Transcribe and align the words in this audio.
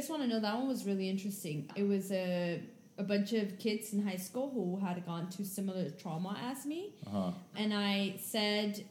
guys 0.00 0.08
want 0.08 0.22
to 0.22 0.28
know, 0.28 0.40
that 0.40 0.54
one 0.56 0.68
was 0.68 0.84
really 0.86 1.08
interesting. 1.08 1.68
It 1.76 1.86
was 1.94 2.10
a 2.12 2.62
a 2.98 3.02
bunch 3.02 3.34
of 3.34 3.58
kids 3.58 3.92
in 3.92 4.06
high 4.06 4.16
school 4.16 4.50
who 4.54 4.78
had 4.84 5.04
gone 5.04 5.28
through 5.30 5.44
similar 5.44 5.90
trauma 5.90 6.32
as 6.50 6.64
me, 6.64 6.94
Uh-huh. 7.06 7.30
and 7.54 7.74
I 7.74 8.16
said 8.18 8.84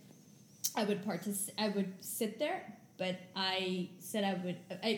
I 0.76 0.84
would 0.84 1.04
partic- 1.04 1.50
I 1.58 1.70
would 1.70 1.92
sit 2.02 2.38
there, 2.38 2.60
but 2.98 3.16
I 3.36 3.90
said 4.00 4.24
I 4.24 4.34
would. 4.44 4.58
I 4.84 4.92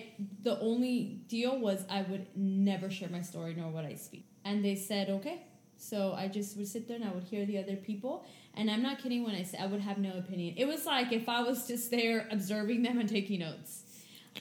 the 0.44 0.60
only 0.60 1.22
deal 1.30 1.54
was 1.68 1.86
I 1.90 2.02
would 2.10 2.26
never 2.36 2.90
share 2.90 3.10
my 3.10 3.22
story 3.22 3.54
nor 3.60 3.70
would 3.72 3.86
I 3.86 3.96
speak. 3.96 4.26
And 4.44 4.64
they 4.66 4.76
said 4.76 5.10
okay. 5.10 5.38
So 5.78 6.14
I 6.14 6.28
just 6.28 6.58
would 6.58 6.68
sit 6.68 6.88
there 6.88 6.96
and 7.00 7.06
I 7.06 7.12
would 7.12 7.26
hear 7.26 7.46
the 7.46 7.60
other 7.60 7.76
people. 7.76 8.26
And 8.56 8.66
I'm 8.72 8.82
not 8.82 8.98
kidding 9.02 9.24
when 9.24 9.36
I 9.36 9.44
say 9.44 9.58
I 9.60 9.68
would 9.68 9.82
have 9.82 10.00
no 10.00 10.14
opinion. 10.18 10.56
It 10.58 10.68
was 10.74 10.86
like 10.88 11.12
if 11.12 11.30
I 11.30 11.44
was 11.44 11.68
just 11.68 11.92
there 11.92 12.28
observing 12.32 12.82
them 12.82 12.98
and 13.00 13.08
taking 13.08 13.40
notes. 13.42 13.84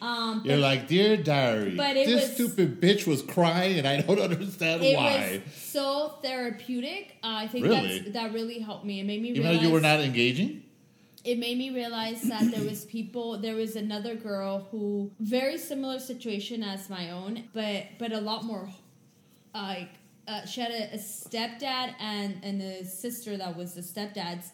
Um, 0.02 0.42
You're 0.44 0.58
like, 0.58 0.88
dear 0.88 1.16
diary, 1.16 1.74
But 1.76 1.96
it 1.96 2.06
this 2.06 2.22
was- 2.22 2.32
stupid 2.34 2.80
bitch 2.80 3.06
was 3.06 3.22
crying, 3.22 3.78
and 3.78 3.86
I 3.86 4.00
don't 4.02 4.18
understand 4.30 4.82
it 4.84 4.96
why. 4.96 5.40
was 5.44 5.54
so 5.54 6.14
therapeutic. 6.22 7.16
Uh, 7.22 7.28
I 7.44 7.46
think 7.48 7.64
Really? 7.66 7.98
that's, 8.00 8.12
that 8.12 8.32
really 8.32 8.58
helped 8.60 8.84
me. 8.84 9.00
It 9.00 9.04
made 9.04 9.22
me 9.22 9.30
Even 9.30 9.42
though 9.42 9.48
realize 9.50 9.66
you 9.66 9.72
were 9.72 9.80
not 9.80 10.00
engaging. 10.00 10.62
it 11.24 11.38
made 11.38 11.58
me 11.58 11.70
realize 11.70 12.22
that 12.22 12.50
there 12.52 12.64
was 12.64 12.84
people 12.84 13.38
there 13.38 13.56
was 13.56 13.74
another 13.74 14.14
girl 14.14 14.66
who 14.70 15.10
very 15.18 15.58
similar 15.58 15.98
situation 15.98 16.62
as 16.62 16.88
my 16.88 17.10
own 17.10 17.42
but 17.52 17.82
but 17.98 18.12
a 18.12 18.20
lot 18.20 18.44
more 18.44 18.68
like 19.52 19.88
uh, 20.28 20.44
she 20.46 20.60
had 20.60 20.70
a, 20.70 20.94
a 20.94 20.98
stepdad 20.98 21.94
and 21.98 22.36
and 22.44 22.62
a 22.62 22.84
sister 22.84 23.36
that 23.36 23.56
was 23.56 23.74
the 23.74 23.80
stepdad's 23.80 24.52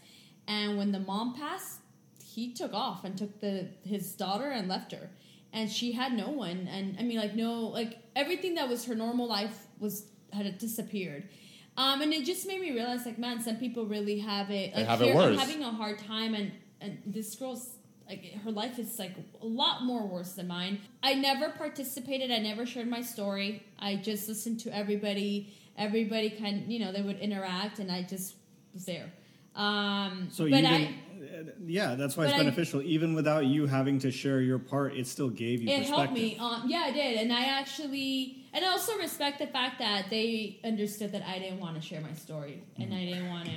and 0.48 0.78
when 0.78 0.92
the 0.92 1.00
mom 1.00 1.34
passed 1.34 1.80
he 2.24 2.52
took 2.54 2.72
off 2.72 3.04
and 3.04 3.18
took 3.18 3.40
the 3.40 3.68
his 3.84 4.12
daughter 4.12 4.48
and 4.50 4.66
left 4.68 4.92
her 4.92 5.10
and 5.52 5.70
she 5.70 5.92
had 5.92 6.12
no 6.12 6.28
one 6.28 6.68
and 6.68 6.96
i 6.98 7.02
mean 7.02 7.18
like 7.18 7.34
no 7.34 7.62
like 7.66 7.98
everything 8.16 8.54
that 8.54 8.68
was 8.68 8.84
her 8.84 8.94
normal 8.94 9.26
life 9.28 9.66
was 9.78 10.06
had 10.32 10.58
disappeared 10.58 11.28
um, 11.76 12.02
and 12.02 12.12
it 12.12 12.24
just 12.24 12.46
made 12.46 12.60
me 12.60 12.70
realize, 12.70 13.06
like, 13.06 13.18
man, 13.18 13.40
some 13.40 13.56
people 13.56 13.86
really 13.86 14.18
have 14.18 14.50
it. 14.50 14.74
They 14.74 14.80
Like, 14.80 14.88
have 14.88 15.00
it 15.00 15.06
here, 15.06 15.16
I'm 15.16 15.38
having 15.38 15.62
a 15.62 15.70
hard 15.70 15.98
time, 15.98 16.34
and 16.34 16.52
and 16.80 16.98
this 17.06 17.34
girl's 17.36 17.76
like, 18.08 18.34
her 18.44 18.50
life 18.50 18.78
is 18.78 18.98
like 18.98 19.14
a 19.40 19.46
lot 19.46 19.84
more 19.84 20.06
worse 20.06 20.32
than 20.32 20.48
mine. 20.48 20.80
I 21.02 21.14
never 21.14 21.50
participated. 21.50 22.30
I 22.30 22.38
never 22.38 22.66
shared 22.66 22.88
my 22.88 23.00
story. 23.00 23.64
I 23.78 23.96
just 23.96 24.28
listened 24.28 24.60
to 24.60 24.76
everybody. 24.76 25.54
Everybody 25.78 26.28
kind, 26.28 26.70
you 26.70 26.78
know, 26.78 26.92
they 26.92 27.00
would 27.00 27.18
interact, 27.20 27.78
and 27.78 27.90
I 27.90 28.02
just 28.02 28.34
was 28.74 28.84
there. 28.84 29.10
Um, 29.54 30.28
So 30.30 30.44
but 30.44 30.58
even 30.60 30.66
I, 30.66 30.84
uh, 30.84 31.42
yeah, 31.66 31.94
that's 31.94 32.16
why 32.16 32.24
it's 32.24 32.32
but 32.32 32.40
I- 32.40 32.44
beneficial. 32.44 32.82
Even 32.82 33.14
without 33.14 33.46
you 33.46 33.66
having 33.66 33.98
to 34.00 34.10
share 34.10 34.40
your 34.40 34.58
part, 34.58 34.94
it 34.96 35.06
still 35.06 35.28
gave 35.28 35.62
you 35.62 35.68
it 35.68 35.80
perspective. 35.80 35.96
helped 35.98 36.12
me. 36.14 36.36
Um, 36.38 36.62
yeah, 36.66 36.88
it 36.88 36.94
did, 36.94 37.16
and 37.20 37.32
I 37.32 37.44
actually, 37.44 38.38
and 38.54 38.64
I 38.64 38.68
also 38.68 38.96
respect 38.98 39.38
the 39.38 39.46
fact 39.46 39.78
that 39.78 40.06
they 40.10 40.58
understood 40.64 41.12
that 41.12 41.22
I 41.28 41.38
didn't 41.38 41.60
want 41.60 41.76
to 41.76 41.82
share 41.82 42.00
my 42.00 42.12
story, 42.14 42.62
and 42.78 42.92
I 42.94 43.04
didn't 43.04 43.28
want 43.28 43.46
to. 43.46 43.52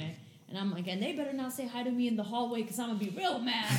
And 0.48 0.60
I'm 0.60 0.72
like, 0.72 0.88
and 0.88 1.02
they 1.02 1.14
better 1.14 1.34
not 1.34 1.54
say 1.54 1.66
hi 1.66 1.82
to 1.82 1.90
me 1.90 2.08
in 2.08 2.16
the 2.16 2.24
hallway 2.24 2.62
because 2.62 2.78
I'm 2.78 2.88
gonna 2.90 3.00
be 3.00 3.10
real 3.18 3.40
mad. 3.40 3.66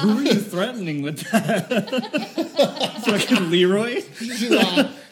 Who 0.00 0.18
are 0.18 0.22
you 0.22 0.34
threatening 0.40 1.02
with 1.02 1.20
that? 1.30 1.68
Fucking 3.06 3.50
Leroy. 3.50 4.02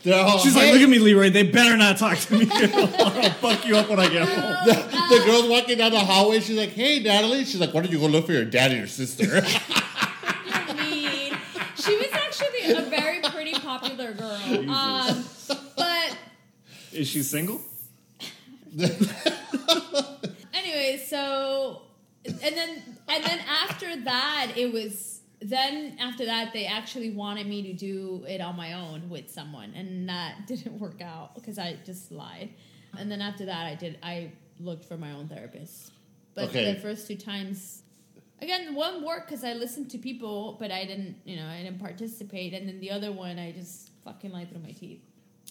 She's 0.03 0.11
like, 0.11 0.17
they're 0.17 0.25
all, 0.25 0.39
She's 0.39 0.57
like, 0.57 0.73
look 0.73 0.83
at 0.83 0.89
me, 0.89 0.99
Leroy. 0.99 1.31
They 1.31 1.45
better 1.45 1.77
not 1.77 1.97
talk 1.97 2.19
to 2.19 2.37
me. 2.37 2.49
I'll 2.53 3.31
fuck 3.35 3.65
you 3.65 3.77
up 3.77 3.89
when 3.89 4.01
I 4.01 4.09
get 4.09 4.29
home. 4.29 4.67
The, 4.67 5.17
the 5.19 5.25
girl's 5.25 5.49
walking 5.49 5.79
down 5.79 5.93
the 5.93 6.01
hallway. 6.01 6.41
She's 6.41 6.57
like, 6.57 6.71
"Hey, 6.71 6.99
Natalie." 7.01 7.45
She's 7.45 7.61
like, 7.61 7.73
"Why 7.73 7.83
don't 7.83 7.93
you 7.93 8.01
go 8.01 8.07
look 8.07 8.27
for 8.27 8.33
your 8.33 8.45
dad 8.45 8.73
and 8.73 8.79
your 8.79 8.89
sister?" 8.89 9.25
You're 9.25 10.75
mean. 10.75 11.35
She 11.77 11.97
was 11.97 12.09
actually 12.13 12.73
a 12.73 12.83
very 12.83 13.21
pretty 13.21 13.53
popular 13.53 14.13
girl. 14.13 14.71
Um, 14.71 15.25
but 15.77 16.17
Is 16.93 17.07
she 17.09 17.23
single? 17.23 17.61
anyway, 20.53 21.03
so 21.07 21.83
and 22.25 22.57
then 22.57 22.83
and 23.09 23.25
then 23.25 23.39
after 23.69 24.01
that, 24.03 24.53
it 24.57 24.73
was 24.73 25.21
then 25.43 25.97
after 26.01 26.25
that 26.27 26.53
they 26.53 26.67
actually 26.67 27.11
wanted 27.11 27.47
me 27.47 27.63
to 27.63 27.73
do 27.73 28.25
it 28.29 28.41
on 28.41 28.57
my 28.57 28.75
own 28.75 29.09
with 29.11 29.31
someone, 29.31 29.73
and 29.75 30.09
that 30.09 30.47
didn't 30.47 30.79
work 30.79 31.01
out 31.01 31.35
because 31.35 31.59
I 31.59 31.77
just 31.85 32.13
lied. 32.13 32.51
And 32.99 33.11
then 33.11 33.21
after 33.23 33.47
that, 33.47 33.67
I 33.67 33.75
did 33.75 33.99
I 34.03 34.33
looked 34.61 34.85
for 34.85 34.97
my 34.97 35.13
own 35.13 35.29
therapist, 35.29 35.93
but 36.35 36.45
Okay. 36.51 36.73
the 36.75 36.81
first 36.81 37.07
two 37.09 37.17
times. 37.17 37.83
Again, 38.41 38.75
one 38.75 39.05
worked 39.05 39.29
because 39.29 39.45
I 39.45 39.53
listened 39.55 39.89
to 39.93 39.99
people, 39.99 40.57
but 40.59 40.73
I 40.73 40.85
didn't, 40.85 41.15
you 41.25 41.37
know, 41.37 41.47
I 41.47 41.63
didn't 41.63 41.79
participate. 41.79 42.53
And 42.55 42.69
then 42.69 42.81
the 42.81 42.91
other 42.91 43.13
one, 43.13 43.39
I 43.39 43.53
just 43.53 43.91
fucking 44.05 44.33
lied 44.33 44.51
through 44.51 44.63
my 44.63 44.73
teeth. 44.73 45.01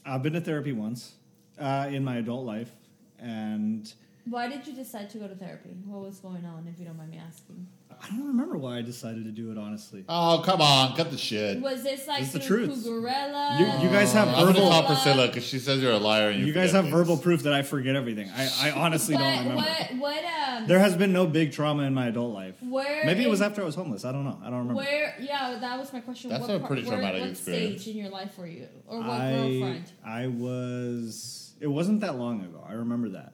I've 0.06 0.22
been 0.22 0.34
to 0.34 0.41
therapy 0.41 0.73
once 0.73 1.13
uh, 1.58 1.88
in 1.90 2.03
my 2.03 2.18
adult 2.18 2.46
life, 2.46 2.72
and 3.18 3.91
Why 4.25 4.47
did 4.50 4.68
you 4.68 4.73
decide 4.73 5.09
to 5.12 5.19
go 5.19 5.28
to 5.29 5.35
therapy? 5.35 5.69
What 5.85 6.02
was 6.02 6.19
going 6.19 6.46
on, 6.46 6.68
if 6.68 6.79
you 6.79 6.85
don't 6.85 6.97
mind 6.97 7.12
me 7.12 7.22
asking? 7.25 7.66
I 8.03 8.07
don't 8.07 8.28
remember 8.28 8.57
why 8.57 8.78
I 8.78 8.81
decided 8.81 9.25
to 9.25 9.31
do 9.31 9.51
it. 9.51 9.57
Honestly, 9.57 10.03
oh, 10.09 10.41
come 10.44 10.59
on, 10.59 10.95
cut 10.95 11.12
the 11.12 11.17
shit. 11.17 11.62
Was 11.62 11.84
this 11.84 12.07
like 12.07 12.23
It's 12.23 12.31
the 12.34 12.39
truth. 12.39 12.69
Cucurella? 12.85 13.59
You- 13.59 13.88
you 13.88 13.94
guys 13.94 14.12
have 14.13 14.28
verbal. 14.29 14.39
I'm 14.39 14.45
gonna 14.47 14.53
verbal- 14.59 14.69
call 14.72 14.84
Priscilla 14.88 15.28
because 15.28 15.45
she 15.45 15.59
says 15.59 15.81
you're 15.84 15.91
a 15.91 15.97
liar. 15.97 16.29
And 16.29 16.40
you, 16.40 16.47
you 16.47 16.53
guys 16.53 16.72
have 16.72 16.85
things. 16.85 16.95
verbal 16.95 17.17
proof 17.17 17.44
that 17.44 17.53
I 17.53 17.61
forget 17.61 17.95
everything. 17.95 18.29
I, 18.35 18.50
I 18.69 18.72
honestly 18.72 19.13
what, 19.16 19.22
don't 19.22 19.38
remember. 19.40 19.61
What? 19.63 19.91
What? 19.97 20.23
Um. 20.25 20.67
There 20.67 20.79
has 20.79 20.95
been 20.95 21.13
no 21.13 21.28
big 21.28 21.51
trauma 21.51 21.84
in 21.84 21.94
my 21.94 22.07
adult 22.07 22.34
life. 22.34 22.56
where? 22.61 23.06
Maybe 23.06 23.23
it 23.23 23.29
was 23.29 23.41
after 23.41 23.61
I 23.61 23.66
was 23.66 23.75
homeless. 23.75 24.03
I 24.03 24.11
don't 24.11 24.23
know. 24.25 24.40
I 24.41 24.45
don't 24.45 24.59
remember. 24.59 24.75
Where? 24.75 25.16
Yeah, 25.19 25.57
that 25.61 25.79
was 25.79 25.94
my 25.94 26.00
question. 26.01 26.29
That's 26.31 26.41
what 26.41 26.51
a 26.56 26.59
part- 26.59 26.67
pretty 26.72 26.84
where- 26.88 26.94
traumatic 26.97 27.22
what 27.22 27.29
experience. 27.31 27.81
stage 27.84 27.94
in 27.95 28.01
your 28.01 28.09
life 28.11 28.38
were 28.38 28.47
you, 28.47 28.67
or 28.88 29.00
what 29.00 29.09
I 29.09 29.31
girlfriend? 29.34 29.91
I 30.03 30.28
was. 30.28 31.53
It 31.59 31.67
wasn't 31.67 32.01
that 32.01 32.17
long 32.17 32.41
ago. 32.41 32.63
I 32.67 32.73
remember 32.73 33.09
that. 33.09 33.34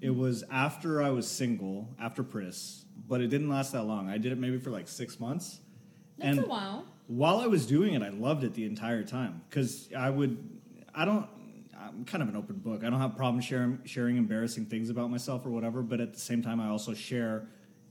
It 0.00 0.14
was 0.14 0.44
after 0.50 1.02
I 1.02 1.10
was 1.10 1.26
single, 1.26 1.88
after 1.98 2.22
Pris, 2.22 2.84
but 3.08 3.20
it 3.20 3.28
didn't 3.28 3.48
last 3.48 3.72
that 3.72 3.84
long. 3.84 4.08
I 4.08 4.18
did 4.18 4.32
it 4.32 4.38
maybe 4.38 4.58
for 4.58 4.70
like 4.70 4.88
six 4.88 5.20
months. 5.20 5.60
That's 6.18 6.38
and 6.38 6.46
a 6.46 6.48
while. 6.48 6.84
while 7.06 7.38
I 7.40 7.46
was 7.46 7.66
doing 7.66 7.94
it, 7.94 8.02
I 8.02 8.08
loved 8.08 8.44
it 8.44 8.54
the 8.54 8.64
entire 8.64 9.02
time 9.02 9.42
because 9.48 9.88
I 9.96 10.10
would. 10.10 10.60
I 10.94 11.04
don't. 11.04 11.28
I'm 11.78 12.04
kind 12.04 12.22
of 12.22 12.28
an 12.28 12.36
open 12.36 12.56
book. 12.56 12.82
I 12.84 12.90
don't 12.90 13.00
have 13.00 13.16
problem 13.16 13.40
sharing 13.40 13.80
sharing 13.84 14.16
embarrassing 14.16 14.66
things 14.66 14.90
about 14.90 15.10
myself 15.10 15.44
or 15.46 15.50
whatever. 15.50 15.82
But 15.82 16.00
at 16.00 16.14
the 16.14 16.20
same 16.20 16.42
time, 16.42 16.60
I 16.60 16.68
also 16.68 16.94
share 16.94 17.46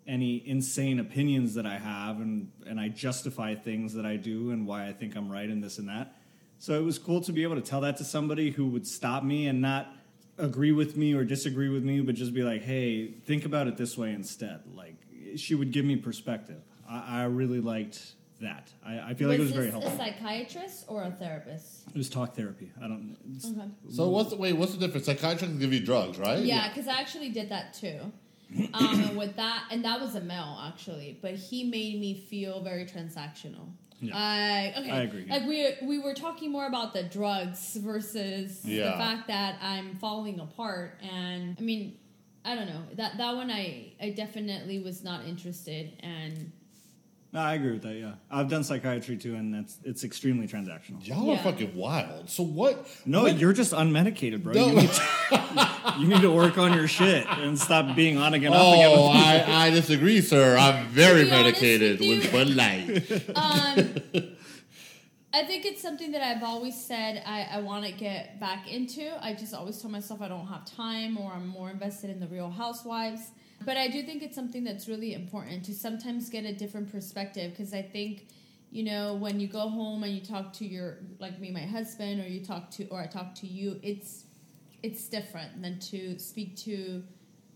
any 0.08 0.48
insane 0.48 1.00
opinions 1.00 1.54
that 1.56 1.66
I 1.66 1.78
have, 1.78 2.18
and 2.18 2.52
and 2.66 2.80
I 2.80 2.90
justify 2.90 3.56
things 3.56 3.94
that 3.94 4.06
I 4.06 4.16
do 4.16 4.52
and 4.52 4.66
why 4.68 4.88
I 4.88 4.94
think 4.94 5.16
I'm 5.16 5.32
right 5.32 5.50
and 5.50 5.64
this 5.64 5.78
and 5.78 5.88
that. 5.90 6.16
So 6.58 6.74
it 6.74 6.84
was 6.84 6.98
cool 6.98 7.22
to 7.22 7.32
be 7.32 7.44
able 7.44 7.56
to 7.56 7.62
tell 7.62 7.82
that 7.82 7.98
to 7.98 8.04
somebody 8.04 8.50
who 8.50 8.68
would 8.68 8.88
stop 8.88 9.24
me 9.24 9.48
and 9.48 9.62
not 9.62 9.94
agree 10.38 10.72
with 10.72 10.98
me 10.98 11.14
or 11.14 11.24
disagree 11.24 11.70
with 11.70 11.84
me, 11.84 12.02
but 12.02 12.16
just 12.16 12.34
be 12.34 12.44
like, 12.44 12.64
"Hey, 12.64 13.08
think 13.26 13.46
about 13.46 13.68
it 13.68 13.78
this 13.78 13.98
way 13.98 14.12
instead." 14.12 14.62
Like 14.74 14.96
she 15.36 15.56
would 15.56 15.72
give 15.72 15.86
me 15.86 15.96
perspective. 15.96 16.62
I, 16.90 17.22
I 17.22 17.24
really 17.26 17.60
liked 17.60 18.16
that. 18.42 18.72
I, 18.86 19.00
I 19.00 19.14
feel 19.14 19.30
like 19.30 19.38
it 19.38 19.42
was 19.42 19.50
this 19.50 19.58
very 19.58 19.70
a 19.70 19.72
helpful. 19.72 19.98
psychiatrist 19.98 20.86
or 20.88 21.04
a 21.04 21.12
therapist? 21.12 21.88
It 21.88 21.98
was 21.98 22.10
talk 22.10 22.36
therapy. 22.36 22.72
I 22.82 22.88
don't. 22.88 23.18
Okay. 23.44 23.70
So 23.90 24.10
what's 24.10 24.32
the 24.32 24.38
wait? 24.38 24.54
What's 24.54 24.74
the 24.74 24.80
difference? 24.80 25.06
Psychiatrists 25.06 25.58
give 25.58 25.74
you 25.74 25.80
drugs, 25.80 26.18
right? 26.18 26.40
Yeah, 26.40 26.70
because 26.70 26.88
I 26.88 27.00
actually 27.00 27.30
did 27.30 27.50
that 27.50 27.74
too. 27.74 28.00
Um, 28.74 29.04
and 29.04 29.18
with 29.18 29.36
that, 29.38 29.64
and 29.72 29.84
that 29.84 30.00
was 30.00 30.16
a 30.16 30.22
male 30.22 30.58
actually, 30.62 31.18
but 31.22 31.34
he 31.34 31.64
made 31.64 32.00
me 32.00 32.14
feel 32.14 32.62
very 32.62 32.86
transactional. 32.86 33.68
Yeah. 34.00 34.16
I 34.16 34.74
okay. 34.78 34.92
I 34.92 35.02
agree. 35.02 35.26
Like 35.28 35.46
we 35.46 35.74
we 35.84 36.00
were 36.00 36.14
talking 36.14 36.52
more 36.52 36.68
about 36.68 36.94
the 36.94 37.04
drugs 37.04 37.76
versus 37.78 38.62
the 38.92 38.98
fact 38.98 39.28
that 39.28 39.58
I'm 39.62 39.96
falling 39.96 40.40
apart, 40.40 41.00
and 41.02 41.56
I 41.58 41.62
mean, 41.62 41.98
I 42.44 42.56
don't 42.56 42.68
know 42.68 42.84
that 42.94 43.18
that 43.18 43.36
one 43.36 43.50
I 43.50 43.94
I 44.02 44.10
definitely 44.10 44.80
was 44.80 45.04
not 45.04 45.26
interested, 45.26 45.94
and 46.02 46.52
No, 47.36 47.42
I 47.42 47.56
agree 47.56 47.74
with 47.74 47.82
that. 47.82 47.96
Yeah, 47.96 48.14
I've 48.32 48.48
done 48.48 48.64
psychiatry 48.64 49.18
too, 49.18 49.36
and 49.36 49.54
that's 49.54 49.78
it's 49.84 50.06
extremely 50.06 50.48
transactional. 50.48 51.06
Y'all 51.06 51.30
are 51.30 51.34
Yeah. 51.34 51.44
fucking 51.44 51.76
wild. 51.76 52.30
So 52.30 52.44
what? 52.44 52.88
No, 53.06 53.24
what- 53.24 53.38
you're 53.38 53.52
just 53.52 53.74
unmedicated, 53.74 54.42
bro. 54.42 54.54
No. 54.54 54.68
You, 54.68 54.76
need 54.78 54.90
to, 54.90 55.94
you 56.00 56.08
need 56.08 56.22
to 56.22 56.32
work 56.32 56.58
on 56.58 56.72
your 56.74 56.88
shit 56.88 57.28
and 57.28 57.60
stop 57.60 57.94
being 57.94 58.18
on 58.18 58.34
again, 58.36 58.54
off 58.54 58.74
again. 58.76 58.90
Oh, 58.98 59.08
I, 59.14 59.66
I 59.66 59.70
disagree, 59.72 60.22
sir. 60.22 60.56
I'm 60.56 60.88
very 60.88 61.26
To 61.26 61.30
be 61.30 61.36
honest 61.36 61.62
medicated 61.62 62.00
with 62.00 62.08
you- 62.08 62.16
with 62.20 62.32
Bud 62.32 62.50
Light. 62.56 63.28
um, 63.36 64.28
I 65.34 65.44
think 65.44 65.66
it's 65.66 65.82
something 65.82 66.14
that 66.14 66.22
I've 66.22 66.42
always 66.44 66.82
said 66.82 67.22
I, 67.26 67.50
I 67.52 67.60
want 67.60 67.84
to 67.86 67.92
get 67.92 68.40
back 68.40 68.72
into. 68.72 69.12
I 69.22 69.34
just 69.34 69.54
always 69.54 69.82
tell 69.82 69.92
myself 69.92 70.22
I 70.22 70.30
don't 70.30 70.48
have 70.48 70.64
time 70.64 71.18
or 71.18 71.34
I'm 71.34 71.48
more 71.48 71.70
invested 71.70 72.12
in 72.12 72.22
the 72.22 72.28
Real 72.28 72.50
Housewives. 72.50 73.32
But 73.64 73.78
I 73.78 73.88
do 73.88 74.04
think 74.04 74.22
it's 74.22 74.36
something 74.36 74.64
that's 74.64 74.88
really 74.88 75.14
important 75.14 75.64
to 75.66 75.74
sometimes 75.74 76.30
get 76.30 76.46
a 76.46 76.54
different 76.54 76.92
perspective 76.92 77.52
because 77.52 77.74
I 77.74 77.82
think, 77.82 78.28
you 78.72 78.84
know, 78.84 79.16
when 79.16 79.40
you 79.40 79.48
go 79.48 79.70
home 79.70 80.04
and 80.04 80.14
you 80.14 80.22
talk 80.22 80.54
to 80.54 80.66
your, 80.66 80.98
like 81.20 81.40
me, 81.40 81.52
my 81.52 81.62
husband, 81.62 82.20
or 82.22 82.28
you 82.28 82.44
talk 82.44 82.70
to, 82.72 82.88
or 82.88 83.02
I 83.02 83.08
talk 83.08 83.34
to 83.36 83.48
you, 83.48 83.80
it's, 83.82 84.26
it's 84.84 85.08
different 85.08 85.62
than 85.62 85.80
to 85.80 86.20
speak 86.20 86.58
to 86.58 87.04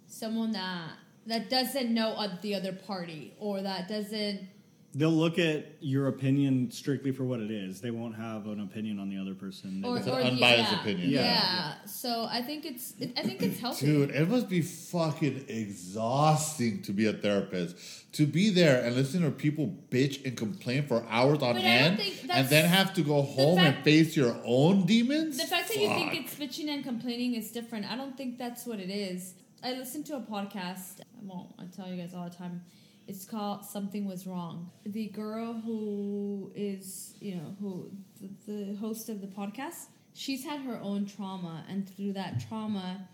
someone 0.08 0.52
that 0.54 0.92
that 1.30 1.50
doesn't 1.50 1.94
know 1.94 2.28
the 2.42 2.56
other 2.56 2.74
party 2.74 3.34
or 3.40 3.62
that 3.62 3.88
doesn't 3.88 4.48
they'll 4.96 5.12
look 5.12 5.38
at 5.38 5.66
your 5.82 6.08
opinion 6.08 6.72
strictly 6.72 7.12
for 7.12 7.24
what 7.24 7.40
it 7.40 7.52
is. 7.52 7.80
They 7.80 7.92
won't 7.92 8.16
have 8.16 8.48
an 8.48 8.60
opinion 8.62 9.00
on 9.00 9.10
the 9.10 9.18
other 9.18 9.36
person. 9.36 9.84
Or, 9.86 9.98
It's 9.98 10.08
an 10.08 10.14
or 10.14 10.22
unbiased 10.22 10.72
yeah, 10.72 10.82
opinion. 10.82 11.10
Yeah. 11.10 11.22
Yeah. 11.22 11.74
So 11.86 12.28
I 12.30 12.42
think 12.42 12.66
it's 12.66 12.94
it, 13.00 13.14
I 13.18 13.22
think 13.22 13.42
it's 13.42 13.60
healthy. 13.60 13.86
Dude, 13.86 14.12
it 14.12 14.28
must 14.28 14.50
be 14.50 14.62
fucking 14.62 15.46
exhausting 15.48 16.82
to 16.84 16.92
be 16.92 17.06
a 17.06 17.14
therapist. 17.14 17.78
To 18.14 18.26
be 18.26 18.50
there 18.50 18.84
and 18.84 18.96
listen 18.96 19.22
to 19.22 19.30
people 19.30 19.76
bitch 19.92 20.26
and 20.26 20.36
complain 20.36 20.88
for 20.88 21.06
hours 21.10 21.44
on 21.44 21.56
But 21.56 21.64
end, 21.64 22.02
and 22.32 22.50
then 22.50 22.66
have 22.66 22.94
to 22.96 23.04
go 23.04 23.22
home 23.22 23.60
and 23.60 23.84
face 23.84 24.16
your 24.16 24.36
own 24.44 24.88
demons. 24.88 25.38
The 25.38 25.46
fact 25.46 25.68
that 25.68 25.78
you 25.78 25.88
think 25.88 26.16
it's 26.16 26.34
bitching 26.36 26.70
and 26.70 26.84
complaining 26.84 27.36
is 27.36 27.52
different. 27.52 27.86
I 27.92 27.96
don't 27.96 28.18
think 28.18 28.40
that's 28.40 28.66
what 28.66 28.80
it 28.80 28.90
is. 28.90 29.36
I 29.64 29.74
listened 29.74 30.06
to 30.08 30.16
a 30.16 30.22
podcast. 30.22 31.02
I 31.02 31.22
won't. 31.22 31.54
I 31.60 31.66
tell 31.66 31.88
you 31.88 32.02
guys 32.02 32.16
all 32.16 32.24
the 32.28 32.36
time. 32.36 32.62
It's 33.10 33.26
called 33.26 33.66
"Something 33.66 34.08
Was 34.08 34.28
Wrong." 34.28 34.70
The 34.86 35.08
girl 35.08 35.54
who 35.54 36.52
is, 36.54 37.16
you 37.20 37.36
know, 37.38 37.56
who 37.60 37.90
the, 38.22 38.52
the 38.52 38.76
host 38.76 39.10
of 39.10 39.20
the 39.20 39.28
podcast, 39.28 39.88
she's 40.14 40.46
had 40.46 40.62
her 40.62 40.80
own 40.84 41.08
trauma, 41.08 41.66
and 41.68 41.90
through 41.90 42.14
that 42.14 42.40
trauma, 42.48 43.10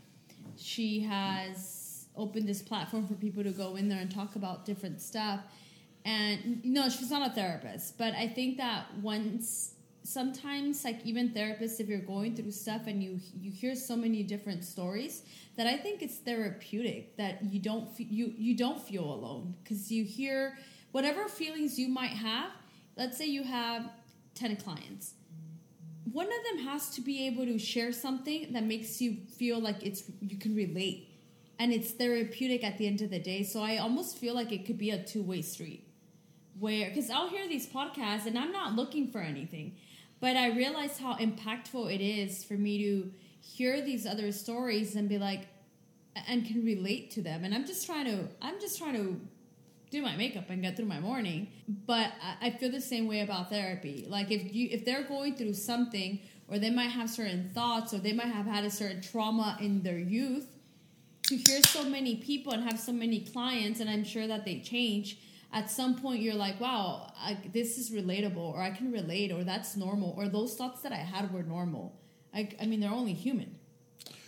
she 0.57 0.99
has 0.99 2.07
opened 2.17 2.45
this 2.45 2.61
platform 2.61 3.07
for 3.07 3.13
people 3.13 3.41
to 3.41 3.51
go 3.51 3.77
in 3.77 3.87
there 3.87 3.99
and 3.99 4.13
talk 4.13 4.35
about 4.35 4.65
different 4.65 4.99
stuff. 4.99 5.39
And 6.03 6.63
no, 6.65 6.89
she's 6.89 7.09
not 7.09 7.31
a 7.31 7.33
therapist, 7.33 7.97
but 7.97 8.13
I 8.15 8.27
think 8.27 8.57
that 8.57 8.87
once 9.01 9.74
sometimes 10.05 10.85
like 10.85 11.03
even 11.03 11.31
therapists 11.31 11.79
if 11.79 11.87
you're 11.87 11.99
going 11.99 12.35
through 12.35 12.51
stuff 12.51 12.83
and 12.85 13.03
you 13.03 13.19
you 13.33 13.51
hear 13.51 13.75
so 13.75 13.95
many 13.95 14.21
different 14.21 14.63
stories 14.63 15.23
that 15.57 15.65
I 15.65 15.77
think 15.77 16.03
it's 16.03 16.17
therapeutic 16.17 17.17
that 17.17 17.43
you 17.43 17.59
don't 17.59 17.89
you 17.99 18.33
you 18.37 18.55
don't 18.55 18.79
feel 18.79 19.03
alone. 19.03 19.55
Cuz 19.65 19.91
you 19.91 20.03
hear 20.03 20.57
whatever 20.91 21.27
feelings 21.27 21.79
you 21.79 21.89
might 21.89 22.15
have 22.29 22.51
let's 22.95 23.17
say 23.17 23.25
you 23.25 23.43
have 23.43 23.89
10 24.35 24.57
clients. 24.57 25.15
One 26.11 26.27
of 26.27 26.41
them 26.49 26.65
has 26.65 26.89
to 26.91 27.01
be 27.01 27.25
able 27.27 27.45
to 27.45 27.57
share 27.57 27.91
something 27.91 28.53
that 28.53 28.63
makes 28.63 29.01
you 29.01 29.17
feel 29.37 29.59
like 29.59 29.83
it's 29.83 30.03
you 30.21 30.37
can 30.37 30.55
relate 30.55 31.09
and 31.57 31.73
it's 31.73 31.91
therapeutic 31.91 32.63
at 32.63 32.77
the 32.77 32.85
end 32.85 33.01
of 33.01 33.09
the 33.09 33.19
day. 33.19 33.41
So 33.43 33.61
i 33.61 33.77
almost 33.77 34.17
feel 34.17 34.35
like 34.35 34.51
it 34.51 34.65
could 34.65 34.77
be 34.77 34.91
a 34.91 35.01
two-way 35.03 35.41
street 35.41 35.81
where 36.59 36.87
because 36.87 37.09
i'll 37.09 37.29
hear 37.29 37.47
these 37.47 37.67
podcasts 37.67 38.25
and 38.25 38.37
i'm 38.37 38.51
not 38.51 38.75
looking 38.75 39.11
for 39.11 39.19
anything 39.19 39.75
but 40.25 40.35
i 40.35 40.47
realize 40.63 40.97
how 41.05 41.13
impactful 41.27 41.93
it 41.93 42.01
is 42.01 42.43
for 42.43 42.57
me 42.65 42.73
to 42.85 43.11
hear 43.41 43.81
these 43.89 44.05
other 44.13 44.31
stories 44.31 44.95
and 44.95 45.07
be 45.07 45.19
like 45.29 45.43
and 46.27 46.45
can 46.45 46.65
relate 46.73 47.11
to 47.11 47.21
them 47.21 47.43
and 47.43 47.53
i'm 47.55 47.65
just 47.65 47.85
trying 47.85 48.05
to 48.05 48.17
i'm 48.41 48.59
just 48.59 48.77
trying 48.79 48.95
to 48.95 49.19
do 49.95 50.01
my 50.01 50.15
makeup 50.15 50.49
and 50.49 50.61
get 50.61 50.75
through 50.75 50.85
my 50.85 50.99
morning. 50.99 51.47
But 51.67 52.11
I, 52.21 52.47
I 52.47 52.49
feel 52.51 52.71
the 52.71 52.81
same 52.81 53.07
way 53.07 53.21
about 53.21 53.49
therapy. 53.49 54.05
Like 54.09 54.31
if 54.31 54.53
you 54.53 54.67
if 54.71 54.85
they're 54.85 55.03
going 55.03 55.35
through 55.35 55.53
something, 55.53 56.19
or 56.47 56.59
they 56.59 56.69
might 56.69 56.89
have 56.89 57.09
certain 57.09 57.51
thoughts, 57.53 57.93
or 57.93 57.99
they 57.99 58.13
might 58.13 58.27
have 58.27 58.45
had 58.45 58.65
a 58.65 58.71
certain 58.71 59.01
trauma 59.01 59.57
in 59.59 59.83
their 59.83 59.97
youth, 59.97 60.47
to 61.23 61.35
hear 61.35 61.61
so 61.63 61.83
many 61.83 62.17
people 62.17 62.53
and 62.53 62.63
have 62.63 62.79
so 62.79 62.91
many 62.91 63.21
clients, 63.21 63.79
and 63.79 63.89
I'm 63.89 64.03
sure 64.03 64.27
that 64.27 64.45
they 64.45 64.59
change. 64.59 65.17
At 65.55 65.71
some 65.71 65.95
point, 65.95 66.21
you're 66.21 66.35
like, 66.35 66.59
"Wow, 66.59 67.11
I, 67.17 67.37
this 67.51 67.77
is 67.79 67.89
relatable," 67.89 68.37
or 68.37 68.61
"I 68.61 68.71
can 68.71 68.91
relate," 68.91 69.31
or 69.31 69.43
"That's 69.43 69.75
normal," 69.75 70.13
or 70.17 70.27
"Those 70.27 70.55
thoughts 70.55 70.81
that 70.81 70.91
I 70.91 71.03
had 71.13 71.33
were 71.33 71.43
normal." 71.43 71.97
I, 72.33 72.49
I 72.61 72.65
mean, 72.65 72.81
they're 72.81 72.91
only 72.91 73.13
human. 73.13 73.55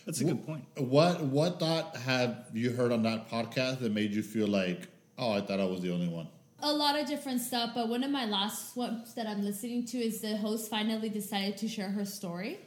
That's 0.05 0.21
a 0.21 0.23
good 0.23 0.45
point. 0.45 0.63
What 0.77 1.21
what 1.21 1.59
thought 1.59 1.97
have 1.97 2.47
you 2.53 2.71
heard 2.71 2.91
on 2.93 3.03
that 3.03 3.29
podcast 3.29 3.79
that 3.79 3.91
made 3.91 4.11
you 4.13 4.23
feel 4.23 4.47
like, 4.47 4.87
oh, 5.17 5.33
I 5.33 5.41
thought 5.41 5.59
I 5.59 5.65
was 5.65 5.81
the 5.81 5.91
only 5.91 6.07
one? 6.07 6.29
a 6.59 6.71
lot 6.71 6.99
of 6.99 7.07
different 7.07 7.41
stuff, 7.41 7.71
but 7.75 7.87
one 7.87 8.03
of 8.03 8.11
my 8.11 8.25
last 8.25 8.75
ones 8.75 9.13
that 9.13 9.27
I'm 9.27 9.43
listening 9.43 9.85
to 9.87 9.97
is 9.97 10.21
the 10.21 10.37
host 10.37 10.69
finally 10.69 11.09
decided 11.09 11.57
to 11.57 11.67
share 11.67 11.89
her 11.89 12.05
story. 12.05 12.59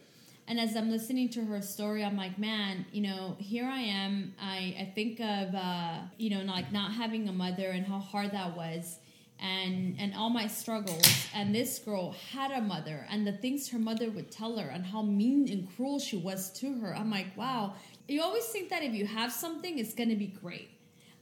And 0.51 0.59
as 0.59 0.75
I'm 0.75 0.91
listening 0.91 1.29
to 1.29 1.45
her 1.45 1.63
story, 1.63 2.03
I'm 2.03 2.17
like, 2.17 2.37
man, 2.37 2.85
you 2.91 3.03
know, 3.03 3.37
here 3.39 3.67
I 3.67 3.83
am. 3.83 4.35
I, 4.43 4.75
I 4.81 4.93
think 4.97 5.21
of, 5.21 5.55
uh, 5.55 5.99
you 6.19 6.29
know, 6.31 6.43
like 6.43 6.73
not 6.73 6.93
having 6.93 7.29
a 7.29 7.33
mother 7.33 7.69
and 7.69 7.87
how 7.87 8.01
hard 8.01 8.33
that 8.33 8.57
was 8.57 8.99
and, 9.39 9.95
and 10.01 10.13
all 10.17 10.29
my 10.29 10.49
struggles. 10.49 11.07
And 11.33 11.55
this 11.55 11.79
girl 11.79 12.17
had 12.33 12.51
a 12.51 12.61
mother 12.61 13.07
and 13.13 13.25
the 13.25 13.31
things 13.31 13.69
her 13.69 13.79
mother 13.79 14.11
would 14.11 14.33
tell 14.33 14.59
her 14.59 14.67
and 14.67 14.85
how 14.85 15.03
mean 15.03 15.49
and 15.49 15.69
cruel 15.77 16.01
she 16.01 16.17
was 16.17 16.51
to 16.55 16.81
her. 16.81 16.97
I'm 16.97 17.13
like, 17.13 17.29
wow. 17.37 17.75
You 18.09 18.21
always 18.21 18.47
think 18.47 18.71
that 18.71 18.83
if 18.83 18.93
you 18.93 19.07
have 19.07 19.31
something, 19.31 19.79
it's 19.79 19.95
going 19.95 20.09
to 20.09 20.17
be 20.17 20.27
great. 20.43 20.71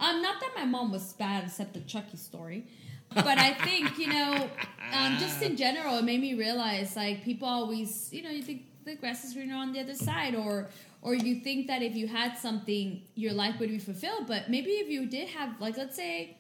Um, 0.01 0.23
not 0.23 0.41
that 0.41 0.53
my 0.57 0.65
mom 0.65 0.91
was 0.91 1.13
bad, 1.13 1.45
except 1.45 1.75
the 1.75 1.81
Chucky 1.81 2.17
story. 2.17 2.67
But 3.15 3.39
I 3.39 3.53
think, 3.53 3.99
you 3.99 4.09
know, 4.09 4.49
um, 4.93 5.19
just 5.19 5.43
in 5.43 5.57
general, 5.65 5.99
it 5.99 6.05
made 6.05 6.21
me 6.23 6.33
realize 6.33 6.97
like 6.97 7.25
people 7.25 7.47
always, 7.47 8.11
you 8.11 8.23
know, 8.23 8.31
you 8.31 8.43
think 8.43 8.63
the 8.89 8.97
grass 8.97 9.25
is 9.25 9.35
greener 9.35 9.55
on 9.55 9.73
the 9.73 9.81
other 9.81 9.95
side, 9.95 10.35
or 10.35 10.69
or 11.01 11.15
you 11.15 11.41
think 11.41 11.67
that 11.69 11.83
if 11.83 11.95
you 11.95 12.09
had 12.09 12.37
something, 12.37 13.03
your 13.15 13.33
life 13.33 13.61
would 13.61 13.69
be 13.69 13.79
fulfilled. 13.79 14.27
But 14.27 14.51
maybe 14.51 14.71
if 14.71 14.89
you 14.89 15.07
did 15.07 15.29
have, 15.29 15.61
like, 15.61 15.77
let's 15.77 15.95
say, 15.95 16.37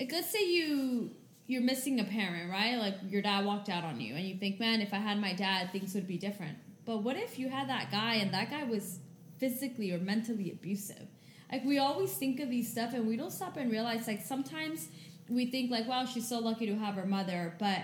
like, 0.00 0.10
let's 0.10 0.30
say 0.30 0.44
you 0.44 1.10
you're 1.46 1.62
missing 1.62 2.00
a 2.00 2.04
parent, 2.04 2.50
right? 2.50 2.76
Like 2.78 2.96
your 3.06 3.20
dad 3.20 3.44
walked 3.44 3.68
out 3.68 3.84
on 3.84 4.00
you, 4.00 4.14
and 4.14 4.24
you 4.24 4.36
think, 4.36 4.58
man, 4.58 4.80
if 4.80 4.92
I 4.92 4.98
had 4.98 5.20
my 5.20 5.34
dad, 5.34 5.70
things 5.72 5.94
would 5.94 6.08
be 6.08 6.18
different. 6.18 6.56
But 6.84 6.98
what 7.02 7.16
if 7.16 7.38
you 7.38 7.48
had 7.48 7.68
that 7.68 7.90
guy, 7.90 8.14
and 8.14 8.32
that 8.32 8.50
guy 8.50 8.64
was 8.64 8.98
physically 9.38 9.92
or 9.92 9.98
mentally 9.98 10.50
abusive? 10.50 11.06
Like 11.52 11.64
we 11.64 11.78
always 11.78 12.12
think 12.12 12.40
of 12.40 12.50
these 12.50 12.70
stuff, 12.70 12.94
and 12.94 13.06
we 13.06 13.16
don't 13.16 13.32
stop 13.32 13.56
and 13.56 13.70
realize. 13.70 14.06
Like 14.06 14.22
sometimes 14.22 14.88
we 15.28 15.46
think, 15.46 15.70
like, 15.70 15.86
wow, 15.86 16.04
she's 16.04 16.28
so 16.28 16.38
lucky 16.38 16.66
to 16.66 16.76
have 16.76 16.94
her 16.96 17.06
mother, 17.06 17.54
but 17.58 17.80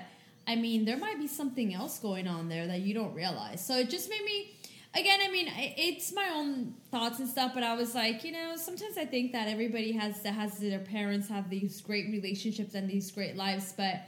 I 0.51 0.57
mean, 0.57 0.85
there 0.85 0.97
might 0.97 1.19
be 1.19 1.29
something 1.29 1.73
else 1.73 2.01
going 2.01 2.27
on 2.27 2.49
there 2.49 2.67
that 2.67 2.81
you 2.81 2.93
don't 2.93 3.15
realize. 3.15 3.65
So 3.65 3.79
it 3.79 3.89
just 3.89 4.11
made 4.11 4.25
me. 4.25 4.57
Again, 4.93 5.21
I 5.23 5.31
mean, 5.31 5.47
it's 5.57 6.13
my 6.13 6.31
own 6.35 6.75
thoughts 6.91 7.21
and 7.21 7.29
stuff, 7.29 7.53
but 7.55 7.63
I 7.63 7.77
was 7.77 7.95
like, 7.95 8.25
you 8.25 8.33
know, 8.33 8.57
sometimes 8.57 8.99
I 8.99 9.05
think 9.05 9.31
that 9.31 9.47
everybody 9.47 9.93
has 9.93 10.21
that 10.23 10.35
has 10.35 10.59
their 10.59 10.81
parents 10.81 11.29
have 11.29 11.49
these 11.49 11.81
great 11.81 12.11
relationships 12.11 12.75
and 12.75 12.91
these 12.91 13.09
great 13.13 13.37
lives, 13.37 13.73
but 13.77 14.01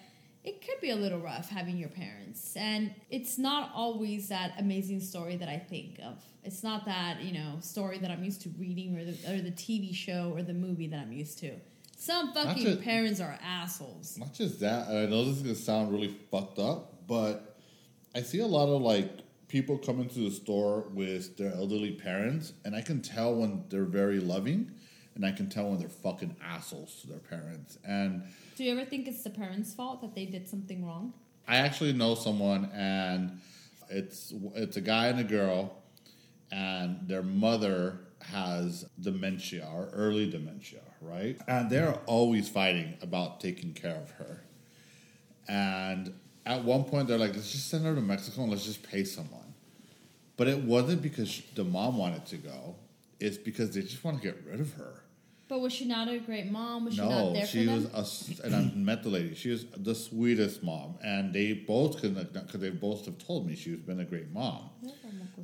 it 0.42 0.60
could 0.60 0.80
be 0.80 0.90
a 0.90 0.96
little 0.96 1.20
rough 1.20 1.48
having 1.48 1.76
your 1.76 1.88
parents, 1.88 2.56
and 2.56 2.92
it's 3.10 3.38
not 3.38 3.70
always 3.76 4.28
that 4.30 4.54
amazing 4.58 4.98
story 4.98 5.36
that 5.36 5.48
I 5.48 5.56
think 5.56 6.00
of. 6.04 6.20
It's 6.42 6.64
not 6.64 6.84
that 6.86 7.22
you 7.22 7.32
know 7.32 7.58
story 7.60 7.98
that 7.98 8.10
I'm 8.10 8.24
used 8.24 8.42
to 8.42 8.48
reading, 8.58 8.98
or 8.98 9.04
the 9.04 9.12
or 9.32 9.40
the 9.40 9.52
TV 9.52 9.94
show 9.94 10.32
or 10.34 10.42
the 10.42 10.52
movie 10.52 10.88
that 10.88 10.98
I'm 10.98 11.12
used 11.12 11.38
to. 11.38 11.52
Some 12.02 12.32
fucking 12.32 12.64
just- 12.64 12.80
parents 12.82 13.20
are 13.20 13.38
assholes. 13.40 14.18
Not 14.18 14.34
just 14.34 14.58
that, 14.58 14.88
and 14.88 14.98
I 14.98 15.06
know 15.06 15.24
this 15.24 15.36
is 15.36 15.42
gonna 15.42 15.54
sound 15.54 15.92
really 15.92 16.12
fucked 16.32 16.58
up, 16.58 17.06
but 17.06 17.56
I 18.12 18.22
see 18.22 18.40
a 18.40 18.46
lot 18.46 18.68
of 18.68 18.82
like 18.82 19.20
people 19.46 19.78
come 19.78 20.00
into 20.00 20.18
the 20.18 20.32
store 20.32 20.88
with 20.92 21.36
their 21.36 21.52
elderly 21.52 21.92
parents, 21.92 22.54
and 22.64 22.74
I 22.74 22.80
can 22.80 23.02
tell 23.02 23.36
when 23.36 23.66
they're 23.68 23.84
very 23.84 24.18
loving, 24.18 24.72
and 25.14 25.24
I 25.24 25.30
can 25.30 25.48
tell 25.48 25.70
when 25.70 25.78
they're 25.78 25.88
fucking 25.88 26.34
assholes 26.42 26.96
to 27.02 27.06
their 27.06 27.20
parents. 27.20 27.78
And 27.84 28.24
Do 28.56 28.64
you 28.64 28.72
ever 28.72 28.84
think 28.84 29.06
it's 29.06 29.22
the 29.22 29.30
parents' 29.30 29.72
fault 29.72 30.00
that 30.00 30.16
they 30.16 30.26
did 30.26 30.48
something 30.48 30.84
wrong? 30.84 31.12
I 31.46 31.58
actually 31.58 31.92
know 31.92 32.16
someone, 32.16 32.64
and 32.74 33.38
it's 33.88 34.34
it's 34.56 34.76
a 34.76 34.80
guy 34.80 35.06
and 35.06 35.20
a 35.20 35.24
girl, 35.38 35.84
and 36.50 37.06
their 37.06 37.22
mother 37.22 38.00
has 38.22 38.86
dementia 39.00 39.68
or 39.72 39.88
early 39.92 40.28
dementia, 40.28 40.80
right? 41.02 41.36
And 41.48 41.68
they're 41.70 41.94
always 42.06 42.48
fighting 42.48 42.96
about 43.02 43.40
taking 43.40 43.72
care 43.74 43.96
of 43.96 44.10
her. 44.12 44.42
And 45.48 46.12
at 46.46 46.64
one 46.64 46.84
point, 46.84 47.08
they're 47.08 47.18
like, 47.18 47.34
"Let's 47.34 47.52
just 47.52 47.68
send 47.68 47.84
her 47.84 47.94
to 47.94 48.00
Mexico 48.00 48.42
and 48.42 48.50
let's 48.50 48.64
just 48.64 48.82
pay 48.82 49.04
someone." 49.04 49.40
But 50.36 50.48
it 50.48 50.62
wasn't 50.62 51.02
because 51.02 51.42
the 51.54 51.64
mom 51.64 51.98
wanted 51.98 52.26
to 52.26 52.36
go; 52.36 52.76
it's 53.20 53.36
because 53.38 53.74
they 53.74 53.82
just 53.82 54.02
want 54.04 54.18
to 54.18 54.22
get 54.22 54.42
rid 54.48 54.60
of 54.60 54.72
her. 54.74 55.00
But 55.48 55.60
was 55.60 55.72
she 55.72 55.84
not 55.84 56.08
a 56.08 56.18
great 56.18 56.50
mom? 56.50 56.86
Was 56.86 56.94
she 56.94 57.00
not 57.00 57.08
No, 57.10 57.32
there 57.34 57.46
she 57.46 57.66
for 57.66 57.72
was 57.74 57.84
them? 57.84 57.94
a, 57.94 57.98
s- 57.98 58.40
and 58.42 58.54
I 58.54 58.62
met 58.74 59.02
the 59.02 59.10
lady. 59.10 59.34
She 59.34 59.50
was 59.50 59.66
the 59.76 59.94
sweetest 59.94 60.62
mom, 60.62 60.94
and 61.04 61.34
they 61.34 61.52
both 61.52 62.00
could 62.00 62.14
because 62.32 62.60
they 62.60 62.70
both 62.70 63.04
have 63.04 63.18
told 63.18 63.46
me 63.46 63.54
she's 63.54 63.76
been 63.76 64.00
a 64.00 64.04
great 64.04 64.30
mom. 64.32 64.70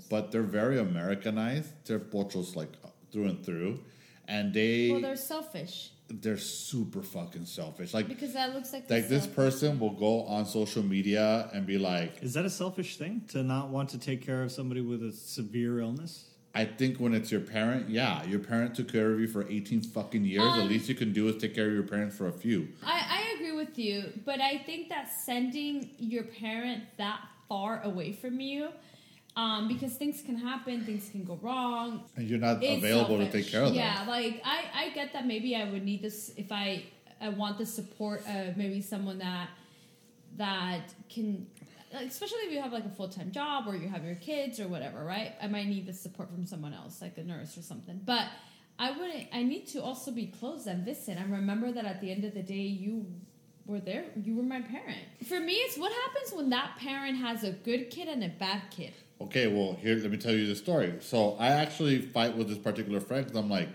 But 0.09 0.33
they're 0.33 0.43
very 0.43 0.79
Americanized. 0.79 1.71
They're 1.85 1.99
pochos 1.99 2.57
like 2.57 2.73
through 3.13 3.27
and 3.27 3.45
through, 3.45 3.81
and 4.29 4.55
they 4.55 4.91
well, 4.93 5.01
they're 5.01 5.17
selfish 5.17 5.91
they're 6.11 6.39
super 6.39 7.03
fucking 7.03 7.45
selfish. 7.45 7.93
Like 7.93 8.09
because 8.09 8.33
that 8.33 8.55
looks 8.55 8.73
like 8.73 8.91
like 8.91 9.09
this 9.09 9.25
selfish. 9.25 9.37
person 9.37 9.79
will 9.79 9.93
go 9.93 10.23
on 10.23 10.47
social 10.47 10.83
media 10.83 11.51
and 11.53 11.67
be 11.67 11.79
like, 11.79 12.23
Is 12.23 12.35
that 12.35 12.45
a 12.45 12.51
selfish 12.51 12.97
thing 12.97 13.23
to 13.29 13.43
not 13.43 13.69
want 13.69 13.91
to 13.91 13.99
take 13.99 14.25
care 14.25 14.43
of 14.43 14.51
somebody 14.51 14.81
with 14.81 15.03
a 15.03 15.13
severe 15.13 15.81
illness? 15.81 16.25
I 16.55 16.65
think 16.65 16.97
when 16.97 17.13
it's 17.13 17.31
your 17.31 17.43
parent, 17.43 17.91
yeah, 17.91 18.25
your 18.25 18.41
parent 18.41 18.75
took 18.75 18.91
care 18.91 19.13
of 19.13 19.21
you 19.21 19.29
for 19.29 19.47
eighteen 19.49 19.83
fucking 19.83 20.25
years. 20.25 20.55
the 20.55 20.63
Um, 20.63 20.69
least 20.69 20.89
you 20.89 20.95
can 20.95 21.13
do 21.13 21.29
is 21.29 21.37
take 21.37 21.55
care 21.55 21.69
of 21.69 21.75
your 21.75 21.83
parents 21.83 22.17
for 22.17 22.27
a 22.29 22.33
few. 22.33 22.69
I, 22.83 23.05
I 23.21 23.35
agree 23.37 23.53
with 23.53 23.79
you, 23.79 24.05
but 24.25 24.41
I 24.41 24.59
think 24.59 24.89
that 24.89 25.13
sending 25.13 25.91
your 25.99 26.25
parent 26.25 26.85
that 26.97 27.21
far 27.49 27.83
away 27.83 28.13
from 28.13 28.41
you, 28.41 28.71
um, 29.39 29.69
because 29.69 29.95
things 29.95 30.21
can 30.21 30.37
happen, 30.37 30.85
things 30.85 31.09
can 31.11 31.23
go 31.23 31.39
wrong. 31.41 32.03
And 32.17 32.29
you're 32.29 32.41
not 32.41 32.61
It's 32.61 32.83
available 32.83 33.19
to 33.19 33.31
take 33.31 33.47
care 33.47 33.63
of 33.63 33.69
them. 33.69 33.77
Yeah, 33.77 34.05
like 34.09 34.43
I, 34.45 34.65
I 34.75 34.91
get 34.91 35.13
that 35.13 35.27
maybe 35.27 35.55
I 35.55 35.71
would 35.71 35.85
need 35.85 36.03
this 36.03 36.33
if 36.37 36.51
I 36.51 36.85
I 37.21 37.29
want 37.29 37.57
the 37.59 37.67
support 37.67 38.23
of 38.29 38.57
maybe 38.57 38.81
someone 38.81 39.19
that 39.19 39.49
that 40.37 40.93
can 41.09 41.47
like, 41.93 42.09
especially 42.09 42.39
if 42.41 42.53
you 42.53 42.61
have 42.61 42.73
like 42.73 42.85
a 42.85 42.91
full-time 42.91 43.31
job 43.31 43.69
or 43.69 43.77
you 43.77 43.89
have 43.89 44.05
your 44.05 44.17
kids 44.17 44.61
or 44.61 44.69
whatever 44.69 45.03
right 45.05 45.33
i 45.43 45.47
might 45.47 45.67
need 45.67 45.87
the 45.87 45.93
support 45.93 46.31
from 46.31 46.45
someone 46.45 46.75
else 46.75 47.01
like 47.01 47.17
a 47.17 47.25
nurse 47.25 47.57
or 47.57 47.63
something 47.63 47.99
but 48.05 48.27
i 48.79 48.91
wouldn't 48.91 49.27
i 49.33 49.43
need 49.43 49.67
to 49.67 49.83
also 49.83 50.11
be 50.11 50.27
close 50.27 50.67
and 50.67 50.87
listen 50.87 51.17
and 51.17 51.33
remember 51.33 51.73
that 51.73 51.87
at 51.87 51.99
the 52.03 52.11
end 52.11 52.25
of 52.25 52.35
the 52.35 52.43
day 52.43 52.55
you 52.55 53.07
were 53.69 53.81
there 53.81 54.05
you 54.23 54.35
were 54.35 54.43
my 54.43 54.61
parent 54.61 54.99
for 55.27 55.39
me 55.39 55.53
it's 55.53 55.79
what 55.79 55.93
happens 55.93 56.33
when 56.33 56.51
that 56.51 56.77
parent 56.79 57.17
has 57.17 57.45
a 57.45 57.53
good 57.53 57.91
kid 57.91 58.09
and 58.09 58.25
a 58.25 58.29
bad 58.29 58.63
kid 58.71 58.93
Okay, 59.21 59.49
well, 59.49 59.77
here, 59.81 59.97
let 59.97 60.11
me 60.11 60.17
tell 60.17 60.33
you 60.33 60.47
the 60.47 60.55
story. 60.55 60.95
So 61.01 61.37
I 61.41 61.49
actually 61.49 62.01
fight 62.01 62.37
with 62.37 62.49
this 62.49 62.59
particular 62.59 63.01
friend 63.01 63.25
because 63.25 63.39
I'm 63.39 63.51
like, 63.51 63.69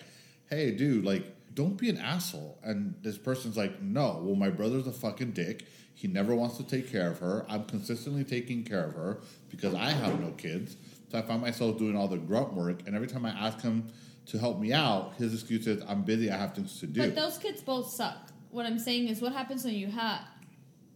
hey, 0.49 0.71
dude, 0.71 1.03
like, 1.03 1.25
don't 1.53 1.77
be 1.77 1.89
an 1.89 1.97
asshole. 1.97 2.57
And 2.63 2.95
this 3.01 3.17
person's 3.17 3.57
like, 3.57 3.81
no, 3.81 4.21
well, 4.23 4.35
my 4.35 4.49
brother's 4.49 4.87
a 4.87 4.93
fucking 4.93 5.31
dick. 5.31 5.65
He 5.95 6.07
never 6.07 6.33
wants 6.33 6.57
to 6.57 6.63
take 6.63 6.89
care 6.89 7.11
of 7.11 7.19
her. 7.19 7.45
I'm 7.49 7.65
consistently 7.65 8.23
taking 8.23 8.63
care 8.63 8.85
of 8.85 8.93
her 8.93 9.19
because 9.49 9.75
I 9.75 9.91
have 9.91 10.19
no 10.19 10.31
kids. 10.31 10.77
So 11.11 11.17
I 11.17 11.21
find 11.21 11.41
myself 11.41 11.77
doing 11.77 11.95
all 11.95 12.07
the 12.07 12.17
grunt 12.17 12.53
work. 12.53 12.87
And 12.87 12.95
every 12.95 13.07
time 13.07 13.25
I 13.25 13.31
ask 13.31 13.61
him 13.61 13.91
to 14.27 14.39
help 14.39 14.59
me 14.59 14.71
out, 14.71 15.13
his 15.17 15.33
excuse 15.33 15.67
is, 15.67 15.83
I'm 15.87 16.03
busy, 16.03 16.31
I 16.31 16.37
have 16.37 16.55
things 16.55 16.79
to 16.79 16.87
do. 16.87 17.01
But 17.01 17.15
those 17.15 17.37
kids 17.37 17.61
both 17.61 17.91
suck. 17.91 18.29
What 18.53 18.65
I'm 18.67 18.77
saying 18.79 19.07
is, 19.07 19.19
what 19.19 19.33
happens 19.33 19.65
when 19.65 19.73
you 19.73 19.87
have? 19.87 20.21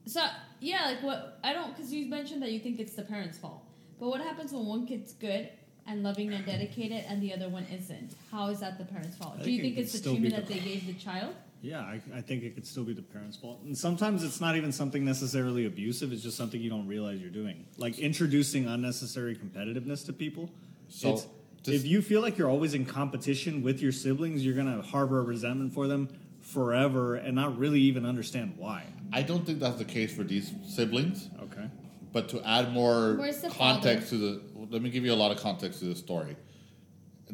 So 0.06 0.24
yeah, 0.62 0.86
like 0.86 1.02
what 1.04 1.40
I 1.44 1.54
don't 1.54 1.76
because 1.76 1.92
you 1.92 2.06
mentioned 2.08 2.42
that 2.44 2.52
you 2.52 2.60
think 2.60 2.80
it's 2.80 2.94
the 2.94 3.02
parents' 3.02 3.38
fault. 3.38 3.64
But 4.00 4.10
what 4.10 4.22
happens 4.22 4.54
when 4.54 4.66
one 4.66 4.86
kid's 4.86 5.14
good 5.14 5.50
and 5.88 6.04
loving 6.04 6.32
and 6.34 6.46
dedicated, 6.46 7.04
and 7.10 7.22
the 7.22 7.34
other 7.34 7.50
one 7.50 7.66
isn't? 7.74 8.14
How 8.32 8.50
is 8.50 8.60
that 8.60 8.78
the 8.78 8.86
parents' 8.86 9.18
fault? 9.18 9.38
I 9.40 9.44
Do 9.44 9.52
you 9.52 9.62
think 9.62 9.76
think 9.76 9.78
it 9.78 9.82
it's 9.82 9.92
the 9.94 9.98
still 9.98 10.14
treatment 10.14 10.36
the- 10.36 10.42
that 10.42 10.48
they 10.54 10.60
gave 10.70 10.86
the 10.86 10.94
child? 10.94 11.34
Yeah, 11.64 11.80
I, 11.80 12.00
I 12.14 12.22
think 12.22 12.44
it 12.44 12.54
could 12.54 12.68
still 12.68 12.84
be 12.84 12.94
the 12.94 13.02
parents' 13.02 13.36
fault. 13.36 13.62
And 13.66 13.76
sometimes 13.76 14.24
it's 14.24 14.40
not 14.40 14.56
even 14.56 14.72
something 14.72 15.04
necessarily 15.04 15.66
abusive, 15.66 16.14
it's 16.14 16.22
just 16.22 16.38
something 16.38 16.62
you 16.62 16.70
don't 16.70 16.88
realize 16.88 17.20
you're 17.20 17.32
doing. 17.32 17.66
Like 17.78 17.98
introducing 17.98 18.68
unnecessary 18.68 19.36
competitiveness 19.36 20.06
to 20.06 20.14
people. 20.14 20.52
So, 20.90 21.14
It's- 21.14 21.28
if 21.66 21.86
you 21.88 22.04
feel 22.04 22.22
like 22.22 22.38
you're 22.38 22.50
always 22.50 22.76
in 22.76 22.86
competition 22.86 23.64
with 23.64 23.82
your 23.82 23.92
siblings, 23.92 24.46
you're 24.46 24.54
going 24.54 24.74
to 24.74 24.82
harbor 24.84 25.20
a 25.20 25.24
resentment 25.24 25.74
for 25.74 25.88
them 25.88 26.08
forever 26.48 27.16
and 27.16 27.36
not 27.36 27.58
really 27.58 27.82
even 27.82 28.06
understand 28.06 28.54
why. 28.58 28.84
I 29.12 29.22
don't 29.22 29.46
think 29.46 29.60
that's 29.60 29.78
the 29.78 29.86
case 29.86 30.16
for 30.16 30.24
these 30.24 30.54
siblings. 30.68 31.30
Okay. 31.44 31.70
But 32.14 32.30
to 32.30 32.42
add 32.48 32.72
more 32.72 33.16
Where's 33.16 33.42
the 33.42 33.50
context 33.50 34.10
to 34.10 34.18
the, 34.18 34.42
let 34.70 34.82
me 34.82 34.90
give 34.90 35.06
you 35.06 35.14
a 35.14 35.16
lot 35.16 35.32
of 35.32 35.40
context 35.40 35.80
to 35.80 35.86
the 35.86 35.96
story. 35.96 36.38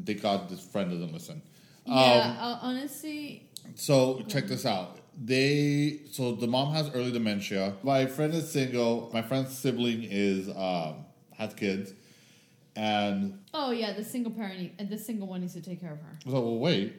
Thank 0.05 0.21
God 0.21 0.49
this 0.49 0.59
friend 0.59 0.89
doesn't 0.89 1.13
listen. 1.13 1.41
Um, 1.85 1.93
yeah, 1.95 2.37
uh, 2.39 2.59
honestly, 2.61 3.49
So 3.75 4.23
check 4.27 4.47
this 4.47 4.65
out. 4.65 4.99
They 5.23 6.01
so 6.11 6.31
the 6.33 6.47
mom 6.47 6.73
has 6.73 6.89
early 6.95 7.11
dementia. 7.11 7.75
My 7.83 8.07
friend 8.07 8.33
is 8.33 8.51
single. 8.51 9.11
My 9.13 9.21
friend's 9.21 9.55
sibling 9.55 10.03
is 10.03 10.49
um, 10.49 11.05
has 11.37 11.53
kids, 11.53 11.93
and 12.75 13.39
oh 13.53 13.69
yeah, 13.69 13.93
the 13.93 14.03
single 14.03 14.31
parent, 14.31 14.71
and 14.79 14.89
the 14.89 14.97
single 14.97 15.27
one 15.27 15.41
needs 15.41 15.53
to 15.53 15.61
take 15.61 15.79
care 15.79 15.91
of 15.91 15.99
her. 15.99 16.17
so 16.25 16.31
well 16.31 16.57
wait. 16.57 16.95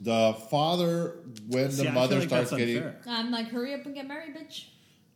The 0.00 0.34
father, 0.50 1.16
when 1.48 1.70
See, 1.72 1.82
the 1.82 1.88
I 1.90 1.92
mother 1.92 2.08
feel 2.08 2.18
like 2.20 2.28
starts 2.28 2.50
that's 2.50 2.58
getting, 2.60 2.76
unfair. 2.78 3.00
I'm 3.08 3.30
like, 3.32 3.48
hurry 3.48 3.74
up 3.74 3.84
and 3.84 3.94
get 3.94 4.06
married, 4.06 4.34
bitch. 4.36 4.66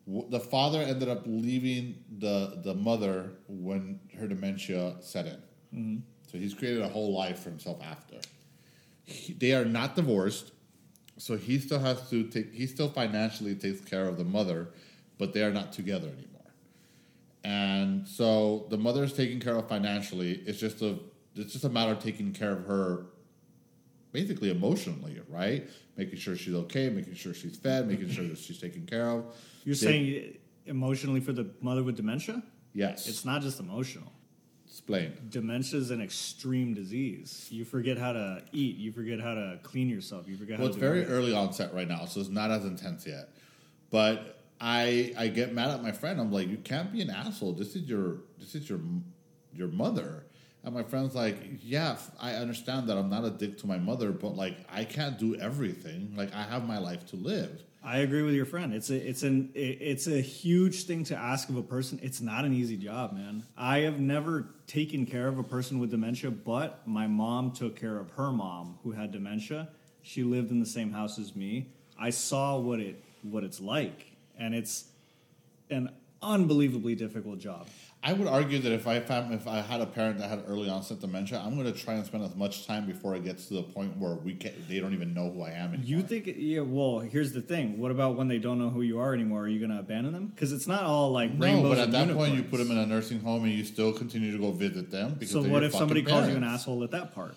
w- 0.06 0.28
the 0.28 0.40
father 0.40 0.80
ended 0.80 1.08
up 1.08 1.22
leaving 1.26 2.02
the 2.18 2.60
the 2.64 2.74
mother 2.74 3.30
when 3.48 4.00
her 4.18 4.26
dementia 4.26 4.96
set 5.00 5.26
in. 5.26 5.42
Mm-hmm. 5.74 5.96
So 6.30 6.38
he's 6.38 6.54
created 6.54 6.82
a 6.82 6.88
whole 6.88 7.14
life 7.16 7.40
for 7.40 7.50
himself 7.50 7.78
after. 7.82 8.16
He, 9.04 9.32
they 9.34 9.52
are 9.52 9.64
not 9.64 9.94
divorced, 9.94 10.52
so 11.16 11.36
he 11.36 11.58
still 11.60 11.78
has 11.78 12.08
to 12.10 12.24
take. 12.24 12.52
He 12.52 12.66
still 12.66 12.88
financially 12.88 13.54
takes 13.54 13.80
care 13.82 14.08
of 14.08 14.16
the 14.18 14.24
mother, 14.24 14.70
but 15.18 15.32
they 15.32 15.42
are 15.44 15.52
not 15.52 15.72
together 15.72 16.08
anymore. 16.08 16.28
And 17.44 18.06
so 18.06 18.66
the 18.70 18.78
mother 18.78 19.04
is 19.04 19.12
taken 19.12 19.40
care 19.40 19.56
of 19.56 19.68
financially. 19.68 20.42
It's 20.46 20.58
just 20.58 20.82
a 20.82 20.98
it's 21.36 21.52
just 21.52 21.64
a 21.64 21.68
matter 21.68 21.92
of 21.92 21.98
taking 22.00 22.32
care 22.32 22.52
of 22.52 22.64
her, 22.66 23.06
basically 24.12 24.50
emotionally, 24.50 25.20
right? 25.28 25.68
Making 25.96 26.18
sure 26.18 26.36
she's 26.36 26.54
okay, 26.54 26.88
making 26.90 27.14
sure 27.14 27.34
she's 27.34 27.56
fed, 27.56 27.88
making 27.88 28.10
sure 28.10 28.26
that 28.28 28.38
she's 28.38 28.58
taken 28.58 28.86
care 28.86 29.08
of. 29.08 29.24
You're 29.64 29.74
They- 29.74 29.86
saying 29.86 30.38
emotionally 30.66 31.20
for 31.20 31.32
the 31.32 31.46
mother 31.60 31.82
with 31.82 31.96
dementia? 31.96 32.42
yes? 32.74 33.08
It's 33.08 33.24
not 33.24 33.42
just 33.42 33.60
emotional. 33.60 34.12
explain. 34.66 35.12
Dementia 35.28 35.78
is 35.78 35.90
an 35.90 36.00
extreme 36.00 36.72
disease. 36.72 37.46
You 37.50 37.62
forget 37.62 37.98
how 37.98 38.14
to 38.14 38.42
eat. 38.52 38.76
You 38.78 38.90
forget 38.90 39.20
how 39.20 39.34
to 39.34 39.60
clean 39.62 39.90
yourself. 39.90 40.26
You 40.26 40.34
forget 40.38 40.58
Well, 40.58 40.68
it's 40.68 40.78
very 40.78 41.00
everything. 41.02 41.14
early 41.14 41.32
onset 41.34 41.74
right 41.74 41.86
now, 41.86 42.06
so 42.06 42.20
it's 42.20 42.30
not 42.30 42.50
as 42.50 42.64
intense 42.64 43.06
yet. 43.06 43.34
But 43.90 44.38
I 44.58 45.12
I 45.18 45.28
get 45.28 45.52
mad 45.52 45.68
at 45.72 45.82
my 45.82 45.92
friend. 45.92 46.18
I'm 46.18 46.32
like, 46.32 46.48
you 46.48 46.56
can't 46.56 46.90
be 46.90 47.02
an 47.02 47.10
asshole. 47.10 47.52
This 47.52 47.76
is 47.76 47.82
your 47.86 48.22
this 48.38 48.54
is 48.54 48.66
your 48.70 48.80
your 49.54 49.68
mother. 49.68 50.24
And 50.64 50.74
my 50.74 50.82
friend's 50.82 51.14
like, 51.14 51.36
yeah, 51.60 51.96
I 52.20 52.34
understand 52.34 52.88
that 52.88 52.96
I'm 52.96 53.10
not 53.10 53.24
a 53.24 53.30
dick 53.30 53.58
to 53.58 53.66
my 53.66 53.78
mother, 53.78 54.12
but 54.12 54.36
like 54.36 54.56
I 54.70 54.84
can't 54.84 55.18
do 55.18 55.34
everything. 55.36 56.14
Like 56.16 56.32
I 56.34 56.42
have 56.42 56.66
my 56.66 56.78
life 56.78 57.04
to 57.06 57.16
live. 57.16 57.62
I 57.84 57.98
agree 57.98 58.22
with 58.22 58.34
your 58.34 58.46
friend. 58.46 58.72
It's 58.72 58.90
a 58.90 58.96
it's 58.96 59.24
an 59.24 59.50
it's 59.54 60.06
a 60.06 60.20
huge 60.20 60.84
thing 60.84 61.02
to 61.04 61.16
ask 61.16 61.48
of 61.48 61.56
a 61.56 61.62
person. 61.62 61.98
It's 62.00 62.20
not 62.20 62.44
an 62.44 62.52
easy 62.52 62.76
job, 62.76 63.12
man. 63.12 63.42
I 63.56 63.78
have 63.78 63.98
never 63.98 64.46
taken 64.68 65.04
care 65.04 65.26
of 65.26 65.38
a 65.38 65.42
person 65.42 65.80
with 65.80 65.90
dementia, 65.90 66.30
but 66.30 66.86
my 66.86 67.08
mom 67.08 67.50
took 67.50 67.74
care 67.74 67.98
of 67.98 68.10
her 68.12 68.30
mom 68.30 68.78
who 68.84 68.92
had 68.92 69.10
dementia. 69.10 69.68
She 70.02 70.22
lived 70.22 70.52
in 70.52 70.60
the 70.60 70.66
same 70.66 70.92
house 70.92 71.18
as 71.18 71.34
me. 71.34 71.72
I 71.98 72.10
saw 72.10 72.56
what 72.56 72.78
it 72.78 73.02
what 73.22 73.42
it's 73.42 73.60
like, 73.60 74.12
and 74.38 74.54
it's 74.54 74.84
an 75.68 75.90
unbelievably 76.22 76.94
difficult 76.94 77.40
job. 77.40 77.66
I 78.04 78.12
would 78.12 78.26
argue 78.26 78.58
that 78.58 78.72
if 78.72 78.88
I 78.88 78.96
if 78.96 79.46
I 79.46 79.60
had 79.60 79.80
a 79.80 79.86
parent 79.86 80.18
that 80.18 80.28
had 80.28 80.42
early 80.48 80.68
onset 80.68 80.98
dementia, 80.98 81.40
I'm 81.44 81.54
going 81.54 81.72
to 81.72 81.78
try 81.78 81.94
and 81.94 82.04
spend 82.04 82.24
as 82.24 82.34
much 82.34 82.66
time 82.66 82.84
before 82.84 83.14
it 83.14 83.22
gets 83.22 83.46
to 83.46 83.54
the 83.54 83.62
point 83.62 83.96
where 83.96 84.14
we 84.14 84.34
can, 84.34 84.52
they 84.68 84.80
don't 84.80 84.92
even 84.92 85.14
know 85.14 85.30
who 85.30 85.42
I 85.42 85.50
am 85.50 85.68
anymore. 85.68 85.84
You 85.84 86.02
think? 86.02 86.28
Yeah. 86.36 86.60
Well, 86.62 86.98
here's 86.98 87.32
the 87.32 87.40
thing. 87.40 87.78
What 87.78 87.92
about 87.92 88.16
when 88.16 88.26
they 88.26 88.38
don't 88.38 88.58
know 88.58 88.70
who 88.70 88.82
you 88.82 88.98
are 88.98 89.14
anymore? 89.14 89.42
Are 89.42 89.48
you 89.48 89.60
going 89.60 89.70
to 89.70 89.78
abandon 89.78 90.12
them? 90.12 90.26
Because 90.34 90.52
it's 90.52 90.66
not 90.66 90.82
all 90.82 91.12
like 91.12 91.32
no, 91.32 91.46
rainbows 91.46 91.76
but 91.76 91.78
at 91.78 91.92
that 91.92 92.12
point, 92.12 92.34
you 92.34 92.42
put 92.42 92.56
them 92.56 92.72
in 92.72 92.78
a 92.78 92.86
nursing 92.86 93.20
home 93.20 93.44
and 93.44 93.52
you 93.52 93.64
still 93.64 93.92
continue 93.92 94.32
to 94.32 94.38
go 94.38 94.50
visit 94.50 94.90
them. 94.90 95.14
Because 95.14 95.30
So 95.30 95.42
what 95.42 95.62
if 95.62 95.72
somebody 95.72 96.02
fucking 96.02 96.12
calls 96.12 96.28
you 96.28 96.36
an 96.36 96.44
asshole 96.44 96.82
at 96.82 96.90
that 96.90 97.14
part? 97.14 97.36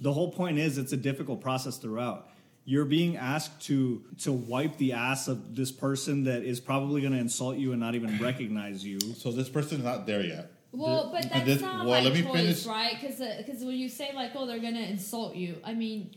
The 0.00 0.12
whole 0.12 0.30
point 0.30 0.58
is 0.58 0.78
it's 0.78 0.92
a 0.92 0.96
difficult 0.96 1.40
process 1.40 1.76
throughout. 1.76 2.28
You're 2.66 2.86
being 2.86 3.16
asked 3.16 3.60
to 3.66 4.02
to 4.20 4.32
wipe 4.32 4.78
the 4.78 4.92
ass 4.94 5.28
of 5.28 5.54
this 5.54 5.70
person 5.70 6.24
that 6.24 6.42
is 6.44 6.60
probably 6.60 7.00
going 7.02 7.12
to 7.12 7.18
insult 7.18 7.56
you 7.56 7.72
and 7.72 7.80
not 7.80 7.94
even 7.94 8.18
recognize 8.18 8.84
you. 8.84 8.98
So 9.00 9.30
this 9.32 9.48
person's 9.50 9.84
not 9.84 10.06
there 10.06 10.22
yet. 10.22 10.50
Well, 10.72 11.10
but 11.12 11.28
that's 11.30 11.44
this- 11.44 11.60
not 11.60 11.84
well, 11.86 12.00
by 12.00 12.04
let 12.08 12.14
me 12.14 12.22
choice, 12.22 12.32
finish. 12.32 12.66
right? 12.66 12.96
Because 13.00 13.20
uh, 13.20 13.66
when 13.66 13.76
you 13.76 13.88
say 13.88 14.10
like, 14.14 14.32
oh, 14.34 14.46
they're 14.46 14.58
gonna 14.58 14.80
insult 14.80 15.34
you, 15.36 15.56
I 15.62 15.74
mean, 15.74 16.14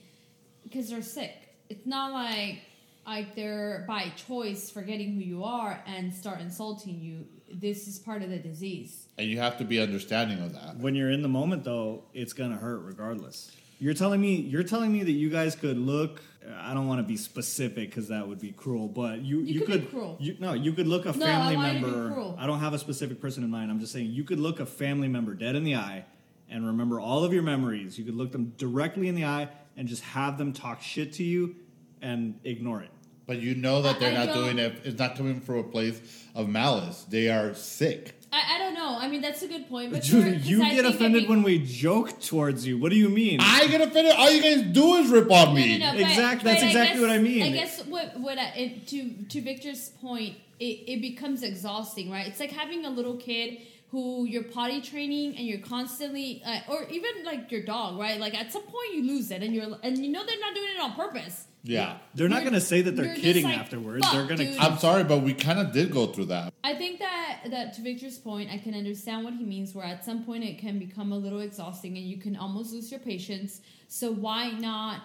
because 0.64 0.90
they're 0.90 1.02
sick. 1.02 1.34
It's 1.70 1.86
not 1.86 2.12
like 2.14 2.62
like 3.06 3.36
they're 3.36 3.86
by 3.88 4.10
choice 4.16 4.70
forgetting 4.70 5.14
who 5.16 5.22
you 5.22 5.44
are 5.44 5.82
and 5.86 6.14
start 6.14 6.42
insulting 6.42 7.00
you. 7.00 7.26
This 7.54 7.88
is 7.88 8.00
part 8.00 8.22
of 8.22 8.30
the 8.30 8.38
disease. 8.38 9.08
And 9.18 9.28
you 9.30 9.38
have 9.40 9.58
to 9.60 9.64
be 9.64 9.80
understanding 9.80 10.40
of 10.42 10.54
that. 10.54 10.78
When 10.78 10.96
you're 10.96 11.12
in 11.12 11.22
the 11.22 11.30
moment 11.30 11.64
though, 11.64 12.04
it's 12.14 12.34
going 12.34 12.52
to 12.52 12.58
hurt 12.58 12.80
regardless. 12.80 13.52
You're 13.80 13.94
telling 13.94 14.20
me 14.20 14.36
you're 14.36 14.64
telling 14.64 14.92
me 14.92 15.04
that 15.04 15.12
you 15.12 15.30
guys 15.30 15.56
could 15.56 15.78
look 15.78 16.22
I 16.56 16.74
don't 16.74 16.88
want 16.88 17.00
to 17.00 17.04
be 17.04 17.18
specific 17.18 17.92
cuz 17.92 18.08
that 18.08 18.28
would 18.28 18.40
be 18.40 18.52
cruel, 18.52 18.88
but 18.88 19.22
you 19.22 19.40
You 19.40 19.60
you, 19.60 19.66
could 19.66 19.82
be 19.82 19.88
cruel. 19.88 20.18
You, 20.20 20.36
no, 20.40 20.54
you 20.54 20.72
could 20.74 20.88
look 20.88 21.06
a 21.06 21.12
No, 21.12 21.26
I 21.26 21.30
family 21.30 21.56
want 21.58 21.74
you 21.74 21.80
to 21.82 21.86
be 21.86 21.92
member 21.92 22.14
cruel. 22.14 22.36
I 22.40 22.48
don't 22.48 22.60
have 22.60 22.74
a 22.74 22.80
specific 22.80 23.20
person 23.20 23.44
in 23.44 23.50
mind. 23.50 23.70
I'm 23.72 23.80
just 23.80 23.92
saying 23.94 24.12
you 24.12 24.24
could 24.24 24.40
look 24.40 24.60
a 24.60 24.66
family 24.66 25.08
member 25.08 25.34
dead 25.34 25.56
in 25.56 25.64
the 25.64 25.76
eye 25.76 26.06
and 26.50 26.66
remember 26.66 27.00
all 27.00 27.24
of 27.24 27.34
your 27.34 27.44
memories. 27.44 27.98
You 28.00 28.06
could 28.06 28.16
look 28.16 28.32
them 28.32 28.54
directly 28.58 29.08
in 29.08 29.16
the 29.16 29.26
eye 29.26 29.50
and 29.76 29.88
just 29.88 30.04
have 30.04 30.38
them 30.38 30.54
talk 30.54 30.82
shit 30.82 31.14
to 31.14 31.24
you 31.24 31.56
and 32.02 32.40
ignore 32.44 32.82
it. 32.82 32.90
But 33.26 33.40
you 33.42 33.54
know 33.56 33.82
that 33.82 34.00
they're 34.00 34.12
I 34.12 34.26
not 34.26 34.34
don't- 34.34 34.44
doing 34.46 34.58
it. 34.60 34.82
It's 34.86 34.98
not 34.98 35.18
coming 35.18 35.42
from 35.42 35.58
a 35.58 35.64
place 35.64 36.00
of 36.34 36.48
malice. 36.48 37.04
They 37.10 37.28
are 37.30 37.54
sick. 37.54 38.17
I, 38.32 38.56
I 38.56 38.58
don't 38.60 38.74
know. 38.74 38.98
I 39.00 39.08
mean, 39.08 39.22
that's 39.22 39.42
a 39.42 39.48
good 39.48 39.68
point. 39.70 39.92
But 39.92 40.04
Dude, 40.04 40.24
for- 40.42 40.48
you 40.50 40.62
I 40.64 40.74
get 40.76 40.84
think 40.84 40.96
offended 40.96 41.24
it 41.24 41.30
when 41.30 41.44
we 41.44 41.60
joke 41.60 42.20
towards 42.22 42.68
you. 42.68 42.78
What 42.78 42.92
do 42.92 42.98
you 42.98 43.10
mean? 43.10 43.40
I 43.42 43.68
get 43.68 43.82
offended. 43.82 44.14
All 44.16 44.30
you 44.30 44.42
guys 44.42 44.62
do 44.74 44.96
is 44.96 45.10
rip 45.10 45.32
on 45.32 45.50
No, 45.50 45.54
me. 45.54 45.78
no, 45.80 45.94
no, 45.94 46.00
Exact- 46.00 46.44
that's 46.44 46.62
exactly 46.64 47.00
what 47.02 47.10
I 47.10 47.18
mean. 47.20 47.44
I 47.44 47.52
guess 47.52 47.86
what 47.86 48.20
what 48.20 48.38
I, 48.38 48.48
it, 48.56 48.88
to 48.88 49.12
to 49.30 49.42
Victor's 49.42 49.90
point, 50.02 50.36
it, 50.60 50.64
it 50.88 51.02
becomes 51.02 51.42
exhausting, 51.44 52.12
right? 52.12 52.28
It's 52.28 52.40
like 52.40 52.52
having 52.52 52.86
a 52.86 52.90
little 52.90 53.16
kid 53.16 53.60
who 53.92 54.26
you're 54.26 54.44
potty 54.44 54.82
training 54.82 55.38
and 55.38 55.48
you're 55.48 55.60
constantly, 55.60 56.42
uh, 56.46 56.60
or 56.70 56.84
even 56.90 57.24
like 57.24 57.50
your 57.50 57.64
dog, 57.64 57.98
right? 57.98 58.20
Like 58.20 58.36
at 58.36 58.52
some 58.52 58.64
point 58.64 58.94
you 58.94 59.04
lose 59.08 59.32
it, 59.32 59.42
and 59.42 59.54
you're 59.56 59.78
and 59.82 59.98
you 59.98 60.12
know 60.12 60.26
they're 60.26 60.40
not 60.42 60.54
doing 60.54 60.68
it 60.76 60.82
on 60.82 60.92
purpose. 60.94 61.46
Yeah. 61.64 61.98
They're 62.16 62.30
not 62.30 62.38
You're- 62.44 62.52
going 62.52 62.62
to 62.62 62.66
say 62.66 62.82
that 62.82 62.96
they're 62.96 63.06
you're 63.06 63.14
just 63.16 63.26
kidding 63.26 63.44
like, 63.46 63.58
afterwards. 63.58 64.06
"Fuck, 64.06 64.14
they're 64.14 64.26
going 64.26 64.38
dude." 64.52 64.56
to 64.58 64.62
I'm 64.64 64.78
sorry, 64.78 65.04
but 65.04 65.20
we 65.22 65.34
kind 65.34 65.60
of 65.60 65.72
did 65.74 65.92
go 65.92 66.08
through 66.08 66.26
that. 66.26 66.54
I 66.64 66.76
think 66.76 67.00
that 67.00 67.40
that 67.52 67.74
to 67.74 67.82
Victor's 67.82 68.18
point, 68.18 68.50
I 68.52 68.58
can 68.58 68.74
understand 68.74 69.24
what 69.26 69.34
he 69.34 69.44
means. 69.44 69.74
Where 69.76 69.86
at 69.86 70.06
some 70.06 70.24
point 70.24 70.44
it 70.44 70.60
can 70.60 70.80
become 70.80 71.12
a 71.12 71.18
little 71.18 71.40
exhausting, 71.42 71.98
and 71.98 72.06
you 72.06 72.18
can 72.18 72.36
almost 72.38 72.72
lose 72.74 72.90
your 72.92 73.00
patience. 73.02 73.62
So 73.88 74.12
why 74.12 74.52
not 74.52 75.02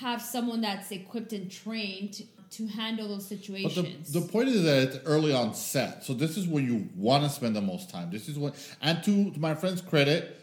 have 0.00 0.20
someone 0.22 0.60
that's 0.62 0.90
equipped 0.90 1.32
and 1.34 1.50
trained 1.50 2.14
to, 2.14 2.24
to 2.50 2.66
handle 2.66 3.08
those 3.08 3.28
But 3.28 3.38
the, 3.38 3.44
situations. 3.44 4.12
the 4.12 4.22
point 4.22 4.48
is 4.48 4.62
that 4.64 4.82
it's 4.82 4.98
early 5.06 5.32
on 5.34 5.54
set, 5.54 6.04
so 6.04 6.14
this 6.14 6.36
is 6.38 6.46
where 6.46 6.62
you 6.62 6.88
want 6.96 7.24
to 7.24 7.30
spend 7.30 7.54
the 7.56 7.60
most 7.60 7.90
time. 7.90 8.10
This 8.10 8.28
is 8.28 8.38
what, 8.38 8.54
and 8.80 9.02
to, 9.04 9.30
to 9.32 9.38
my 9.40 9.54
friend's 9.54 9.82
credit, 9.82 10.38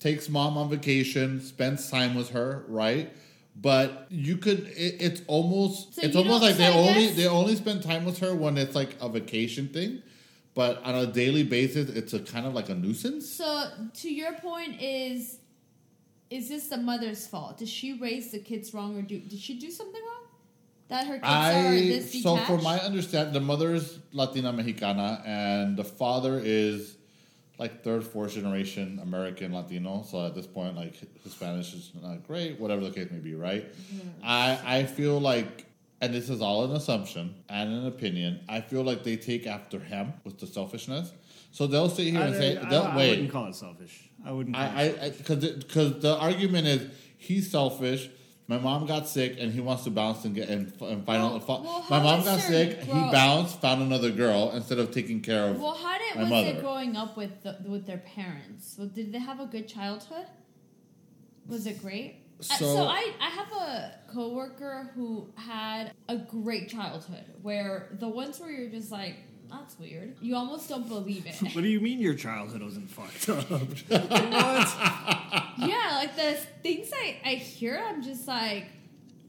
takes 0.00 0.28
mom 0.28 0.56
on 0.58 0.68
vacation, 0.68 1.40
spends 1.40 1.88
time 1.90 2.14
with 2.16 2.30
her, 2.30 2.64
right? 2.68 3.12
But 3.60 4.06
you 4.08 4.36
could, 4.36 4.66
it, 4.68 4.96
it's 5.00 5.22
almost, 5.26 5.94
So 5.94 6.02
it's 6.02 6.14
almost 6.14 6.42
like 6.42 6.52
so 6.52 6.58
they 6.58 6.66
I 6.68 6.72
only 6.72 7.06
guess- 7.06 7.16
they 7.16 7.26
only 7.26 7.56
spend 7.56 7.82
time 7.82 8.04
with 8.04 8.18
her 8.20 8.34
when 8.34 8.56
it's 8.56 8.74
like 8.76 8.96
a 9.00 9.08
vacation 9.08 9.68
thing, 9.68 10.02
but 10.54 10.80
on 10.84 10.94
a 10.94 11.06
daily 11.06 11.42
basis, 11.42 11.90
it's 11.90 12.12
a 12.14 12.20
kind 12.20 12.46
of 12.46 12.54
like 12.54 12.68
a 12.68 12.74
nuisance. 12.74 13.28
so 13.28 13.68
to 13.94 14.12
your 14.12 14.32
point 14.34 14.80
is 14.80 15.38
is 16.30 16.48
this 16.50 16.68
the 16.68 16.76
mother's 16.76 17.26
fault? 17.26 17.56
Did 17.58 17.68
she 17.68 17.94
raise 17.98 18.30
the 18.32 18.38
kids 18.38 18.74
wrong 18.74 18.96
or 18.96 19.02
do 19.02 19.18
did 19.18 19.38
she 19.40 19.58
do 19.58 19.70
something 19.70 20.00
wrong? 20.02 20.26
That 20.88 21.06
her 21.06 21.14
kids 21.14 21.24
are 21.24 21.68
I 21.68 21.70
this 21.88 22.22
so 22.22 22.36
for 22.36 22.58
my 22.58 22.78
understanding, 22.80 23.32
the 23.34 23.40
mother 23.40 23.74
is 23.74 23.98
Latina 24.12 24.52
Mexicana 24.52 25.22
and 25.26 25.76
the 25.76 25.84
father 25.84 26.38
is 26.42 26.97
like 27.58 27.82
third, 27.82 28.04
fourth 28.04 28.34
generation 28.34 29.00
American 29.02 29.52
Latino. 29.52 30.04
So 30.08 30.24
at 30.26 30.34
this 30.34 30.46
point, 30.46 30.76
like 30.76 30.94
his 31.22 31.32
Spanish 31.32 31.74
is 31.74 31.90
not 32.00 32.26
great, 32.26 32.58
whatever 32.60 32.82
the 32.84 32.90
case 32.90 33.10
may 33.10 33.18
be, 33.18 33.34
right? 33.34 33.64
Mm-hmm. 33.74 34.08
I 34.24 34.60
I 34.64 34.84
feel 34.84 35.20
like, 35.20 35.66
and 36.00 36.14
this 36.14 36.30
is 36.30 36.40
all 36.40 36.64
an 36.64 36.72
assumption 36.72 37.34
and 37.48 37.70
an 37.72 37.86
opinion. 37.86 38.40
I 38.48 38.60
feel 38.60 38.82
like 38.82 39.02
they 39.04 39.16
take 39.16 39.46
after 39.46 39.78
him 39.80 40.12
with 40.24 40.38
the 40.38 40.46
selfishness. 40.46 41.12
So 41.50 41.66
they'll 41.66 41.88
sit 41.88 42.08
here 42.08 42.20
I, 42.20 42.26
and 42.26 42.34
say, 42.36 42.56
I- 42.58 42.68
they'll 42.68 42.82
I 42.82 42.96
wait. 42.96 43.10
wouldn't 43.10 43.32
call 43.32 43.46
it 43.46 43.54
selfish. 43.54 44.08
I 44.24 44.32
wouldn't. 44.32 44.54
Call 44.54 44.64
it 44.78 44.98
I 45.02 45.10
because 45.10 45.44
because 45.54 46.00
the 46.00 46.16
argument 46.16 46.66
is 46.66 46.90
he's 47.16 47.50
selfish. 47.50 48.10
My 48.50 48.56
mom 48.58 48.86
got 48.86 49.06
sick 49.06 49.36
and 49.38 49.52
he 49.52 49.60
wants 49.60 49.84
to 49.84 49.90
bounce 49.90 50.24
and 50.24 50.34
get 50.34 50.48
and, 50.48 50.72
and 50.80 51.04
find 51.04 51.22
Well- 51.22 51.34
out. 51.36 51.46
well, 51.48 51.84
my 51.90 52.02
mom 52.02 52.24
got 52.24 52.40
sick. 52.40 52.80
He 52.82 52.92
bounced, 52.92 53.60
found 53.60 53.82
another 53.82 54.10
girl 54.10 54.52
instead 54.52 54.78
of 54.78 54.90
taking 54.90 55.20
care 55.20 55.48
of. 55.50 55.60
Well, 55.60 55.74
how 55.74 55.98
did 55.98 56.14
my 56.16 56.22
was 56.22 56.30
mother. 56.30 56.48
it 56.58 56.60
growing 56.60 56.96
up 56.96 57.14
with 57.16 57.42
the, 57.42 57.58
with 57.66 57.86
their 57.86 57.98
parents? 57.98 58.76
Well, 58.78 58.88
did 58.88 59.12
they 59.12 59.18
have 59.18 59.38
a 59.38 59.44
good 59.46 59.68
childhood? 59.68 60.26
Was 61.46 61.66
it 61.66 61.82
great? 61.82 62.22
Uh, 62.40 62.42
So- 62.54 62.74
so 62.76 62.84
I, 62.86 63.12
I 63.20 63.28
have 63.28 63.52
a 63.52 63.92
coworker 64.14 64.92
who 64.94 65.30
had 65.36 65.92
a 66.08 66.16
great 66.16 66.70
childhood 66.70 67.24
where 67.42 67.90
the 68.00 68.08
ones 68.08 68.40
where 68.40 68.50
you're 68.50 68.70
just 68.70 68.90
like 68.90 69.16
that's 69.50 69.78
weird. 69.78 70.16
You 70.20 70.36
almost 70.36 70.68
don't 70.68 70.88
believe 70.88 71.26
it. 71.26 71.36
What 71.54 71.62
do 71.62 71.68
you 71.68 71.80
mean 71.80 72.00
your 72.00 72.14
childhood 72.14 72.62
wasn't 72.62 72.90
fucked 72.90 73.28
up? 73.28 73.50
what? 73.50 74.08
yeah, 75.58 75.92
like 75.94 76.14
the 76.16 76.38
things 76.62 76.90
I, 76.94 77.16
I 77.24 77.34
hear, 77.34 77.82
I'm 77.88 78.02
just 78.02 78.28
like 78.28 78.66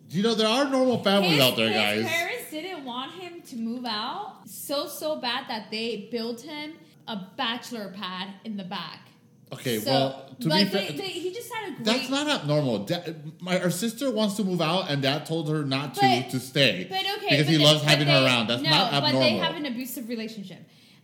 you 0.10 0.24
know 0.24 0.34
there 0.34 0.48
are 0.48 0.68
normal 0.70 1.04
families 1.04 1.34
his, 1.34 1.42
out 1.42 1.56
there, 1.56 1.68
his 1.68 2.04
guys. 2.04 2.12
parents 2.12 2.52
didn't 2.52 2.84
want 2.84 3.12
him 3.14 3.42
to 3.44 3.56
move 3.58 3.86
out 3.86 4.38
so 4.46 4.88
so 4.88 5.18
bad 5.18 5.46
that 5.48 5.70
they 5.70 6.08
built 6.12 6.42
him 6.42 6.74
a 7.08 7.28
bachelor 7.38 7.94
pad 7.96 8.30
in 8.44 8.58
the 8.58 8.64
back. 8.64 9.09
Okay, 9.54 9.80
So, 9.80 9.92
well 9.92 10.36
to 10.42 10.48
like 10.48 10.68
be 10.72 10.78
they, 10.78 10.88
fair, 10.88 10.98
they, 10.98 11.10
he 11.10 11.34
just 11.34 11.52
had 11.54 11.70
a 11.70 11.76
great. 11.76 11.86
that's 11.86 12.10
not 12.10 12.28
abnormal. 12.28 12.80
Da- 12.86 13.02
my 13.40 13.60
our 13.62 13.72
sister 13.72 14.12
wants 14.12 14.36
to 14.36 14.44
move 14.44 14.62
out, 14.62 14.90
and 14.92 15.02
dad 15.02 15.26
told 15.26 15.50
her 15.50 15.64
not 15.66 15.96
to 15.96 16.02
But- 16.02 16.30
to 16.32 16.40
stay 16.40 16.86
But 16.90 17.00
okay, 17.18 17.30
because 17.32 17.46
but 17.46 17.52
he 17.52 17.58
they- 17.58 17.64
loves 17.64 17.82
having 17.84 18.08
her 18.08 18.26
around. 18.26 18.48
That's 18.48 18.62
no, 18.62 18.70
not 18.70 18.94
abnormal. 18.94 19.20
but 19.20 19.26
they 19.26 19.36
have 19.38 19.56
an 19.56 19.66
abusive 19.66 20.08
relationship. 20.08 20.60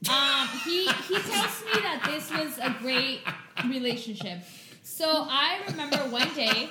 Um, 0.09 0.47
he 0.63 0.85
he 0.85 1.15
tells 1.19 1.63
me 1.65 1.81
that 1.81 2.03
this 2.05 2.29
was 2.31 2.57
a 2.59 2.75
great 2.81 3.21
relationship. 3.67 4.39
So 4.83 5.05
I 5.27 5.59
remember 5.67 5.97
one 6.11 6.31
day 6.35 6.69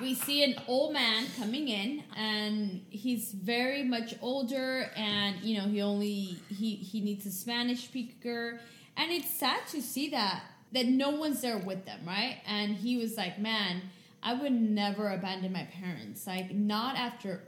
we 0.00 0.14
see 0.14 0.42
an 0.42 0.54
old 0.66 0.92
man 0.92 1.26
coming 1.38 1.68
in, 1.68 2.02
and 2.16 2.82
he's 2.90 3.32
very 3.32 3.84
much 3.84 4.14
older, 4.22 4.90
and 4.96 5.36
you 5.42 5.58
know 5.58 5.68
he 5.68 5.82
only 5.82 6.38
he 6.48 6.76
he 6.76 7.00
needs 7.00 7.26
a 7.26 7.30
Spanish 7.30 7.84
speaker, 7.84 8.60
and 8.96 9.10
it's 9.12 9.30
sad 9.30 9.66
to 9.68 9.80
see 9.82 10.10
that 10.10 10.42
that 10.72 10.86
no 10.86 11.10
one's 11.10 11.40
there 11.42 11.58
with 11.58 11.84
them, 11.86 12.00
right? 12.06 12.38
And 12.46 12.74
he 12.76 12.96
was 12.96 13.16
like, 13.16 13.38
"Man, 13.38 13.82
I 14.22 14.34
would 14.34 14.52
never 14.52 15.10
abandon 15.10 15.52
my 15.52 15.64
parents, 15.80 16.26
like 16.26 16.52
not 16.54 16.96
after." 16.96 17.42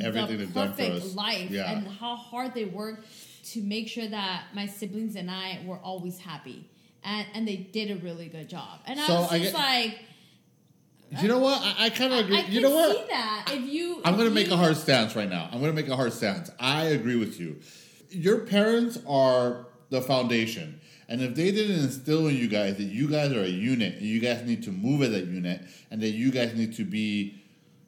Everything 0.00 0.38
the 0.38 0.44
they've 0.46 0.54
done 0.54 0.70
for 0.72 0.76
perfect 0.78 1.04
us. 1.04 1.14
life 1.14 1.50
Yeah. 1.50 1.70
and 1.70 1.86
how 1.86 2.16
hard 2.16 2.54
they 2.54 2.64
worked 2.64 3.06
to 3.50 3.60
make 3.60 3.88
sure 3.88 4.06
that 4.08 4.44
my 4.54 4.64
siblings 4.64 5.16
and 5.16 5.30
I 5.30 5.60
were 5.66 5.76
always 5.76 6.16
happy. 6.18 6.66
And 7.04 7.26
and 7.34 7.46
they 7.46 7.56
did 7.56 7.90
a 7.90 7.96
really 7.96 8.28
good 8.28 8.48
job. 8.48 8.80
And 8.86 8.98
So 9.00 9.12
I 9.14 9.20
was 9.20 9.32
I 9.32 9.38
just 9.40 9.52
get- 9.52 9.58
like 9.60 9.98
you 11.20 11.28
know 11.28 11.40
what? 11.40 11.60
I, 11.62 11.86
I 11.86 11.90
kind 11.90 12.10
of 12.14 12.20
agree. 12.20 12.38
I 12.38 12.40
you 12.46 12.60
can 12.60 12.62
know 12.62 12.70
what? 12.74 12.96
see 12.96 13.04
that. 13.10 13.50
If 13.52 13.64
you 13.70 14.00
I'm 14.02 14.16
going 14.16 14.28
to 14.28 14.34
make 14.34 14.50
a 14.50 14.56
hard 14.56 14.78
stance 14.78 15.14
right 15.14 15.28
now. 15.28 15.44
I'm 15.52 15.60
going 15.60 15.74
to 15.74 15.80
make 15.82 15.90
a 15.90 15.96
hard 15.96 16.14
stance. 16.14 16.50
I 16.58 16.84
agree 16.84 17.16
with 17.16 17.38
you. 17.38 17.60
Your 18.08 18.46
parents 18.46 18.98
are 19.06 19.66
the 19.90 20.00
foundation. 20.00 20.80
And 21.12 21.20
if 21.20 21.34
they 21.34 21.50
didn't 21.50 21.78
instill 21.78 22.28
in 22.28 22.36
you 22.36 22.48
guys 22.48 22.78
that 22.78 22.84
you 22.84 23.06
guys 23.06 23.32
are 23.32 23.42
a 23.42 23.46
unit 23.46 23.96
and 23.96 24.02
you 24.06 24.18
guys 24.18 24.46
need 24.46 24.62
to 24.62 24.70
move 24.72 25.02
as 25.02 25.10
a 25.10 25.20
unit 25.20 25.60
and 25.90 26.00
that 26.00 26.12
you 26.12 26.30
guys 26.30 26.54
need 26.54 26.74
to 26.76 26.84
be 26.84 27.42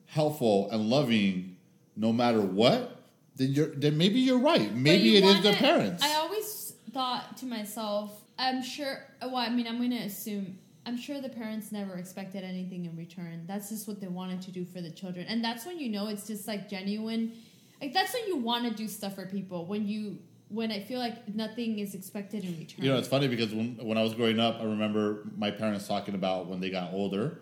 helpful 0.04 0.68
and 0.70 0.90
loving 0.90 1.56
no 1.96 2.12
matter 2.12 2.42
what, 2.42 3.00
then 3.36 3.52
you're 3.52 3.68
then 3.68 3.96
maybe 3.96 4.20
you're 4.20 4.38
right. 4.38 4.74
Maybe 4.74 5.08
you 5.08 5.18
it 5.20 5.24
is 5.24 5.42
their 5.42 5.54
parents. 5.54 6.04
I 6.04 6.16
always 6.16 6.74
thought 6.92 7.38
to 7.38 7.46
myself, 7.46 8.12
I'm 8.38 8.62
sure 8.62 9.06
well, 9.22 9.36
I 9.36 9.48
mean 9.48 9.66
I'm 9.66 9.80
gonna 9.80 10.04
assume 10.04 10.58
I'm 10.84 10.98
sure 10.98 11.22
the 11.22 11.30
parents 11.30 11.72
never 11.72 11.94
expected 11.94 12.44
anything 12.44 12.84
in 12.84 12.94
return. 12.94 13.46
That's 13.46 13.70
just 13.70 13.88
what 13.88 14.02
they 14.02 14.08
wanted 14.08 14.42
to 14.42 14.50
do 14.50 14.66
for 14.66 14.82
the 14.82 14.90
children. 14.90 15.24
And 15.30 15.42
that's 15.42 15.64
when 15.64 15.78
you 15.78 15.88
know 15.88 16.08
it's 16.08 16.26
just 16.26 16.46
like 16.46 16.68
genuine 16.68 17.32
like 17.80 17.94
that's 17.94 18.12
when 18.12 18.26
you 18.26 18.36
want 18.36 18.68
to 18.68 18.74
do 18.74 18.86
stuff 18.86 19.14
for 19.14 19.24
people. 19.24 19.64
When 19.64 19.88
you 19.88 20.18
when 20.54 20.70
I 20.70 20.80
feel 20.80 21.00
like 21.00 21.34
nothing 21.34 21.80
is 21.80 21.94
expected 21.94 22.44
in 22.44 22.56
return. 22.56 22.84
You 22.84 22.92
know, 22.92 22.98
it's 22.98 23.08
funny 23.08 23.26
because 23.26 23.52
when, 23.52 23.76
when 23.82 23.98
I 23.98 24.02
was 24.02 24.14
growing 24.14 24.38
up, 24.38 24.60
I 24.60 24.64
remember 24.64 25.24
my 25.36 25.50
parents 25.50 25.88
talking 25.88 26.14
about 26.14 26.46
when 26.46 26.60
they 26.60 26.70
got 26.70 26.92
older. 26.92 27.40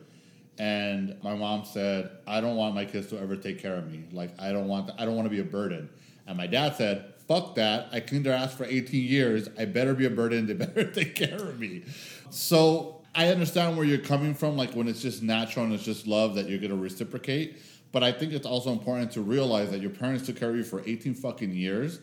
And 0.58 1.16
my 1.22 1.34
mom 1.34 1.64
said, 1.64 2.10
I 2.26 2.40
don't 2.40 2.56
want 2.56 2.74
my 2.74 2.86
kids 2.86 3.08
to 3.08 3.18
ever 3.18 3.36
take 3.36 3.60
care 3.60 3.74
of 3.74 3.90
me. 3.90 4.04
Like, 4.12 4.38
I 4.40 4.52
don't 4.52 4.66
want, 4.66 4.90
I 4.98 5.04
don't 5.04 5.14
want 5.14 5.26
to 5.26 5.30
be 5.30 5.40
a 5.40 5.44
burden. 5.44 5.90
And 6.26 6.38
my 6.38 6.46
dad 6.46 6.76
said, 6.76 7.12
fuck 7.28 7.54
that. 7.56 7.88
I 7.92 8.00
cleaned 8.00 8.24
their 8.24 8.34
ass 8.34 8.54
for 8.54 8.64
18 8.64 9.04
years. 9.04 9.48
I 9.58 9.66
better 9.66 9.94
be 9.94 10.06
a 10.06 10.10
burden. 10.10 10.46
They 10.46 10.54
better 10.66 10.90
take 10.90 11.14
care 11.14 11.36
of 11.36 11.60
me. 11.60 11.84
So 12.30 13.02
I 13.14 13.28
understand 13.28 13.76
where 13.76 13.84
you're 13.84 13.98
coming 13.98 14.34
from. 14.34 14.56
Like, 14.56 14.72
when 14.72 14.88
it's 14.88 15.02
just 15.02 15.22
natural 15.22 15.66
and 15.66 15.74
it's 15.74 15.84
just 15.84 16.06
love 16.06 16.34
that 16.36 16.48
you're 16.48 16.58
going 16.58 16.70
to 16.70 16.76
reciprocate. 16.76 17.58
But 17.92 18.02
I 18.02 18.12
think 18.12 18.32
it's 18.32 18.46
also 18.46 18.72
important 18.72 19.12
to 19.12 19.20
realize 19.20 19.70
that 19.70 19.80
your 19.82 19.90
parents 19.90 20.24
took 20.24 20.36
care 20.36 20.50
of 20.50 20.56
you 20.56 20.64
for 20.64 20.82
18 20.86 21.14
fucking 21.14 21.52
years. 21.52 22.00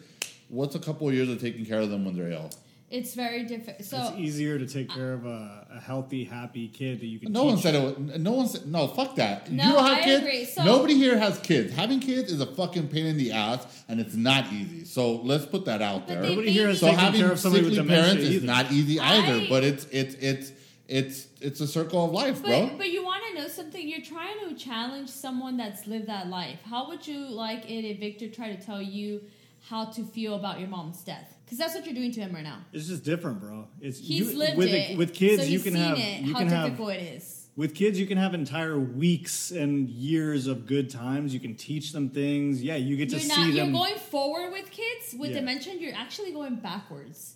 What's 0.50 0.76
a 0.76 0.80
couple 0.80 1.08
of 1.08 1.14
years 1.14 1.30
of 1.30 1.40
taking 1.40 1.66
care 1.66 1.80
of 1.80 1.90
them 1.90 2.06
when 2.06 2.16
they're 2.16 2.32
ill? 2.32 2.50
It's 2.90 3.14
very 3.14 3.44
different. 3.44 3.86
So 3.86 3.98
it's 4.02 4.18
easier 4.18 4.58
to 4.58 4.66
take 4.66 4.90
care 4.90 5.14
of 5.14 5.24
a, 5.24 5.68
a 5.76 5.80
healthy, 5.80 6.24
happy 6.24 6.68
kid 6.68 7.00
that 7.02 7.06
you 7.06 7.20
can. 7.20 7.32
No 7.32 7.44
teach. 7.44 7.50
one 7.50 7.58
said 7.60 7.76
it. 7.76 8.00
Was, 8.00 8.20
no 8.20 8.32
one 8.32 8.48
said 8.48 8.66
no. 8.66 8.88
Fuck 8.88 9.16
that. 9.18 9.52
No, 9.52 9.64
you 9.64 9.74
don't 9.74 9.86
have 9.86 9.98
I 10.00 10.04
kids. 10.04 10.24
agree. 10.24 10.46
So- 10.46 10.64
Nobody 10.64 10.96
here 10.96 11.16
has 11.20 11.38
kids. 11.40 11.72
Having 11.76 12.00
kids 12.00 12.32
is 12.32 12.42
a 12.42 12.48
fucking 12.48 12.88
pain 12.88 13.06
in 13.06 13.18
the 13.18 13.32
ass, 13.32 13.64
and 13.88 14.00
it's 14.00 14.16
not 14.16 14.52
easy. 14.52 14.86
So 14.86 15.18
let's 15.18 15.46
put 15.46 15.66
that 15.66 15.84
out 15.84 16.08
there. 16.08 16.24
they- 16.24 16.30
Nobody 16.30 16.52
here 16.52 16.68
has 16.68 16.80
so 16.80 16.88
taken 16.88 17.00
having 17.00 17.22
care 17.22 17.32
of 17.32 17.40
somebody 17.40 17.64
with 17.66 17.74
sickly 17.76 17.88
dementia 17.88 18.14
parents 18.16 18.36
is 18.36 18.44
not 18.44 18.72
easy 18.72 19.00
either. 19.00 19.46
I- 19.46 19.50
but 19.50 19.64
it's 19.64 19.86
it's 19.92 20.16
it's 20.16 20.52
it's 20.88 21.28
it's 21.42 21.62
a 21.62 21.68
circle 21.68 22.04
of 22.06 22.12
life, 22.12 22.42
But, 22.42 22.48
bro. 22.48 22.72
but 22.76 22.90
you 22.90 23.06
want 23.06 23.22
to 23.32 23.40
know 23.40 23.48
something? 23.48 23.88
You're 23.88 24.02
trying 24.02 24.40
to 24.50 24.56
challenge 24.56 25.10
someone 25.10 25.58
that's 25.58 25.86
lived 25.86 26.08
that 26.08 26.28
life. 26.28 26.58
How 26.64 26.88
would 26.88 27.06
you 27.06 27.20
like 27.28 27.70
it 27.70 27.86
if 27.88 28.00
Victor 28.00 28.28
tried 28.30 28.60
to 28.60 28.66
tell 28.66 28.82
you 28.82 29.22
how 29.70 29.86
to 29.86 30.04
feel 30.04 30.36
about 30.36 30.60
your 30.60 30.68
mom's 30.70 31.02
death? 31.02 31.36
Because 31.46 31.58
that's 31.58 31.74
what 31.76 31.86
you're 31.86 31.96
doing 31.96 32.12
to 32.12 32.20
him 32.22 32.34
right 32.34 32.44
now. 32.44 32.60
It's 32.74 32.88
just 32.88 33.04
different, 33.04 33.40
bro. 33.40 33.68
It's 33.82 34.00
He's 34.00 34.32
you, 34.32 34.38
lived 34.38 34.58
with 34.58 34.70
it. 34.70 34.98
with 34.98 35.14
kids. 35.14 35.44
so 35.44 35.48
you 35.48 35.60
can 35.60 35.76
have 35.76 35.98
it, 35.98 36.22
you 36.22 36.34
how 36.34 36.40
can 36.40 36.48
have 36.50 36.66
difficult 36.66 36.92
it 36.94 37.02
is. 37.16 37.48
with 37.56 37.74
kids. 37.76 38.00
You 38.00 38.06
can 38.08 38.18
have 38.18 38.34
entire 38.34 38.80
weeks 38.80 39.52
and 39.52 39.90
years 39.90 40.48
of 40.48 40.66
good 40.66 40.90
times. 40.90 41.34
You 41.34 41.40
can 41.40 41.56
teach 41.56 41.92
them 41.92 42.10
things. 42.10 42.62
Yeah, 42.64 42.76
you 42.76 42.98
get 42.98 43.10
to 43.10 43.16
You're 43.16 43.22
see 43.30 43.36
not. 43.46 43.54
You're 43.54 43.72
going 43.72 43.96
forward 43.98 44.52
with 44.52 44.70
kids 44.72 45.16
with 45.18 45.32
Yeah. 45.32 45.40
dementia. 45.40 45.74
You're 45.76 45.96
actually 45.96 46.32
going 46.32 46.56
backwards. 46.58 47.36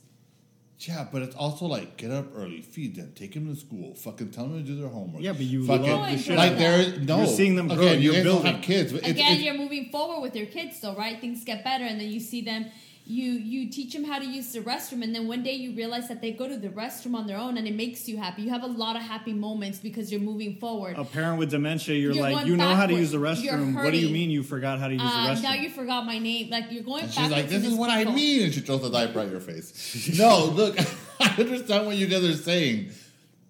Yeah, 0.79 1.07
but 1.11 1.21
it's 1.21 1.35
also 1.35 1.65
like 1.65 1.97
get 1.97 2.11
up 2.11 2.27
early, 2.35 2.61
feed 2.61 2.95
them, 2.95 3.13
take 3.15 3.33
them 3.33 3.53
to 3.53 3.59
school, 3.59 3.95
fucking 3.95 4.31
tell 4.31 4.47
them 4.47 4.63
to 4.63 4.63
do 4.63 4.79
their 4.79 4.89
homework. 4.89 5.21
Yeah, 5.23 5.31
but 5.33 5.41
you 5.41 5.65
fucking, 5.65 5.89
love 5.89 6.11
the 6.11 6.17
shit 6.17 6.35
like 6.35 6.51
out 6.51 6.53
of 6.53 6.59
there 6.59 6.99
no. 6.99 7.17
You're 7.19 7.27
seeing 7.27 7.55
them 7.55 7.67
grow 7.67 7.77
Okay, 7.77 7.93
and 7.95 8.03
you 8.03 8.11
you're 8.11 8.23
guys 8.23 8.23
don't 8.25 8.33
building. 8.43 8.53
have 8.55 8.61
kids. 8.63 8.91
But 8.91 9.01
it's, 9.01 9.09
Again, 9.11 9.33
it's, 9.33 9.41
you're 9.43 9.53
moving 9.57 9.89
forward 9.91 10.21
with 10.21 10.35
your 10.35 10.47
kids, 10.47 10.79
though, 10.81 10.95
right? 10.95 11.19
Things 11.21 11.43
get 11.45 11.63
better, 11.63 11.85
and 11.85 11.99
then 11.99 12.09
you 12.09 12.19
see 12.19 12.41
them. 12.41 12.65
You 13.05 13.31
you 13.33 13.69
teach 13.69 13.91
them 13.91 14.05
how 14.05 14.17
to 14.17 14.25
use 14.25 14.53
the 14.53 14.61
restroom, 14.61 15.03
and 15.03 15.13
then 15.13 15.27
one 15.27 15.43
day 15.43 15.51
you 15.55 15.75
realize 15.75 16.07
that 16.07 16.21
they 16.21 16.31
go 16.31 16.47
to 16.47 16.55
the 16.55 16.69
restroom 16.69 17.15
on 17.15 17.27
their 17.27 17.37
own, 17.37 17.57
and 17.57 17.67
it 17.67 17.75
makes 17.75 18.07
you 18.07 18.15
happy. 18.15 18.43
You 18.43 18.49
have 18.51 18.63
a 18.63 18.67
lot 18.67 18.95
of 18.95 19.01
happy 19.01 19.33
moments 19.33 19.79
because 19.79 20.09
you're 20.09 20.21
moving 20.21 20.55
forward. 20.55 20.97
a 20.97 21.03
parent 21.03 21.37
with 21.37 21.51
dementia, 21.51 21.95
you're, 21.95 22.13
You're 22.13 22.23
like, 22.31 22.45
you 22.45 22.55
know 22.55 22.73
how 22.73 22.85
to 22.85 22.93
use 22.93 23.11
the 23.11 23.17
restroom. 23.17 23.75
What 23.75 23.91
do 23.91 23.97
you 23.97 24.07
mean 24.09 24.29
you 24.31 24.41
forgot 24.41 24.79
how 24.79 24.87
to 24.87 24.93
use 24.93 25.01
the 25.01 25.07
Uh, 25.09 25.27
restroom? 25.35 25.43
now 25.43 25.53
you 25.53 25.69
forgot 25.69 26.05
my 26.05 26.17
name. 26.17 26.49
Like 26.49 26.71
you're 26.71 26.83
going 26.83 27.03
And 27.03 27.11
she's 27.11 27.17
backwards. 27.27 27.41
like, 27.41 27.49
"This 27.49 27.65
in 27.65 27.71
is 27.73 27.77
what 27.77 27.89
I 27.89 28.05
mean," 28.05 28.43
and 28.43 28.53
she 28.53 28.61
throws 28.61 28.81
the 28.83 28.89
diaper 28.89 29.19
at 29.19 29.29
your 29.31 29.41
face. 29.41 30.17
no, 30.17 30.45
look, 30.45 30.77
I 31.19 31.35
understand 31.37 31.85
what 31.87 31.97
you 31.97 32.07
guys 32.07 32.23
are 32.23 32.33
saying, 32.37 32.91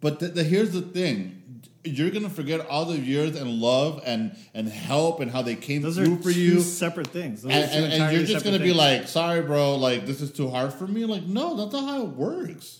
but 0.02 0.20
the, 0.20 0.30
the, 0.30 0.44
here's 0.44 0.72
the 0.72 0.82
thing: 0.82 1.43
you're 1.86 2.10
gonna 2.12 2.30
forget 2.30 2.66
all 2.68 2.86
the 2.86 2.98
years 2.98 3.36
and 3.36 3.50
love 3.60 4.02
and 4.06 4.36
and 4.54 4.68
help 4.70 5.20
and 5.20 5.30
how 5.30 5.42
they 5.42 5.56
came 5.56 5.82
Those 5.82 6.00
are 6.00 6.06
through 6.06 6.22
for 6.22 6.30
you. 6.32 6.60
separate 6.62 7.08
things. 7.08 7.42
Those 7.42 7.52
And, 7.52 7.72
and, 7.86 7.94
and 8.04 8.16
you're 8.16 8.26
just 8.26 8.46
gonna 8.46 8.58
be 8.60 8.66
things. 8.68 8.78
like, 8.78 9.08
sorry, 9.08 9.42
bro, 9.42 9.76
like 9.76 10.06
this 10.06 10.22
is 10.22 10.32
too 10.32 10.50
hard 10.50 10.74
for 10.74 10.88
me. 10.88 11.06
Like, 11.06 11.24
no, 11.24 11.56
that's 11.58 11.74
not 11.74 11.86
how 11.90 12.04
it 12.04 12.10
works. 12.10 12.80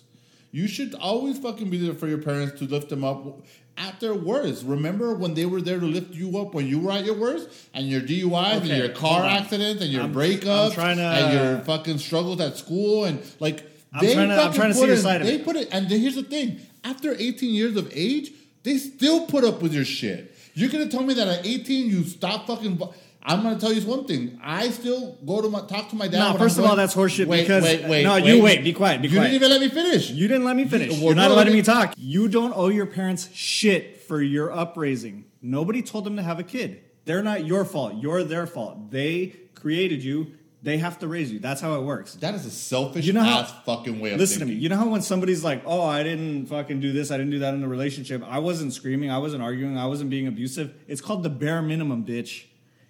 You 0.52 0.68
should 0.68 0.94
always 0.96 1.40
fucking 1.40 1.70
be 1.70 1.78
there 1.78 1.96
for 1.96 2.08
your 2.08 2.20
parents 2.20 2.60
to 2.60 2.66
lift 2.66 2.90
them 2.90 3.04
up 3.04 3.44
at 3.76 4.00
their 4.00 4.14
worst. 4.14 4.64
Remember 4.66 5.16
when 5.16 5.34
they 5.34 5.48
were 5.48 5.62
there 5.62 5.80
to 5.80 5.86
lift 5.86 6.14
you 6.14 6.38
up 6.38 6.54
when 6.54 6.68
you 6.68 6.80
were 6.80 6.92
at 6.92 7.04
your 7.06 7.16
worst, 7.16 7.50
and 7.74 7.90
your 7.90 8.02
DUIs 8.02 8.58
Okay, 8.58 8.70
and 8.70 8.78
your 8.78 8.90
car 8.90 9.26
accidents 9.26 9.82
and 9.82 9.92
your 9.92 10.04
I'm- 10.04 10.14
breakups 10.14 10.68
I'm 10.68 10.72
trying 10.74 10.98
to- 10.98 11.04
and 11.04 11.34
your 11.34 11.60
fucking 11.66 11.98
struggles 11.98 12.40
at 12.40 12.56
school 12.56 13.06
and 13.06 13.20
like 13.40 13.64
I'm 13.92 14.06
they 14.06 14.14
trying 14.14 14.30
to- 14.30 14.36
I'm 14.42 14.54
trying 14.54 14.68
to 14.70 14.74
see 14.76 14.80
put 14.82 14.88
your 14.88 14.96
in- 14.96 15.02
side 15.02 15.22
of 15.22 15.28
They 15.28 15.36
it. 15.36 15.44
put 15.46 15.56
it, 15.56 15.70
and 15.72 15.90
then 15.90 16.00
here's 16.00 16.16
the 16.16 16.24
thing: 16.24 16.60
after 16.84 17.16
18 17.18 17.54
years 17.56 17.76
of 17.76 17.92
age, 17.94 18.32
they 18.64 18.78
still 18.78 19.26
put 19.28 19.44
up 19.44 19.62
with 19.62 19.74
your 19.74 19.86
shit. 19.86 20.36
You're 20.56 20.70
gonna 20.70 20.88
tell 20.90 21.04
me 21.04 21.14
that 21.16 21.28
at 21.28 21.46
18 21.46 21.90
you 21.90 22.04
stop 22.04 22.48
fucking. 22.48 22.82
I'm 23.26 23.42
gonna 23.42 23.60
tell 23.60 23.72
you 23.72 23.82
one 23.88 24.06
thing. 24.06 24.38
I 24.44 24.70
still 24.70 25.18
go 25.26 25.42
to 25.42 25.50
my 25.50 25.62
talk 25.62 25.90
to 25.90 25.96
my 25.96 26.08
dad. 26.08 26.34
No, 26.34 26.38
first 26.38 26.58
I'm 26.58 26.66
of 26.66 26.70
all, 26.72 26.76
that's 26.76 26.94
horseshit 26.94 27.26
Wait, 27.26 27.42
because- 27.42 27.64
wait, 27.64 27.86
wait, 27.88 28.04
no, 28.04 28.18
you 28.18 28.42
wait, 28.44 28.64
be 28.64 28.74
quiet, 28.74 29.02
be 29.02 29.08
you 29.08 29.16
quiet. 29.18 29.30
didn't 29.32 29.36
even 29.44 29.50
let 29.50 29.62
me 29.62 29.70
finish. 29.70 30.10
You 30.10 30.28
didn't 30.28 30.44
let 30.44 30.56
me 30.56 30.66
finish. 30.66 30.92
well, 30.92 31.00
You're 31.04 31.16
not 31.16 31.30
no, 31.30 31.36
letting 31.36 31.54
me 31.54 31.62
talk. 31.62 31.94
You 31.98 32.28
don't 32.28 32.54
owe 32.56 32.68
your 32.68 32.86
parents 32.86 33.30
shit 33.34 34.02
for 34.02 34.22
your 34.22 34.52
upraising. 34.52 35.24
Nobody 35.42 35.82
told 35.82 36.04
them 36.04 36.18
to 36.18 36.22
have 36.24 36.40
a 36.40 36.44
kid. 36.44 36.82
They're 37.06 37.24
not 37.24 37.46
your 37.46 37.66
fault. 37.66 37.96
You're 37.96 38.24
their 38.24 38.46
fault. 38.46 38.92
They 38.92 39.34
created 39.56 40.04
you. 40.04 40.34
They 40.64 40.78
have 40.78 40.98
to 41.00 41.08
raise 41.10 41.30
you. 41.30 41.40
That's 41.40 41.60
how 41.60 41.76
it 41.76 41.84
works. 41.84 42.14
that 42.16 42.34
is 42.36 42.46
a 42.46 42.50
selfish 42.50 43.06
You 43.06 43.12
know 43.12 43.22
how- 43.22 43.42
ass 43.42 43.54
fucking 43.66 44.00
way 44.00 44.14
of 44.14 44.20
Listen 44.20 44.40
to 44.40 44.46
me. 44.46 44.54
You 44.54 44.70
know 44.70 44.78
how 44.78 44.88
when 44.88 45.02
somebody's 45.02 45.44
like, 45.44 45.62
"Oh, 45.66 45.82
I 45.82 46.04
didn't 46.04 46.46
fucking 46.46 46.80
do 46.80 46.94
this. 46.94 47.12
I 47.12 47.18
didn't 47.18 47.32
do 47.32 47.40
that 47.40 47.54
in 47.54 47.60
the 47.60 47.68
relationship. 47.68 48.24
I 48.26 48.40
wasn't 48.40 48.72
screaming. 48.74 49.12
I 49.12 49.18
wasn't 49.18 49.44
arguing. 49.44 49.78
I 49.78 49.88
wasn't 49.88 50.10
being 50.10 50.26
abusive." 50.28 50.74
It's 50.88 51.02
called 51.02 51.24
the 51.24 51.30
bare 51.30 51.62
minimum, 51.62 52.06
bitch. 52.06 52.46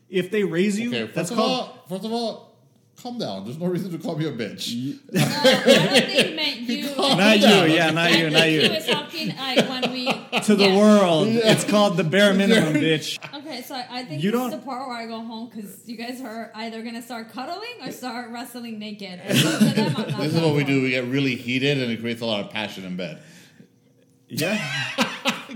If 0.10 0.30
they 0.30 0.44
raise 0.44 0.80
you, 0.80 0.90
Okay, 0.90 1.12
that's 1.16 1.32
called. 1.32 1.50
all, 1.50 1.86
first 1.90 2.06
of 2.06 2.12
all, 2.12 2.53
calm 3.01 3.17
down. 3.17 3.43
There's 3.45 3.58
no 3.58 3.65
reason 3.67 3.91
to 3.91 3.97
call 3.97 4.17
me 4.17 4.25
a 4.27 4.32
bitch. 4.32 4.99
No, 5.13 5.21
I 5.21 5.53
don't 5.53 5.93
think 5.93 6.10
he 6.29 6.36
meant 6.36 6.60
you. 6.62 6.89
Calm 6.95 7.17
not 7.17 7.39
you, 7.39 7.73
yeah, 7.73 7.91
not 7.91 8.12
you, 8.12 8.17
think 8.17 8.34
not 8.34 8.43
he 8.47 8.63
you. 8.65 8.69
was 8.73 8.86
talking 8.88 9.27
like 9.36 9.69
when 9.69 9.91
we 9.91 10.06
To 10.41 10.56
the 10.56 10.67
yeah. 10.69 10.77
world, 10.77 11.27
it's 11.27 11.63
called 11.63 11.97
the 11.97 12.03
bare 12.03 12.34
minimum, 12.41 12.73
bitch. 12.73 13.17
Okay, 13.39 13.62
so 13.62 13.75
I 13.75 13.86
I 13.89 14.06
think 14.06 14.23
You 14.23 14.32
this 14.32 14.39
don't- 14.39 14.53
is 14.53 14.60
the 14.60 14.65
part 14.65 14.88
where 14.88 14.95
I 14.97 15.06
go 15.06 15.19
home 15.21 15.49
because 15.49 15.88
you 15.88 15.97
guys 15.97 16.21
are 16.21 16.51
either 16.56 16.82
gonna 16.82 17.01
start 17.01 17.29
cuddling 17.32 17.75
or 17.84 17.91
start 17.91 18.29
wrestling 18.32 18.79
naked. 18.79 19.19
And 19.23 19.41
both 19.43 19.62
of 19.62 19.75
them, 19.75 20.19
This 20.19 20.34
is 20.36 20.41
what 20.41 20.56
we 20.56 20.63
do. 20.63 20.82
We 20.82 20.89
get 20.91 21.06
really 21.06 21.36
heated, 21.36 21.77
and 21.79 21.91
it 21.91 21.99
creates 21.99 22.21
a 22.21 22.25
lot 22.25 22.43
of 22.45 22.49
passion 22.51 22.86
in 22.86 22.95
bed. 22.95 23.21
Yeah. 24.29 24.58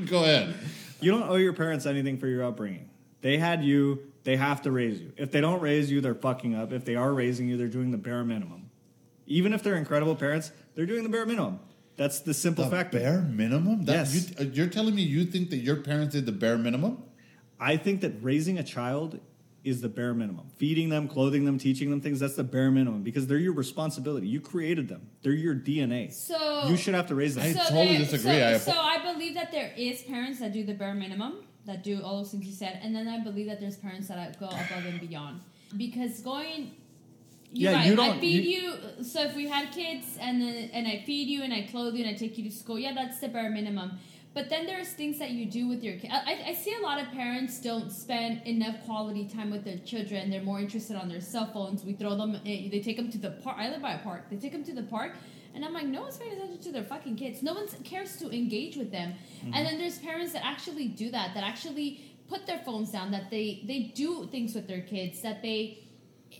Go 0.05 0.23
ahead. 0.23 0.53
You 1.01 1.11
don't 1.11 1.23
owe 1.29 1.35
your 1.35 1.53
parents 1.53 1.85
anything 1.85 2.17
for 2.17 2.27
your 2.27 2.43
upbringing. 2.43 2.89
They 3.21 3.37
had 3.37 3.63
you, 3.63 4.11
they 4.27 4.35
have 4.35 4.61
to 4.63 4.71
raise 4.71 4.99
you. 4.99 5.13
If 5.15 5.31
they 5.31 5.39
don't 5.39 5.61
raise 5.61 5.89
you, 5.89 6.01
they're 6.01 6.13
fucking 6.13 6.53
up. 6.53 6.73
If 6.73 6.83
they 6.83 6.95
are 6.95 7.13
raising 7.13 7.47
you, 7.47 7.55
they're 7.55 7.69
doing 7.69 7.91
the 7.91 7.97
bare 7.97 8.25
minimum. 8.25 8.69
Even 9.25 9.53
if 9.53 9.63
they're 9.63 9.77
incredible 9.77 10.17
parents, 10.17 10.51
they're 10.75 10.85
doing 10.85 11.03
the 11.03 11.09
bare 11.09 11.25
minimum. 11.25 11.61
That's 11.95 12.19
the 12.19 12.33
simple 12.33 12.65
The 12.65 12.71
fact. 12.71 12.93
of 12.93 13.01
bare 13.01 13.21
minimum. 13.21 13.85
That, 13.85 13.93
Yes. 13.93 14.29
You, 14.37 14.45
uh, 14.45 14.49
you're 14.51 14.67
telling 14.67 14.93
me 14.95 15.01
you 15.01 15.23
think 15.23 15.49
that 15.51 15.59
your 15.59 15.77
parents 15.77 16.13
did 16.13 16.25
the 16.25 16.33
bare 16.33 16.57
minimum? 16.57 17.03
I 17.57 17.77
think 17.77 18.01
that 18.01 18.15
raising 18.21 18.57
a 18.59 18.63
child 18.63 19.17
is 19.63 19.79
the 19.79 19.87
bare 19.87 20.13
minimum. 20.13 20.47
Feeding 20.57 20.89
them, 20.89 21.07
clothing 21.07 21.45
them, 21.45 21.57
teaching 21.57 21.89
them 21.89 22.01
things, 22.01 22.19
that's 22.19 22.35
the 22.35 22.43
bare 22.43 22.69
minimum 22.69 23.03
because 23.03 23.27
they're 23.27 23.37
your 23.37 23.53
responsibility. 23.53 24.27
You 24.27 24.41
created 24.41 24.89
them. 24.89 25.07
They're 25.21 25.31
your 25.31 25.55
DNA. 25.55 26.11
So 26.11 26.67
you 26.67 26.75
should 26.75 26.95
have 26.95 27.07
to 27.07 27.15
raise 27.15 27.35
them. 27.35 27.45
I 27.45 27.53
totally 27.53 27.87
there- 27.93 27.99
disagree. 27.99 28.31
So, 28.33 28.45
I- 28.45 28.57
so 28.57 28.71
I 28.73 29.13
believe 29.13 29.35
that 29.35 29.53
there 29.53 29.71
is 29.77 30.01
parents 30.01 30.39
that 30.41 30.51
do 30.51 30.65
the 30.65 30.73
bare 30.73 30.93
minimum, 30.93 31.35
that 31.67 31.83
do 31.83 32.01
all 32.01 32.17
those 32.17 32.31
things 32.31 32.45
you 32.47 32.53
said, 32.53 32.79
and 32.81 32.95
then 32.95 33.07
I 33.07 33.19
believe 33.19 33.45
that 33.47 33.59
there's 33.59 33.77
parents 33.77 34.07
that 34.07 34.39
go 34.39 34.47
above 34.47 34.85
and 34.87 34.99
beyond. 34.99 35.41
Because 35.77 36.21
going, 36.21 36.71
you're 37.53 37.71
Yeah, 37.71 37.77
right. 37.77 37.87
you 37.87 37.95
don't- 37.95 38.17
I 38.17 38.19
feed 38.19 38.45
you- 38.45 38.61
you, 38.97 39.03
So 39.03 39.21
if 39.23 39.35
we 39.35 39.47
had 39.47 39.71
kids 39.71 40.17
and 40.19 40.41
then 40.41 40.69
and 40.73 40.87
I 40.87 41.03
feed 41.05 41.27
you 41.27 41.43
and 41.43 41.53
I 41.53 41.61
clothe 41.63 41.93
you 41.95 42.03
and 42.05 42.15
I 42.15 42.17
take 42.17 42.37
you 42.37 42.43
to 42.49 42.51
school, 42.51 42.79
yeah, 42.79 42.93
that's 42.93 43.19
the 43.19 43.27
bare 43.27 43.49
minimum. 43.49 43.99
But 44.33 44.49
then 44.49 44.65
there's 44.65 44.89
things 44.89 45.17
that 45.19 45.31
you 45.31 45.45
do 45.47 45.67
with 45.67 45.83
your 45.83 45.95
kid. 45.97 46.11
I, 46.13 46.33
I 46.51 46.53
see 46.53 46.73
a 46.73 46.79
lot 46.81 47.01
of 47.01 47.07
parents 47.11 47.59
don't 47.59 47.91
spend 47.91 48.45
enough 48.45 48.75
quality 48.85 49.25
time 49.25 49.49
with 49.49 49.63
their 49.65 49.79
children. 49.79 50.29
They're 50.29 50.43
more 50.43 50.59
interested 50.59 50.95
on 50.95 51.09
their 51.09 51.21
cell 51.21 51.47
phones. 51.47 51.83
We 51.83 51.93
throw 51.93 52.15
them. 52.15 52.35
eh, 52.45 52.69
They 52.69 52.79
take 52.79 52.97
them 52.97 53.09
to 53.11 53.17
the 53.17 53.31
park. 53.31 53.57
I 53.59 53.69
live 53.69 53.81
by 53.81 53.93
a 53.93 53.99
park. 53.99 54.29
They 54.29 54.37
take 54.37 54.51
them 54.51 54.63
to 54.65 54.73
the 54.73 54.83
park, 54.83 55.17
and 55.57 55.65
I'm 55.65 55.73
like, 55.73 55.87
no 55.87 56.01
one's 56.01 56.17
paying 56.17 56.33
attention 56.33 56.59
to 56.59 56.71
their 56.71 56.83
fucking 56.83 57.15
kids. 57.15 57.41
No 57.41 57.55
one 57.55 57.67
cares 57.83 58.15
to 58.17 58.29
engage 58.29 58.75
with 58.77 58.91
them. 58.91 59.13
Mm-hmm. 59.13 59.53
And 59.55 59.65
then 59.65 59.79
there's 59.79 59.97
parents 59.97 60.31
that 60.33 60.45
actually 60.45 60.87
do 60.87 61.09
that. 61.09 61.33
That 61.33 61.43
actually 61.43 62.01
put 62.29 62.45
their 62.45 62.59
phones 62.59 62.91
down. 62.91 63.09
That 63.09 63.31
they 63.31 63.63
they 63.65 63.91
do 63.95 64.27
things 64.27 64.53
with 64.53 64.67
their 64.67 64.81
kids. 64.81 65.23
That 65.23 65.41
they 65.41 65.79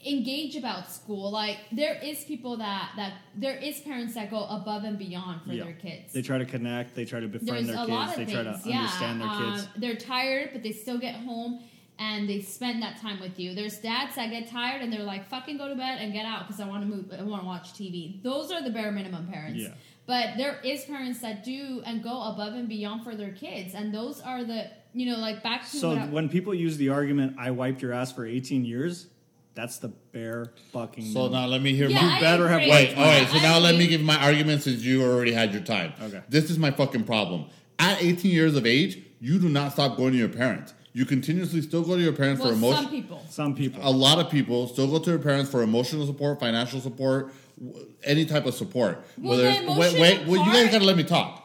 engage 0.05 0.55
about 0.55 0.91
school. 0.91 1.31
Like 1.31 1.57
there 1.71 1.95
is 1.95 2.23
people 2.25 2.57
that 2.57 2.91
that 2.95 3.13
there 3.35 3.57
is 3.57 3.79
parents 3.81 4.13
that 4.13 4.29
go 4.29 4.43
above 4.45 4.83
and 4.83 4.99
beyond 4.99 5.41
for 5.41 5.53
Yeah. 5.53 5.63
their 5.63 5.73
kids. 5.73 6.13
They 6.13 6.21
try 6.21 6.37
to 6.37 6.45
connect, 6.45 6.93
they 6.93 7.05
try 7.05 7.19
to 7.19 7.27
befriend 7.27 7.67
There's 7.69 7.75
their 7.75 7.85
a 7.85 7.87
lot 7.87 8.15
kids, 8.15 8.19
of 8.19 8.27
they 8.27 8.33
try 8.33 8.43
to 8.43 8.69
yeah, 8.69 8.77
understand 8.81 9.21
their 9.21 9.27
um, 9.29 9.53
kids. 9.53 9.67
they're 9.77 9.95
tired, 9.95 10.49
but 10.53 10.61
they 10.61 10.73
still 10.73 10.99
get 10.99 11.15
home 11.15 11.63
and 11.99 12.29
they 12.29 12.41
spend 12.41 12.81
that 12.83 13.01
time 13.01 13.19
with 13.19 13.39
you. 13.39 13.55
There's 13.55 13.77
dads 13.79 14.15
that 14.15 14.29
get 14.29 14.49
tired 14.49 14.81
and 14.81 14.91
they're 14.93 15.03
like, 15.03 15.27
"Fucking 15.29 15.57
go 15.57 15.67
to 15.67 15.75
bed 15.75 15.99
and 16.01 16.13
get 16.13 16.25
out 16.25 16.47
because 16.47 16.61
I 16.61 16.67
want 16.67 16.83
to 16.83 16.87
move. 16.87 17.05
I 17.17 17.23
want 17.23 17.41
to 17.41 17.47
watch 17.47 17.73
TV." 17.73 18.21
Those 18.23 18.51
are 18.51 18.61
the 18.63 18.69
bare 18.69 18.91
minimum 18.91 19.27
parents. 19.27 19.59
Yeah. 19.61 19.69
But 20.05 20.37
there 20.37 20.59
is 20.63 20.85
parents 20.85 21.19
that 21.21 21.43
do 21.43 21.81
and 21.85 22.01
go 22.01 22.21
above 22.23 22.53
and 22.53 22.69
beyond 22.69 23.03
for 23.03 23.15
their 23.15 23.31
kids, 23.31 23.73
and 23.73 23.93
those 23.93 24.21
are 24.21 24.43
the 24.43 24.67
you 24.93 25.05
know 25.11 25.17
like 25.19 25.43
back 25.43 25.61
to 25.71 25.77
So 25.77 25.89
what 25.89 25.97
I- 25.97 26.05
when 26.07 26.29
people 26.29 26.53
use 26.53 26.77
the 26.77 26.89
argument, 26.89 27.35
"I 27.37 27.51
wiped 27.51 27.81
your 27.81 27.93
ass 27.93 28.11
for 28.11 28.25
18 28.25 28.63
years," 28.63 29.07
that's 29.53 29.77
the 29.79 29.89
bare 30.13 30.53
fucking. 30.71 31.03
So 31.05 31.19
minimum. 31.23 31.31
now 31.41 31.47
let 31.47 31.61
me 31.61 31.75
hear 31.75 31.89
Yeah, 31.89 32.01
my. 32.03 32.17
I 32.17 32.19
better 32.21 32.47
have 32.47 32.59
agree. 32.61 32.71
Wait, 32.71 32.97
all 32.97 33.03
right. 33.05 33.27
So 33.27 33.37
I 33.37 33.41
now 33.41 33.57
let 33.59 33.75
me 33.75 33.87
give 33.87 34.01
my 34.01 34.15
argument 34.17 34.61
since 34.63 34.83
you 34.83 35.03
already 35.03 35.33
had 35.33 35.51
your 35.51 35.63
time. 35.63 35.93
Okay. 36.01 36.21
This 36.29 36.49
is 36.51 36.57
my 36.59 36.71
fucking 36.71 37.03
problem. 37.05 37.45
At 37.79 38.01
18 38.01 38.31
years 38.31 38.55
of 38.55 38.65
age, 38.65 38.99
you 39.19 39.39
do 39.39 39.49
not 39.49 39.71
stop 39.73 39.97
going 39.97 40.11
to 40.13 40.17
your 40.17 40.29
parents. 40.29 40.73
You 40.97 41.05
continuously 41.05 41.61
still 41.61 41.83
go 41.83 41.95
to 41.95 42.01
your 42.01 42.11
parents 42.11 42.41
well, 42.41 42.49
for 42.49 42.55
emotion. 42.55 42.83
some 42.85 42.89
people. 42.91 43.25
some 43.29 43.53
people. 43.55 43.87
a 43.87 43.91
lot 43.91 44.17
of 44.17 44.31
people 44.31 44.67
still 44.67 44.87
go 44.87 44.97
to 44.97 45.09
their 45.11 45.19
parents 45.19 45.47
for 45.51 45.61
emotional 45.61 46.07
support, 46.07 46.39
financial 46.39 46.79
support, 46.81 47.31
w- 47.63 47.85
any 48.03 48.25
type 48.25 48.47
of 48.47 48.55
support. 48.55 49.05
Well, 49.15 49.37
Whether 49.37 49.47
it's- 49.49 49.77
wait, 49.77 49.99
wait, 50.01 50.25
well, 50.27 50.43
you 50.43 50.51
guys 50.51 50.71
gotta 50.71 50.85
let 50.85 50.97
me 50.97 51.03
talk. 51.03 51.43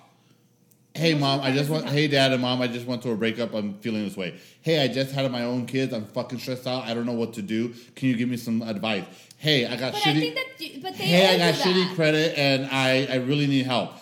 Hey 0.95 1.13
mom, 1.13 1.41
I 1.43 1.49
just 1.53 1.69
doesn't 1.69 1.85
went. 1.85 1.89
Hey 1.91 2.09
dad 2.09 2.33
and 2.33 2.41
mom, 2.41 2.63
I 2.63 2.67
just 2.67 2.87
went 2.87 3.03
through 3.03 3.13
a 3.13 3.17
breakup. 3.17 3.53
I'm 3.53 3.75
feeling 3.81 4.05
this 4.05 4.17
way. 4.17 4.39
Hey, 4.63 4.83
I 4.83 4.89
just 4.89 5.13
had 5.13 5.31
my 5.31 5.43
own 5.45 5.67
kids. 5.67 5.93
I'm 5.93 6.07
fucking 6.07 6.39
stressed 6.39 6.67
out. 6.67 6.85
I 6.85 6.95
don't 6.95 7.05
know 7.05 7.13
what 7.13 7.35
to 7.35 7.43
do. 7.43 7.75
Can 7.95 8.09
you 8.09 8.17
give 8.17 8.31
me 8.31 8.39
some 8.39 8.63
advice? 8.63 9.05
Hey, 9.37 9.67
I 9.67 9.77
got 9.77 9.93
But 9.93 10.01
shitty. 10.01 10.17
I 10.17 10.21
think 10.21 10.35
that, 10.37 10.47
you- 10.61 10.81
but 10.83 10.97
they 10.97 11.05
hey, 11.05 11.35
I 11.35 11.53
got 11.53 11.61
shitty 11.61 11.89
that. 11.89 11.95
credit 11.95 12.39
and 12.39 12.65
I, 12.73 13.05
I 13.05 13.17
really 13.17 13.47
need 13.47 13.67
help. 13.67 13.93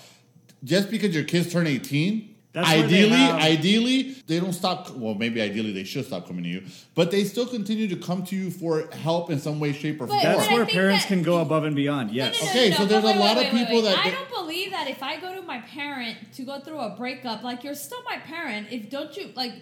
Just 0.63 0.93
because 0.93 1.13
your 1.13 1.25
kids 1.25 1.53
turn 1.53 1.67
18, 1.67 2.30
That's 2.53 2.69
where 2.69 2.79
they 2.79 2.85
ideally, 3.05 3.11
have- 3.11 3.41
ideally, 3.41 4.03
they 4.27 4.41
don't 4.41 4.53
stop. 4.53 4.91
Well, 4.91 5.15
maybe 5.15 5.41
ideally 5.41 5.73
they 5.73 5.85
should 5.85 6.05
stop 6.07 6.27
coming 6.27 6.43
to 6.43 6.49
you, 6.49 6.63
but 6.97 7.13
they 7.13 7.23
still 7.23 7.47
continue 7.47 7.87
to 7.89 7.97
come 7.97 8.25
to 8.25 8.35
you 8.35 8.51
for 8.51 8.89
help 8.93 9.31
in 9.31 9.39
some 9.39 9.61
way, 9.61 9.73
shape, 9.73 10.01
or 10.01 10.07
But- 10.07 10.21
form. 10.21 10.23
That's 10.37 10.49
I 10.49 10.55
where 10.55 10.67
parents 10.67 11.05
that- 11.05 11.09
can 11.15 11.23
go 11.23 11.39
above 11.39 11.63
and 11.65 11.77
beyond. 11.77 12.11
Yes. 12.11 12.41
no, 12.41 12.45
no, 12.47 12.51
Okay, 12.51 12.71
no, 12.71 12.77
so 12.79 12.85
there's 12.87 13.03
but 13.05 13.15
a 13.15 13.19
lot 13.21 13.37
wait, 13.37 13.47
of 13.47 13.53
wait, 13.53 13.67
people 13.69 13.83
wait. 13.83 13.95
that- 13.95 14.05
I 14.05 14.11
don't 14.11 14.29
believe 14.31 14.71
that 14.73 14.89
if 14.91 15.01
I 15.01 15.21
go 15.21 15.33
to 15.35 15.43
my 15.43 15.59
parent 15.61 16.17
to 16.35 16.43
go 16.43 16.59
through 16.59 16.79
a 16.81 16.91
breakup, 16.91 17.45
like 17.45 17.63
you're 17.63 17.75
still 17.77 18.03
my 18.09 18.17
parent. 18.17 18.67
If 18.73 18.91
don't 18.91 19.17
you 19.17 19.31
like, 19.37 19.53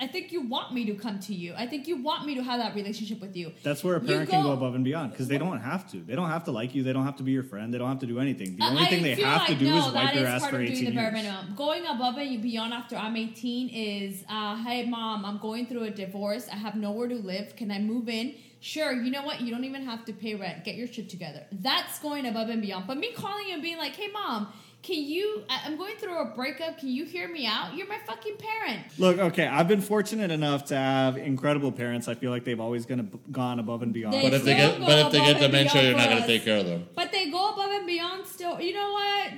I 0.00 0.06
think 0.06 0.30
you 0.30 0.42
want 0.42 0.72
me 0.72 0.84
to 0.86 0.94
come 0.94 1.18
to 1.20 1.34
you. 1.34 1.54
I 1.56 1.66
think 1.66 1.88
you 1.88 2.00
want 2.00 2.24
me 2.24 2.36
to 2.36 2.42
have 2.42 2.60
that 2.60 2.74
relationship 2.74 3.20
with 3.20 3.36
you. 3.36 3.52
That's 3.64 3.82
where 3.82 3.96
a 3.96 4.00
parent 4.00 4.30
can 4.30 4.42
go- 4.42 4.48
go 4.50 4.54
above 4.54 4.74
and 4.76 4.84
beyond 4.84 5.10
because 5.10 5.26
they 5.26 5.38
don't 5.38 5.60
have 5.60 5.90
to. 5.90 5.98
They 6.00 6.14
don't 6.14 6.28
have 6.28 6.44
to 6.44 6.52
like 6.52 6.74
you. 6.74 6.84
They 6.84 6.92
don't 6.92 7.04
have 7.04 7.16
to 7.16 7.24
be 7.24 7.32
your 7.32 7.42
friend. 7.42 7.74
They 7.74 7.78
don't 7.78 7.88
have 7.88 7.98
to 8.00 8.06
do 8.06 8.20
anything. 8.20 8.56
The 8.56 8.64
only 8.64 8.82
I 8.84 8.86
thing 8.86 9.02
they 9.02 9.14
have 9.16 9.46
to 9.48 9.54
do 9.56 9.64
no, 9.64 9.88
is 9.88 9.92
wipe 9.92 10.14
your 10.14 10.24
is 10.24 10.28
ass 10.28 10.46
for 10.48 10.60
18 10.60 10.84
the 10.84 10.92
years. 10.92 11.12
minimum. 11.12 11.54
Going 11.56 11.84
above 11.84 12.16
and 12.16 12.40
beyond 12.42 12.72
after 12.72 12.96
I'm 12.96 13.16
18 13.16 13.68
is, 13.70 14.24
uh, 14.28 14.56
hey 14.64 14.86
mom, 14.86 15.24
I'm 15.24 15.38
going 15.38 15.66
through 15.66 15.84
a 15.84 15.90
divorce. 15.90 16.48
I 16.48 16.56
have 16.56 16.76
nowhere 16.76 17.08
to 17.08 17.16
live. 17.16 17.56
Can 17.56 17.70
I 17.72 17.80
move 17.80 18.08
in? 18.08 18.34
Sure. 18.60 18.92
You 18.92 19.10
know 19.10 19.22
what? 19.24 19.40
You 19.40 19.50
don't 19.52 19.64
even 19.64 19.84
have 19.84 20.04
to 20.06 20.12
pay 20.12 20.34
rent. 20.34 20.64
Get 20.64 20.74
your 20.74 20.86
shit 20.88 21.08
together. 21.08 21.44
That's 21.52 21.98
going 22.00 22.26
above 22.26 22.48
and 22.48 22.60
beyond. 22.60 22.86
But 22.86 22.98
me 22.98 23.12
calling 23.12 23.46
you 23.48 23.54
and 23.54 23.62
being 23.62 23.78
like, 23.78 23.94
hey 23.94 24.08
mom, 24.12 24.52
can 24.82 25.02
you? 25.02 25.42
I- 25.50 25.62
I'm 25.66 25.76
going 25.76 25.96
through 25.96 26.18
a 26.18 26.26
breakup. 26.34 26.78
Can 26.78 26.88
you 26.88 27.04
hear 27.04 27.28
me 27.28 27.46
out? 27.46 27.74
You're 27.76 27.88
my 27.88 27.98
fucking 28.06 28.36
parent. 28.38 28.86
Look, 28.98 29.18
okay, 29.18 29.46
I've 29.46 29.68
been 29.68 29.80
fortunate 29.80 30.30
enough 30.30 30.66
to 30.66 30.76
have 30.76 31.16
incredible 31.16 31.72
parents. 31.72 32.08
I 32.08 32.14
feel 32.14 32.30
like 32.30 32.44
they've 32.44 32.60
always 32.60 32.86
gonna, 32.86 33.06
gone 33.30 33.58
above 33.58 33.82
and 33.82 33.92
beyond. 33.92 34.14
They- 34.14 34.22
but 34.22 34.34
if 34.34 34.44
they 34.44 34.54
get, 34.54 34.78
go 34.78 34.86
but 34.86 34.98
if 35.06 35.12
they 35.12 35.18
get 35.18 35.30
and 35.30 35.40
dementia, 35.40 35.82
you're 35.82 35.96
not 35.96 36.08
gonna 36.08 36.20
us. 36.22 36.26
take 36.26 36.44
care 36.44 36.58
of 36.58 36.66
them. 36.66 36.86
But 36.94 37.12
they 37.12 37.30
go 37.30 37.50
above 37.52 37.70
and 37.72 37.86
beyond 37.86 38.26
still. 38.26 38.60
You 38.60 38.74
know 38.74 38.92
what? 38.92 39.32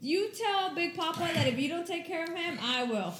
You 0.00 0.28
tell 0.30 0.74
Big 0.74 0.94
Papa 0.96 1.20
that 1.34 1.46
if 1.46 1.58
you 1.58 1.68
don't 1.68 1.86
take 1.86 2.06
care 2.06 2.24
of 2.24 2.30
him, 2.30 2.58
I 2.62 2.84
will. 2.84 3.14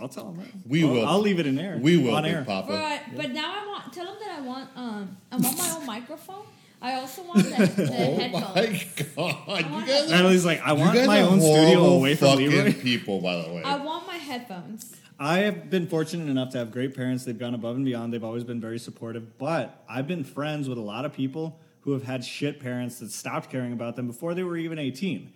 I'll 0.00 0.08
tell 0.08 0.28
him. 0.28 0.36
that. 0.38 0.46
We 0.66 0.84
I'll, 0.84 0.90
will. 0.92 1.06
I'll 1.06 1.18
leave 1.20 1.38
it 1.38 1.46
in 1.46 1.58
air. 1.58 1.78
We 1.80 1.96
will, 1.96 2.14
on 2.14 2.22
Big 2.24 2.32
air. 2.32 2.44
Papa. 2.44 2.68
But 2.68 3.16
but 3.16 3.30
now 3.32 3.54
I 3.62 3.66
want 3.66 3.92
tell 3.92 4.06
him 4.06 4.16
that 4.20 4.38
I 4.38 4.40
want 4.42 4.68
um 4.76 5.16
I 5.32 5.36
want 5.36 5.56
my 5.58 5.70
own 5.76 5.86
microphone. 5.86 6.44
I 6.80 6.94
also 6.94 7.22
want 7.24 7.44
the, 7.44 7.50
the 7.76 7.92
Oh 7.92 8.16
headphones. 8.16 9.46
my 9.48 9.62
god! 9.62 9.66
You 9.66 9.72
want 9.72 9.86
guys, 9.86 10.10
Natalie's 10.10 10.44
like, 10.44 10.60
I 10.64 10.72
you 10.72 10.78
want 10.78 10.94
guys 10.94 11.06
my 11.06 11.20
own 11.22 11.40
studio 11.40 11.84
away 11.86 12.14
from 12.14 12.36
Leroy. 12.36 12.72
people, 12.72 13.20
by 13.20 13.42
the 13.42 13.52
way. 13.52 13.62
I 13.64 13.76
want 13.76 14.06
my 14.06 14.16
headphones. 14.16 14.94
I 15.18 15.38
have 15.40 15.68
been 15.68 15.88
fortunate 15.88 16.28
enough 16.30 16.50
to 16.50 16.58
have 16.58 16.70
great 16.70 16.94
parents. 16.94 17.24
They've 17.24 17.36
gone 17.38 17.54
above 17.54 17.74
and 17.74 17.84
beyond. 17.84 18.12
They've 18.12 18.22
always 18.22 18.44
been 18.44 18.60
very 18.60 18.78
supportive. 18.78 19.36
But 19.38 19.82
I've 19.88 20.06
been 20.06 20.22
friends 20.22 20.68
with 20.68 20.78
a 20.78 20.82
lot 20.82 21.04
of 21.04 21.12
people 21.12 21.58
who 21.80 21.92
have 21.92 22.04
had 22.04 22.24
shit 22.24 22.60
parents 22.60 23.00
that 23.00 23.10
stopped 23.10 23.50
caring 23.50 23.72
about 23.72 23.96
them 23.96 24.06
before 24.06 24.34
they 24.34 24.44
were 24.44 24.56
even 24.56 24.78
18. 24.78 25.32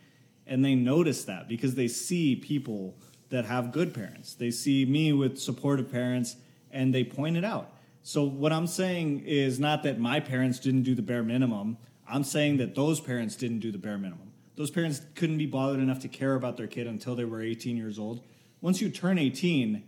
And 0.46 0.64
they 0.64 0.76
notice 0.76 1.24
that 1.24 1.48
because 1.48 1.74
they 1.74 1.88
see 1.88 2.37
people 2.37 2.94
that 3.31 3.44
have 3.46 3.72
good 3.72 3.92
parents. 3.92 4.35
They 4.35 4.52
see 4.52 4.85
me 4.85 5.12
with 5.12 5.38
supportive 5.38 5.90
parents 5.90 6.37
and 6.70 6.94
they 6.94 7.02
point 7.02 7.37
it 7.37 7.44
out. 7.44 7.72
So 8.02 8.24
what 8.24 8.52
I'm 8.52 8.66
saying 8.66 9.24
is 9.26 9.60
not 9.60 9.84
that 9.84 9.98
my 9.98 10.18
parents 10.20 10.58
didn't 10.58 10.82
do 10.82 10.94
the 10.94 11.02
bare 11.02 11.22
minimum. 11.22 11.78
I'm 12.08 12.24
saying 12.24 12.56
that 12.56 12.74
those 12.74 13.00
parents 13.00 13.36
didn't 13.36 13.60
do 13.60 13.70
the 13.70 13.78
bare 13.78 13.98
minimum. 13.98 14.32
Those 14.56 14.70
parents 14.70 15.00
couldn't 15.14 15.38
be 15.38 15.46
bothered 15.46 15.80
enough 15.80 16.00
to 16.00 16.08
care 16.08 16.34
about 16.34 16.56
their 16.56 16.66
kid 16.66 16.86
until 16.86 17.14
they 17.14 17.24
were 17.24 17.40
18 17.40 17.76
years 17.76 17.98
old. 17.98 18.22
Once 18.60 18.80
you 18.80 18.90
turn 18.90 19.18
18, 19.18 19.82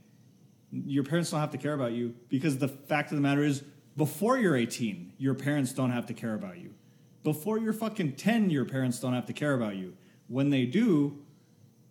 your 0.71 1.05
parents 1.05 1.31
don't 1.31 1.41
have 1.41 1.51
to 1.51 1.59
care 1.59 1.75
about 1.75 1.93
you 1.93 2.15
because 2.29 2.59
the 2.59 2.69
fact 2.69 3.11
of 3.11 3.17
the 3.17 3.23
matter 3.23 3.43
is 3.43 3.63
before 3.97 4.39
you're 4.39 4.57
18, 4.57 5.13
your 5.19 5.35
parents 5.35 5.73
don't 5.73 5.91
have 5.91 6.07
to 6.07 6.15
care 6.15 6.35
about 6.35 6.59
you. 6.59 6.75
Before 7.23 7.59
you're 7.59 7.73
fucking 7.73 8.15
10, 8.15 8.51
your 8.51 8.65
parents 8.65 8.99
don't 9.01 9.15
have 9.15 9.27
to 9.27 9.33
care 9.33 9.55
about 9.55 9.77
you. 9.77 9.97
When 10.29 10.51
they 10.51 10.67
do, 10.67 11.19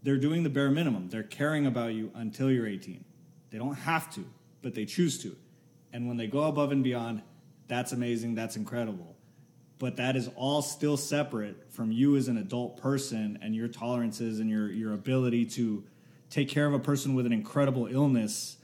they're 0.04 0.18
doing 0.18 0.44
the 0.44 0.50
bare 0.50 0.70
minimum. 0.70 1.10
They're 1.10 1.24
caring 1.24 1.66
about 1.66 1.94
you 1.94 2.12
until 2.16 2.52
you're 2.52 2.68
18. 2.68 3.04
They 3.52 3.58
don't 3.58 3.76
have 3.76 4.14
to, 4.16 4.26
but 4.62 4.74
they 4.74 4.86
choose 4.86 5.22
to. 5.24 5.36
And 5.94 6.08
when 6.08 6.18
they 6.18 6.28
go 6.28 6.44
above 6.44 6.72
and 6.72 6.84
beyond, 6.84 7.22
that's 7.68 7.94
amazing, 7.94 8.36
that's 8.36 8.58
incredible. 8.58 9.16
But 9.80 9.98
that 9.98 10.16
is 10.16 10.30
all 10.36 10.62
still 10.62 10.98
separate 10.98 11.72
from 11.72 11.92
you 11.92 12.18
as 12.18 12.28
an 12.28 12.38
adult 12.38 12.78
person 12.82 13.40
and 13.42 13.56
your 13.56 13.68
tolerances 13.68 14.40
and 14.40 14.50
your, 14.50 14.70
your 14.70 14.94
ability 14.94 15.46
to 15.46 15.84
take 16.30 16.50
care 16.50 16.66
of 16.66 16.74
a 16.74 16.80
person 16.80 17.14
with 17.14 17.26
an 17.26 17.32
incredible 17.32 17.88
illness 17.88 18.58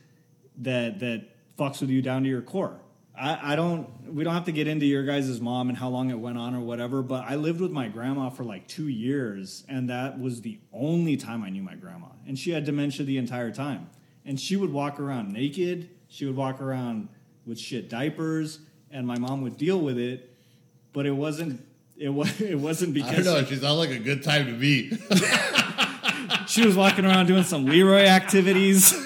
that 0.58 1.00
that 1.00 1.28
fucks 1.58 1.82
with 1.82 1.90
you 1.90 2.02
down 2.02 2.24
to 2.24 2.30
your 2.30 2.42
core. 2.42 2.80
I, 3.18 3.54
I 3.54 3.56
don't 3.56 4.14
we 4.14 4.24
don't 4.24 4.34
have 4.34 4.46
to 4.46 4.52
get 4.52 4.68
into 4.68 4.86
your 4.86 5.04
guys' 5.04 5.40
mom 5.42 5.70
and 5.70 5.78
how 5.78 5.90
long 5.90 6.10
it 6.10 6.20
went 6.20 6.38
on 6.38 6.56
or 6.56 6.62
whatever, 6.62 7.02
but 7.02 7.26
I 7.28 7.36
lived 7.36 7.62
with 7.62 7.72
my 7.72 7.88
grandma 7.88 8.30
for 8.30 8.44
like 8.44 8.68
two 8.68 8.88
years, 8.88 9.66
and 9.68 9.90
that 9.90 10.20
was 10.20 10.42
the 10.42 10.60
only 10.74 11.18
time 11.18 11.44
I 11.44 11.50
knew 11.50 11.62
my 11.62 11.76
grandma. 11.76 12.08
And 12.28 12.40
she 12.40 12.52
had 12.52 12.66
dementia 12.66 13.06
the 13.06 13.18
entire 13.18 13.52
time. 13.52 13.90
And 14.26 14.40
she 14.40 14.56
would 14.56 14.72
walk 14.72 15.00
around 15.00 15.32
naked, 15.32 15.90
she 16.08 16.26
would 16.26 16.36
walk 16.36 16.62
around 16.62 17.10
with 17.50 17.60
shit 17.60 17.90
diapers, 17.90 18.60
and 18.92 19.06
my 19.06 19.18
mom 19.18 19.42
would 19.42 19.58
deal 19.58 19.80
with 19.82 19.98
it, 19.98 20.34
but 20.94 21.06
it 21.06 21.12
wasn't 21.12 21.62
it 21.98 22.10
was 22.10 22.40
it 22.42 22.56
wasn't 22.56 22.96
I 22.96 23.00
don't 23.02 23.10
because 23.10 23.26
know. 23.26 23.44
She 23.46 23.56
sounds 23.56 23.78
like 23.80 23.90
a 23.90 24.00
good 24.00 24.24
time 24.24 24.46
to 24.46 24.54
meet. 24.54 24.94
she 26.48 26.66
was 26.66 26.76
walking 26.78 27.06
around 27.06 27.26
doing 27.26 27.44
some 27.44 27.66
Leroy 27.66 28.06
activities. 28.06 28.94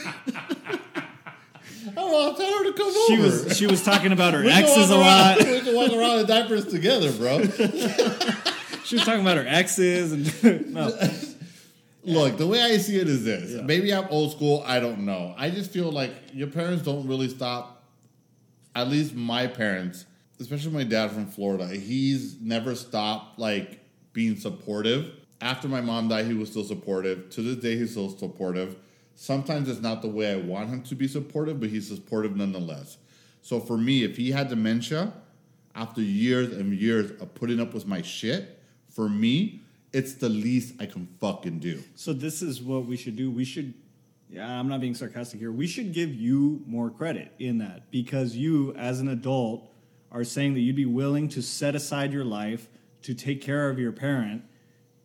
oh, 1.97 2.27
I'll 2.29 2.35
tell 2.35 2.57
her 2.57 2.63
to 2.65 2.73
come 2.73 2.91
She 3.07 3.13
over. 3.13 3.23
was 3.23 3.57
she 3.57 3.67
was 3.67 3.83
talking 3.83 4.11
about 4.11 4.33
her 4.33 4.43
exes 4.45 4.89
a 4.89 4.95
lot. 4.97 5.39
around- 5.39 5.49
We 5.51 5.61
can 5.61 5.75
walk 5.75 5.91
around 5.91 6.19
in 6.19 6.25
diapers 6.27 6.65
together, 6.67 7.11
bro. 7.13 7.43
She 8.85 8.95
was 8.95 9.05
talking 9.05 9.21
about 9.21 9.37
her 9.37 9.45
exes 9.47 10.11
and 10.43 10.73
no. 10.73 10.91
Look, 12.05 12.35
the 12.37 12.45
way 12.45 12.61
I 12.61 12.77
see 12.79 12.97
it 12.99 13.07
is 13.07 13.23
this. 13.23 13.51
Yeah. 13.51 13.61
Maybe 13.61 13.93
I'm 13.93 14.05
old 14.09 14.33
school. 14.33 14.61
I 14.67 14.81
don't 14.81 15.05
know. 15.05 15.33
I 15.37 15.49
just 15.49 15.71
feel 15.71 15.89
like 15.89 16.11
your 16.33 16.47
parents 16.47 16.83
don't 16.83 17.07
really 17.07 17.29
stop. 17.29 17.72
At 18.75 18.87
least 18.87 19.13
my 19.13 19.47
parents, 19.47 20.05
especially 20.39 20.71
my 20.71 20.83
dad 20.83 21.11
from 21.11 21.27
Florida, 21.27 21.67
he's 21.67 22.39
never 22.41 22.75
stopped 22.75 23.39
like 23.39 23.79
being 24.13 24.35
supportive. 24.35 25.11
After 25.41 25.67
my 25.67 25.81
mom 25.81 26.07
died, 26.07 26.25
he 26.25 26.33
was 26.33 26.49
still 26.49 26.63
supportive. 26.63 27.29
To 27.31 27.41
this 27.41 27.57
day, 27.57 27.77
he's 27.77 27.91
still 27.91 28.09
supportive. 28.09 28.75
Sometimes 29.15 29.69
it's 29.69 29.81
not 29.81 30.01
the 30.01 30.07
way 30.07 30.31
I 30.31 30.37
want 30.37 30.69
him 30.69 30.81
to 30.83 30.95
be 30.95 31.07
supportive, 31.07 31.59
but 31.59 31.69
he's 31.69 31.87
supportive 31.87 32.35
nonetheless. 32.35 32.97
So 33.41 33.59
for 33.59 33.77
me, 33.77 34.03
if 34.03 34.17
he 34.17 34.31
had 34.31 34.49
dementia, 34.49 35.13
after 35.75 36.01
years 36.01 36.55
and 36.55 36.73
years 36.73 37.11
of 37.21 37.33
putting 37.35 37.59
up 37.59 37.73
with 37.73 37.85
my 37.85 38.01
shit, 38.01 38.59
for 38.89 39.09
me, 39.09 39.61
it's 39.91 40.15
the 40.15 40.29
least 40.29 40.75
I 40.79 40.85
can 40.85 41.07
fucking 41.19 41.59
do. 41.59 41.83
So 41.95 42.13
this 42.13 42.41
is 42.41 42.61
what 42.61 42.85
we 42.85 42.97
should 42.97 43.15
do. 43.15 43.29
We 43.29 43.45
should 43.45 43.73
yeah, 44.33 44.59
I'm 44.59 44.67
not 44.67 44.81
being 44.81 44.95
sarcastic 44.95 45.39
here. 45.39 45.51
We 45.51 45.67
should 45.67 45.93
give 45.93 46.11
you 46.11 46.63
more 46.65 46.89
credit 46.89 47.31
in 47.37 47.59
that 47.59 47.91
because 47.91 48.35
you 48.35 48.73
as 48.75 48.99
an 48.99 49.07
adult 49.09 49.69
are 50.11 50.23
saying 50.23 50.55
that 50.55 50.61
you'd 50.61 50.75
be 50.75 50.87
willing 50.87 51.29
to 51.29 51.41
set 51.43 51.75
aside 51.75 52.11
your 52.11 52.25
life 52.25 52.67
to 53.03 53.13
take 53.13 53.41
care 53.41 53.69
of 53.69 53.77
your 53.77 53.91
parent 53.91 54.43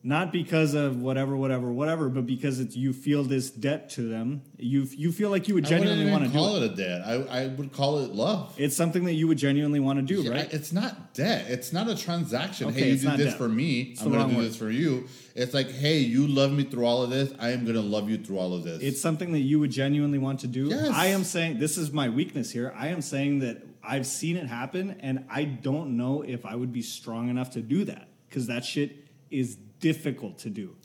not 0.08 0.32
because 0.32 0.72
of 0.72 1.02
whatever 1.02 1.36
whatever 1.36 1.70
whatever 1.70 2.08
but 2.08 2.26
because 2.26 2.60
it's 2.60 2.74
you 2.74 2.94
feel 2.94 3.22
this 3.24 3.50
debt 3.50 3.90
to 3.90 4.00
them. 4.00 4.40
You 4.56 4.88
you 4.96 5.12
feel 5.12 5.28
like 5.28 5.48
you 5.48 5.54
would 5.54 5.66
genuinely 5.66 6.10
want 6.10 6.24
to 6.24 6.30
do 6.30 6.34
call 6.38 6.56
it. 6.56 6.62
it 6.62 6.72
a 6.72 6.76
debt. 6.76 7.02
I, 7.06 7.42
I 7.42 7.46
would 7.48 7.72
call 7.72 7.98
it 7.98 8.12
love. 8.12 8.54
It's 8.56 8.74
something 8.74 9.04
that 9.04 9.12
you 9.12 9.28
would 9.28 9.36
genuinely 9.36 9.80
want 9.80 9.98
to 9.98 10.02
do, 10.02 10.22
Yeah, 10.22 10.30
right? 10.30 10.52
It's 10.52 10.72
not 10.72 11.12
debt. 11.12 11.44
It's 11.50 11.74
not 11.74 11.90
a 11.90 11.94
transaction. 11.94 12.68
Okay, 12.68 12.80
hey, 12.80 12.90
you 12.92 12.96
do 12.96 13.16
this 13.18 13.26
debt. 13.32 13.36
for 13.36 13.50
me. 13.50 13.80
It's 13.82 14.00
I'm 14.00 14.10
going 14.10 14.26
to 14.26 14.30
do 14.34 14.40
word. 14.40 14.46
this 14.46 14.56
for 14.56 14.70
you. 14.70 15.06
It's 15.34 15.52
like, 15.52 15.70
hey, 15.70 15.98
you 15.98 16.26
love 16.26 16.52
me 16.52 16.64
through 16.64 16.86
all 16.86 17.02
of 17.02 17.10
this. 17.10 17.30
I 17.38 17.50
am 17.50 17.64
going 17.64 17.76
to 17.76 17.82
love 17.82 18.08
you 18.08 18.16
through 18.16 18.38
all 18.38 18.54
of 18.54 18.64
this. 18.64 18.80
It's 18.82 19.00
something 19.02 19.32
that 19.32 19.40
you 19.40 19.60
would 19.60 19.70
genuinely 19.70 20.18
want 20.18 20.40
to 20.40 20.46
do. 20.46 20.68
Yes. 20.68 20.90
I 20.94 21.08
am 21.08 21.22
saying 21.22 21.58
this 21.58 21.76
is 21.76 21.92
my 21.92 22.08
weakness 22.08 22.50
here. 22.50 22.72
I 22.74 22.88
am 22.88 23.02
saying 23.02 23.40
that 23.40 23.62
I've 23.84 24.06
seen 24.06 24.38
it 24.38 24.46
happen, 24.46 24.96
and 25.00 25.26
I 25.30 25.44
don't 25.44 25.98
know 25.98 26.22
if 26.22 26.46
I 26.46 26.54
would 26.54 26.72
be 26.72 26.82
strong 26.82 27.28
enough 27.28 27.50
to 27.50 27.60
do 27.60 27.84
that 27.84 28.08
because 28.26 28.46
that 28.46 28.64
shit 28.64 29.04
is 29.30 29.58
difficult 29.80 30.38
to 30.40 30.50
do. 30.50 30.76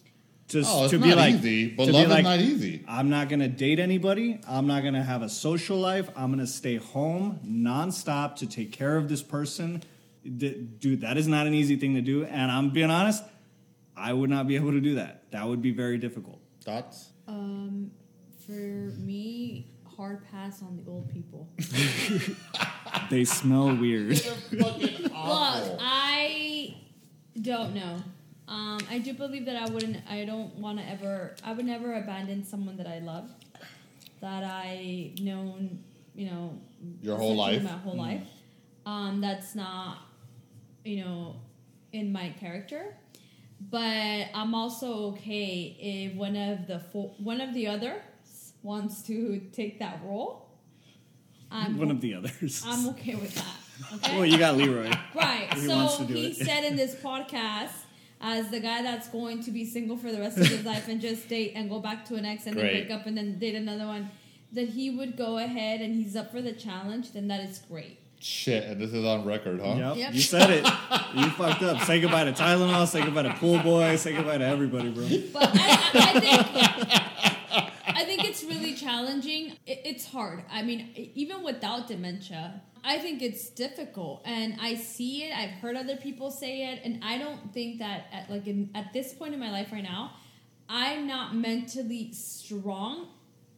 Just 0.48 0.70
oh, 0.72 0.84
it's 0.84 0.92
to 0.92 1.00
not 1.00 1.06
be 1.06 1.16
like, 1.16 1.36
easy, 1.36 1.70
but 1.70 1.86
to 1.86 1.92
love 1.94 2.10
like, 2.10 2.20
is 2.20 2.24
not 2.24 2.40
easy. 2.40 2.84
I'm 2.88 3.10
not 3.10 3.30
gonna 3.30 3.48
date 3.48 3.80
anybody. 3.80 4.40
I'm 4.48 4.68
not 4.68 4.84
gonna 4.84 5.04
have 5.04 5.22
a 5.22 5.30
social 5.30 5.78
life. 5.78 6.10
I'm 6.16 6.32
gonna 6.32 6.46
stay 6.46 6.76
home 6.76 7.40
nonstop 7.46 8.36
to 8.38 8.48
take 8.48 8.72
care 8.72 8.98
of 8.98 9.10
this 9.10 9.24
person. 9.24 9.82
D- 10.24 10.68
Dude, 10.80 11.02
that 11.02 11.18
is 11.18 11.28
not 11.28 11.48
an 11.48 11.54
easy 11.54 11.76
thing 11.76 11.96
to 11.96 12.02
do. 12.02 12.26
And 12.26 12.52
I'm 12.52 12.70
being 12.70 12.92
honest, 12.92 13.24
I 13.96 14.14
would 14.14 14.30
not 14.30 14.48
be 14.48 14.56
able 14.56 14.72
to 14.72 14.82
do 14.82 14.96
that. 14.96 15.32
That 15.32 15.48
would 15.48 15.62
be 15.62 15.72
very 15.72 15.98
difficult. 15.98 16.40
Thoughts? 16.64 17.10
Um, 17.28 17.92
for 18.46 18.52
me, 18.52 19.72
hard 19.98 20.24
pass 20.30 20.62
on 20.62 20.76
the 20.76 20.90
old 20.90 21.10
people. 21.10 21.50
They 23.10 23.26
smell 23.26 23.76
weird. 23.76 24.20
fucking 24.20 25.04
Look, 25.04 25.12
I 25.14 26.76
don't 27.42 27.74
know. 27.74 27.98
Um, 28.54 28.78
I 28.88 29.00
do 29.00 29.14
believe 29.14 29.46
that 29.48 29.56
I 29.56 29.68
wouldn't. 29.72 29.98
I 30.08 30.26
don't 30.26 30.54
want 30.60 30.78
to 30.78 30.88
ever. 30.88 31.36
I 31.44 31.54
would 31.54 31.66
never 31.66 31.96
abandon 31.96 32.44
someone 32.46 32.78
that 32.78 32.86
I 32.88 33.00
love, 33.00 33.32
that 34.22 34.44
I 34.44 35.12
known. 35.20 35.80
You 36.14 36.28
know, 36.30 36.60
Your 37.02 37.18
whole 37.18 37.36
life? 37.36 37.64
My 37.64 37.70
whole 37.70 37.98
life. 37.98 38.28
Um, 38.86 39.22
that's 39.22 39.56
not, 39.56 39.98
you 40.86 41.04
know, 41.04 41.38
in 41.94 42.12
my 42.12 42.30
character. 42.40 42.96
But 43.72 44.28
I'm 44.36 44.54
also 44.54 45.06
okay 45.14 45.76
if 45.80 46.16
one 46.16 46.36
of 46.36 46.68
the 46.68 46.80
fo- 46.80 47.16
one 47.18 47.42
of 47.42 47.56
the 47.56 47.66
others 47.68 48.02
wants 48.62 49.02
to 49.04 49.40
take 49.52 49.80
that 49.80 50.00
role. 50.06 50.48
I'm 51.50 51.78
One 51.78 51.90
of 51.90 52.02
the 52.02 52.14
others. 52.14 52.64
I'm 52.68 52.90
okay 52.90 53.16
with 53.16 53.34
that. 53.36 53.46
Okay. 53.96 54.16
well, 54.16 54.26
you 54.26 54.38
got 54.38 54.56
Leroy. 54.56 54.92
Right. 55.16 55.52
He 55.56 55.62
so 55.62 55.76
wants 55.76 55.98
to 55.98 56.06
do 56.06 56.14
he 56.14 56.28
it. 56.28 56.36
said 56.46 56.64
in 56.64 56.76
this 56.76 56.94
podcast, 57.04 57.72
as 58.24 58.50
the 58.50 58.60
guy 58.60 58.82
that's 58.82 59.08
going 59.10 59.44
to 59.44 59.52
be 59.52 59.66
single 59.66 59.98
for 59.98 60.12
the 60.12 60.20
rest 60.20 60.38
of 60.38 60.48
his 60.48 60.64
life 60.66 60.88
and 60.88 61.02
just 61.02 61.28
date 61.28 61.52
and 61.56 61.70
go 61.70 61.80
back 61.80 62.06
to 62.06 62.16
an 62.16 62.26
ex 62.26 62.48
and 62.48 62.56
then 62.56 62.64
Great. 62.66 62.88
break 62.88 63.00
up 63.00 63.06
and 63.06 63.18
then 63.18 63.38
date 63.38 63.54
another 63.56 63.86
one, 63.86 64.10
that 64.54 64.70
he 64.70 64.90
would 64.90 65.18
go 65.18 65.38
ahead 65.38 65.82
and 65.82 65.94
he's 65.94 66.16
up 66.16 66.32
for 66.32 66.42
the 66.42 66.54
challenge, 66.54 67.12
then 67.12 67.28
that 67.28 67.42
is 67.42 67.60
great. 67.70 68.00
Shit, 68.20 68.64
and 68.64 68.80
this 68.80 68.94
is 68.94 69.04
on 69.04 69.26
record, 69.26 69.60
huh? 69.60 69.76
Yep, 69.78 69.98
Yep. 69.98 70.14
you 70.14 70.22
said 70.22 70.50
it. 70.50 70.64
You 71.14 71.30
fucked 71.32 71.62
up. 71.64 71.82
Say 71.82 72.00
goodbye 72.00 72.24
to 72.24 72.32
Tylenol. 72.32 72.88
Say 72.88 73.04
goodbye 73.04 73.24
to 73.24 73.34
Pool 73.34 73.60
Boy. 73.60 73.98
Say 73.98 74.14
goodbye 74.16 74.38
to 74.38 74.46
everybody, 74.46 74.92
bro. 74.92 75.06
But 75.34 75.50
I, 75.54 75.90
I 75.94 76.20
think 76.22 77.74
I 77.86 78.04
think 78.06 78.24
it's 78.24 78.44
really 78.46 78.73
challenging. 78.84 79.58
It, 79.66 79.82
it's 79.86 80.06
hard. 80.06 80.44
I 80.52 80.62
mean, 80.64 80.92
even 81.16 81.44
without 81.44 81.88
dementia, 81.88 82.62
I 82.84 83.00
think 83.00 83.22
it's 83.22 83.50
difficult, 83.50 84.22
and 84.26 84.58
I 84.62 84.76
see 84.76 85.24
it. 85.24 85.34
I've 85.36 85.52
heard 85.62 85.76
other 85.78 85.96
people 85.98 86.32
say 86.32 86.54
it, 86.72 86.82
and 86.84 87.04
I 87.04 87.18
don't 87.18 87.54
think 87.54 87.80
that 87.80 88.06
at 88.12 88.30
like 88.30 88.46
in, 88.48 88.70
at 88.76 88.92
this 88.94 89.14
point 89.14 89.34
in 89.34 89.40
my 89.40 89.52
life 89.52 89.72
right 89.72 89.84
now, 89.84 90.12
I'm 90.70 91.08
not 91.08 91.36
mentally 91.36 92.12
strong 92.14 93.08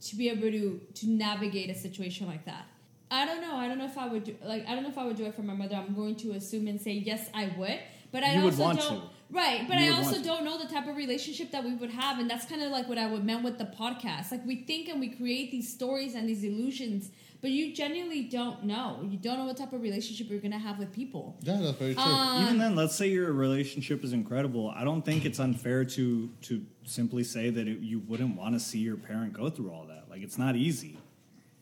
to 0.08 0.16
be 0.16 0.30
able 0.30 0.52
to 0.52 0.80
to 1.00 1.10
navigate 1.10 1.70
a 1.70 1.76
situation 1.76 2.28
like 2.28 2.46
that. 2.46 2.66
I 3.10 3.26
don't 3.26 3.42
know. 3.42 3.56
I 3.56 3.68
don't 3.68 3.78
know 3.78 3.86
if 3.86 3.98
I 3.98 4.08
would 4.08 4.24
do 4.26 4.36
like 4.44 4.68
I 4.68 4.74
don't 4.76 4.84
know 4.84 4.90
if 4.90 4.98
I 4.98 5.06
would 5.06 5.16
do 5.18 5.26
it 5.26 5.34
for 5.36 5.42
my 5.44 5.54
mother. 5.54 5.76
I'm 5.76 5.96
going 5.96 6.16
to 6.18 6.32
assume 6.34 6.68
and 6.68 6.80
say 6.80 6.92
yes, 6.94 7.30
I 7.34 7.52
would. 7.58 7.80
But 8.12 8.24
I 8.24 8.34
You 8.36 8.44
would 8.44 8.54
also 8.54 8.64
want 8.64 8.80
don't. 8.80 9.02
to. 9.02 9.08
Right, 9.32 9.68
but 9.68 9.78
I 9.78 9.90
also 9.90 10.22
don't 10.22 10.46
know 10.46 10.58
the 10.58 10.68
type 10.68 10.88
of 10.88 10.96
relationship 10.96 11.52
that 11.52 11.64
we 11.64 11.74
would 11.74 11.90
have, 11.90 12.20
and 12.20 12.30
that's 12.30 12.46
kind 12.46 12.62
of 12.62 12.72
like 12.72 12.88
what 12.88 12.98
I 12.98 13.08
would 13.08 13.26
meant 13.26 13.44
with 13.44 13.58
the 13.58 13.66
podcast. 13.66 14.32
Like 14.32 14.46
we 14.46 14.64
think 14.64 14.88
and 14.88 15.00
we 15.00 15.10
create 15.10 15.52
these 15.52 15.72
stories 15.72 16.16
and 16.16 16.30
these 16.30 16.44
illusions 16.44 17.10
but 17.46 17.52
you 17.52 17.76
genuinely 17.76 18.24
don't 18.24 18.64
know. 18.64 19.08
You 19.08 19.20
don't 19.20 19.38
know 19.38 19.46
what 19.46 19.56
type 19.56 19.72
of 19.72 19.80
relationship 19.84 20.32
you're 20.32 20.40
gonna 20.40 20.58
have 20.58 20.80
with 20.80 20.92
people. 20.92 21.38
Yeah, 21.44 21.60
that's 21.62 21.78
very 21.78 21.94
true. 21.94 22.02
Um, 22.02 22.42
Even 22.44 22.58
then, 22.58 22.76
let's 22.76 22.96
say 22.96 23.08
your 23.08 23.32
relationship 23.34 24.04
is 24.04 24.14
incredible. 24.14 24.74
I 24.76 24.84
don't 24.84 25.04
think 25.04 25.26
it's 25.26 25.40
unfair 25.40 25.86
to 25.86 26.28
to 26.42 26.66
simply 26.86 27.24
say 27.24 27.52
that 27.52 27.68
it, 27.68 27.82
you 27.82 28.00
wouldn't 28.00 28.36
want 28.36 28.56
to 28.56 28.60
see 28.60 28.80
your 28.80 28.98
parent 28.98 29.34
go 29.34 29.52
through 29.52 29.70
all 29.70 29.86
that. 29.90 30.06
Like 30.10 30.24
it's 30.24 30.40
not 30.40 30.56
easy. 30.56 30.98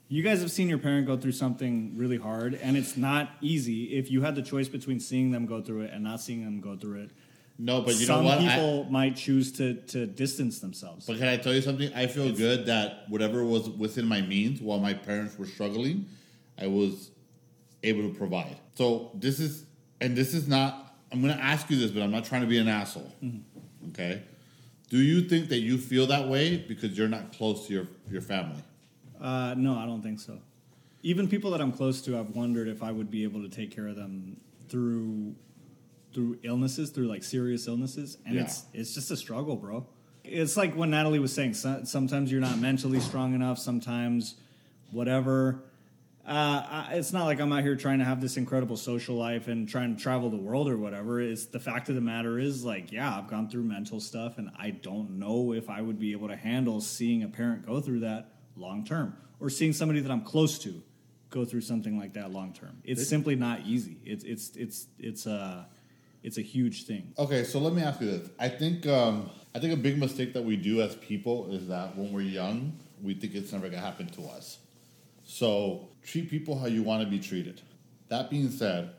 You 0.08 0.24
guys 0.24 0.40
have 0.40 0.52
seen 0.52 0.70
your 0.70 0.78
parent 0.78 1.06
go 1.06 1.18
through 1.18 1.34
something 1.34 1.98
really 1.98 2.18
hard, 2.18 2.54
and 2.54 2.78
it's 2.78 2.96
not 2.96 3.32
easy. 3.42 3.98
If 3.98 4.10
you 4.10 4.22
had 4.22 4.36
the 4.36 4.42
choice 4.42 4.70
between 4.70 5.02
seeing 5.02 5.32
them 5.32 5.46
go 5.46 5.62
through 5.62 5.82
it 5.82 5.92
and 5.92 6.02
not 6.02 6.22
seeing 6.22 6.46
them 6.46 6.62
go 6.62 6.78
through 6.78 7.02
it, 7.02 7.12
no, 7.58 7.82
but 7.82 7.96
you 7.96 8.06
some 8.06 8.24
know 8.24 8.30
what? 8.30 8.40
I- 8.40 8.56
people 8.56 8.86
might 8.90 9.16
choose 9.16 9.52
to 9.54 9.76
to 9.88 10.06
distance 10.06 10.60
themselves. 10.60 11.06
But 11.06 11.18
can 11.18 11.28
I 11.28 11.38
tell 11.38 11.54
you 11.54 11.62
something? 11.62 11.94
I 11.94 12.08
feel 12.08 12.32
good 12.32 12.66
that 12.66 13.06
whatever 13.10 13.44
was 13.44 13.70
within 13.70 14.06
my 14.06 14.22
means 14.22 14.62
while 14.62 14.80
my 14.80 14.94
parents 14.94 15.38
were 15.38 15.46
struggling, 15.46 16.06
I 16.60 16.68
was 16.68 17.12
able 17.84 18.10
to 18.10 18.14
provide. 18.18 18.58
So 18.76 19.12
this 19.14 19.40
is, 19.40 19.66
and 20.02 20.16
this 20.16 20.34
is 20.34 20.48
not, 20.48 20.96
I'm 21.12 21.22
going 21.22 21.36
to 21.36 21.44
ask 21.44 21.70
you 21.70 21.78
this, 21.78 21.92
but 21.92 22.02
I'm 22.02 22.12
not 22.12 22.26
trying 22.26 22.42
to 22.42 22.48
be 22.48 22.58
an 22.58 22.68
asshole. 22.68 23.14
Okay? 23.90 24.24
Do 24.90 25.00
you 25.00 25.22
think 25.22 25.50
that 25.50 25.60
you 25.60 25.78
feel 25.78 26.08
that 26.08 26.28
way 26.30 26.58
because 26.58 26.98
you're 26.98 27.10
not 27.10 27.34
close 27.34 27.68
to 27.68 27.74
your, 27.74 27.88
your 28.10 28.22
family? 28.22 28.64
Uh, 29.20 29.54
no, 29.58 29.76
I 29.78 29.86
don't 29.86 30.02
think 30.02 30.20
so. 30.20 30.40
Even 31.04 31.28
people 31.28 31.52
that 31.52 31.60
I'm 31.62 31.72
close 31.74 32.02
to, 32.04 32.18
I've 32.18 32.30
wondered 32.30 32.68
if 32.68 32.82
I 32.82 32.92
would 32.92 33.12
be 33.12 33.24
able 33.24 33.42
to 33.42 33.50
take 33.50 33.76
care 33.76 33.88
of 33.88 33.96
them 33.96 34.38
through 34.70 35.36
through 36.14 36.40
illnesses, 36.44 36.90
through 36.92 37.08
like 37.08 37.24
serious 37.24 37.68
illnesses, 37.68 38.18
and 38.26 38.36
Yeah. 38.36 38.42
it's 38.44 38.66
it's 38.74 38.94
just 38.94 39.12
a 39.12 39.18
struggle, 39.18 39.56
bro. 39.56 39.86
It's 40.24 40.56
like 40.56 40.76
when 40.76 40.90
Natalie 40.92 41.20
was 41.20 41.34
saying, 41.34 41.54
so, 41.56 41.82
sometimes 41.84 42.32
you're 42.32 42.40
not 42.42 42.58
mentally 42.58 43.00
strong 43.02 43.34
enough, 43.34 43.60
sometimes 43.60 44.36
whatever. 44.92 45.64
Uh, 46.26 46.66
I, 46.90 46.94
it's 46.94 47.12
not 47.12 47.26
like 47.26 47.42
I'm 47.42 47.52
out 47.52 47.64
here 47.64 47.76
trying 47.76 48.00
to 48.00 48.06
have 48.06 48.22
this 48.22 48.38
incredible 48.38 48.78
social 48.78 49.18
life 49.18 49.50
and 49.50 49.68
trying 49.68 49.94
to 49.98 50.02
travel 50.02 50.30
the 50.30 50.38
world 50.38 50.70
or 50.70 50.78
whatever. 50.78 51.20
It's 51.20 51.48
the 51.48 51.60
fact 51.60 51.90
of 51.90 51.96
the 51.96 52.02
matter 52.02 52.40
is, 52.40 52.64
like, 52.64 52.94
yeah, 52.94 53.18
I've 53.18 53.28
gone 53.28 53.50
through 53.50 53.64
mental 53.64 54.00
stuff, 54.00 54.38
and 54.38 54.50
I 54.58 54.70
don't 54.70 55.20
know 55.20 55.52
if 55.54 55.70
I 55.70 55.82
would 55.82 56.00
be 56.00 56.14
able 56.14 56.30
to 56.30 56.38
handle 56.38 56.80
seeing 56.80 57.24
a 57.24 57.28
parent 57.28 57.66
go 57.66 57.82
through 57.82 58.00
that 58.02 58.30
long 58.56 58.86
term, 58.86 59.18
or 59.42 59.50
seeing 59.50 59.74
somebody 59.74 60.00
that 60.00 60.12
I'm 60.12 60.22
close 60.22 60.58
to 60.60 60.82
go 61.30 61.44
through 61.44 61.62
something 61.62 61.98
like 61.98 62.14
that 62.14 62.32
long 62.32 62.54
term. 62.54 62.78
It's 62.86 63.06
simply 63.06 63.36
not 63.36 63.62
easy. 63.66 63.98
It's 64.06 64.24
it's 64.24 64.56
it's 64.56 64.88
it's 65.00 65.26
a 65.26 65.68
it's 66.24 66.38
a 66.38 66.42
huge 66.42 66.86
thing. 66.86 67.14
Okay, 67.20 67.44
so 67.44 67.60
let 67.60 67.74
me 67.74 67.82
ask 67.82 68.02
you 68.02 68.08
this. 68.08 68.30
I 68.40 68.50
think 68.50 68.88
um, 68.88 69.30
I 69.54 69.60
think 69.60 69.74
a 69.74 69.78
big 69.78 70.00
mistake 70.00 70.34
that 70.34 70.44
we 70.44 70.56
do 70.56 70.82
as 70.82 70.96
people 70.96 71.52
is 71.52 71.68
that 71.68 71.96
when 71.98 72.12
we're 72.12 72.22
young, 72.22 72.78
we 73.02 73.14
think 73.14 73.36
it's 73.36 73.52
never 73.52 73.70
gonna 73.70 73.82
happen 73.82 74.08
to 74.08 74.24
us. 74.24 74.60
So 75.26 75.90
treat 76.02 76.30
people 76.30 76.58
how 76.58 76.68
you 76.68 76.84
want 76.84 77.04
to 77.04 77.10
be 77.10 77.20
treated. 77.20 77.62
That 78.08 78.30
being 78.30 78.50
said, 78.50 78.92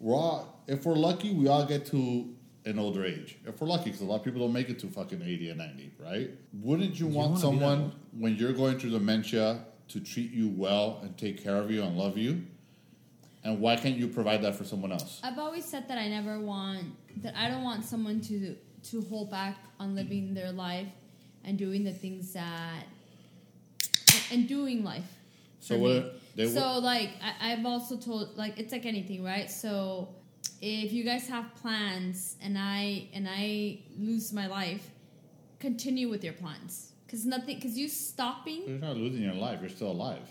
we're 0.00 0.16
all 0.16 0.62
if 0.66 0.84
we're 0.84 0.94
lucky, 0.94 1.32
we 1.32 1.48
all 1.48 1.64
get 1.64 1.86
to 1.86 2.34
an 2.64 2.80
older 2.80 3.04
age. 3.04 3.36
If 3.46 3.60
we're 3.60 3.68
lucky, 3.68 3.84
because 3.84 4.00
a 4.00 4.04
lot 4.04 4.16
of 4.16 4.24
people 4.24 4.40
don't 4.40 4.52
make 4.52 4.68
it 4.68 4.80
to 4.80 4.88
fucking 4.88 5.22
eighty 5.22 5.50
and 5.50 5.58
ninety, 5.58 5.92
right? 5.98 6.30
Wouldn't 6.52 6.98
you, 6.98 7.06
want 7.06 7.16
wanna 7.16 7.28
be 7.28 7.34
that 7.34 7.40
someone 7.40 7.92
when 8.18 8.36
you're 8.36 8.52
going 8.52 8.78
through 8.78 8.90
dementia 8.90 9.60
to 9.88 10.00
treat 10.00 10.32
you 10.32 10.48
well 10.48 10.98
and 11.02 11.16
take 11.16 11.42
care 11.42 11.56
of 11.56 11.70
you 11.70 11.82
and 11.82 11.96
love 11.96 12.18
you? 12.18 12.42
And 13.46 13.60
why 13.60 13.76
can't 13.76 13.96
you 13.96 14.08
provide 14.08 14.42
that 14.42 14.56
for 14.56 14.64
someone 14.64 14.90
else? 14.90 15.20
I've 15.22 15.38
always 15.38 15.64
said 15.64 15.86
that 15.88 15.98
I 15.98 16.08
never 16.08 16.40
want 16.40 16.86
that 17.22 17.34
I 17.36 17.48
don't 17.48 17.62
want 17.62 17.84
someone 17.84 18.20
to 18.22 18.56
to 18.90 19.00
hold 19.02 19.30
back 19.30 19.56
on 19.78 19.94
living 19.94 20.34
their 20.34 20.50
life 20.50 20.88
and 21.44 21.56
doing 21.56 21.84
the 21.84 21.92
things 21.92 22.32
that 22.32 22.82
and 24.32 24.48
doing 24.48 24.82
life. 24.84 25.10
So 25.60 25.78
what- 25.78 26.20
they 26.34 26.46
so 26.48 26.78
like 26.80 27.10
I, 27.22 27.52
I've 27.52 27.64
also 27.64 27.96
told 27.96 28.36
like 28.36 28.58
it's 28.58 28.72
like 28.72 28.84
anything, 28.84 29.22
right? 29.24 29.48
So 29.50 30.08
if 30.60 30.92
you 30.92 31.04
guys 31.04 31.28
have 31.28 31.54
plans 31.62 32.36
and 32.42 32.58
I 32.58 33.08
and 33.14 33.28
I 33.28 33.78
lose 33.96 34.32
my 34.32 34.48
life, 34.48 34.90
continue 35.60 36.08
with 36.08 36.22
your 36.24 36.34
plans 36.34 36.92
because 37.06 37.24
nothing 37.24 37.56
because 37.56 37.78
you 37.78 37.88
stopping 37.88 38.62
You're 38.68 38.78
not 38.78 38.96
losing 38.96 39.22
your 39.22 39.34
life. 39.34 39.60
You're 39.60 39.70
still 39.70 39.92
alive. 39.92 40.28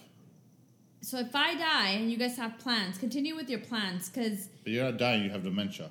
So 1.06 1.20
if 1.20 1.36
I 1.36 1.54
die 1.54 1.90
and 1.90 2.12
you 2.12 2.18
guys 2.18 2.36
have 2.38 2.58
plans, 2.58 2.98
continue 2.98 3.36
with 3.36 3.48
your 3.48 3.60
plans 3.60 4.10
because 4.10 4.50
But 4.64 4.72
you're 4.74 4.86
not 4.86 4.98
dying. 4.98 5.24
You 5.24 5.30
have 5.30 5.44
dementia. 5.44 5.90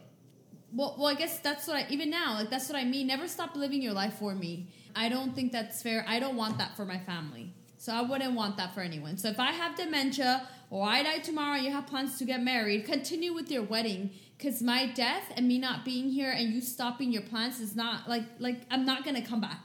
well, 0.72 0.96
well, 0.98 1.06
I 1.06 1.14
guess 1.14 1.38
that's 1.38 1.68
what 1.68 1.76
I 1.76 1.86
even 1.88 2.10
now 2.10 2.34
like 2.34 2.50
that's 2.50 2.68
what 2.68 2.76
I 2.76 2.84
mean. 2.84 3.06
Never 3.06 3.28
stop 3.28 3.54
living 3.54 3.80
your 3.80 3.92
life 3.92 4.14
for 4.14 4.34
me. 4.34 4.66
I 4.96 5.08
don't 5.08 5.32
think 5.34 5.52
that's 5.52 5.82
fair. 5.82 6.04
I 6.08 6.18
don't 6.18 6.36
want 6.36 6.58
that 6.58 6.76
for 6.76 6.84
my 6.84 6.98
family. 6.98 7.54
So 7.78 7.92
I 7.92 8.02
wouldn't 8.02 8.34
want 8.34 8.56
that 8.56 8.74
for 8.74 8.80
anyone. 8.80 9.16
So 9.16 9.28
if 9.28 9.38
I 9.38 9.52
have 9.52 9.76
dementia 9.76 10.48
or 10.70 10.84
I 10.84 11.02
die 11.04 11.18
tomorrow 11.18 11.58
you 11.58 11.70
have 11.70 11.86
plans 11.86 12.18
to 12.18 12.24
get 12.24 12.42
married, 12.42 12.84
continue 12.84 13.32
with 13.32 13.50
your 13.52 13.62
wedding 13.62 14.10
because 14.36 14.62
my 14.62 14.86
death 14.86 15.32
and 15.36 15.46
me 15.46 15.58
not 15.58 15.84
being 15.84 16.08
here 16.10 16.32
and 16.32 16.52
you 16.52 16.60
stopping 16.60 17.12
your 17.12 17.22
plans 17.22 17.60
is 17.60 17.76
not 17.76 18.08
like 18.08 18.24
like 18.40 18.62
I'm 18.68 18.84
not 18.84 19.04
gonna 19.04 19.22
come 19.22 19.40
back. 19.40 19.60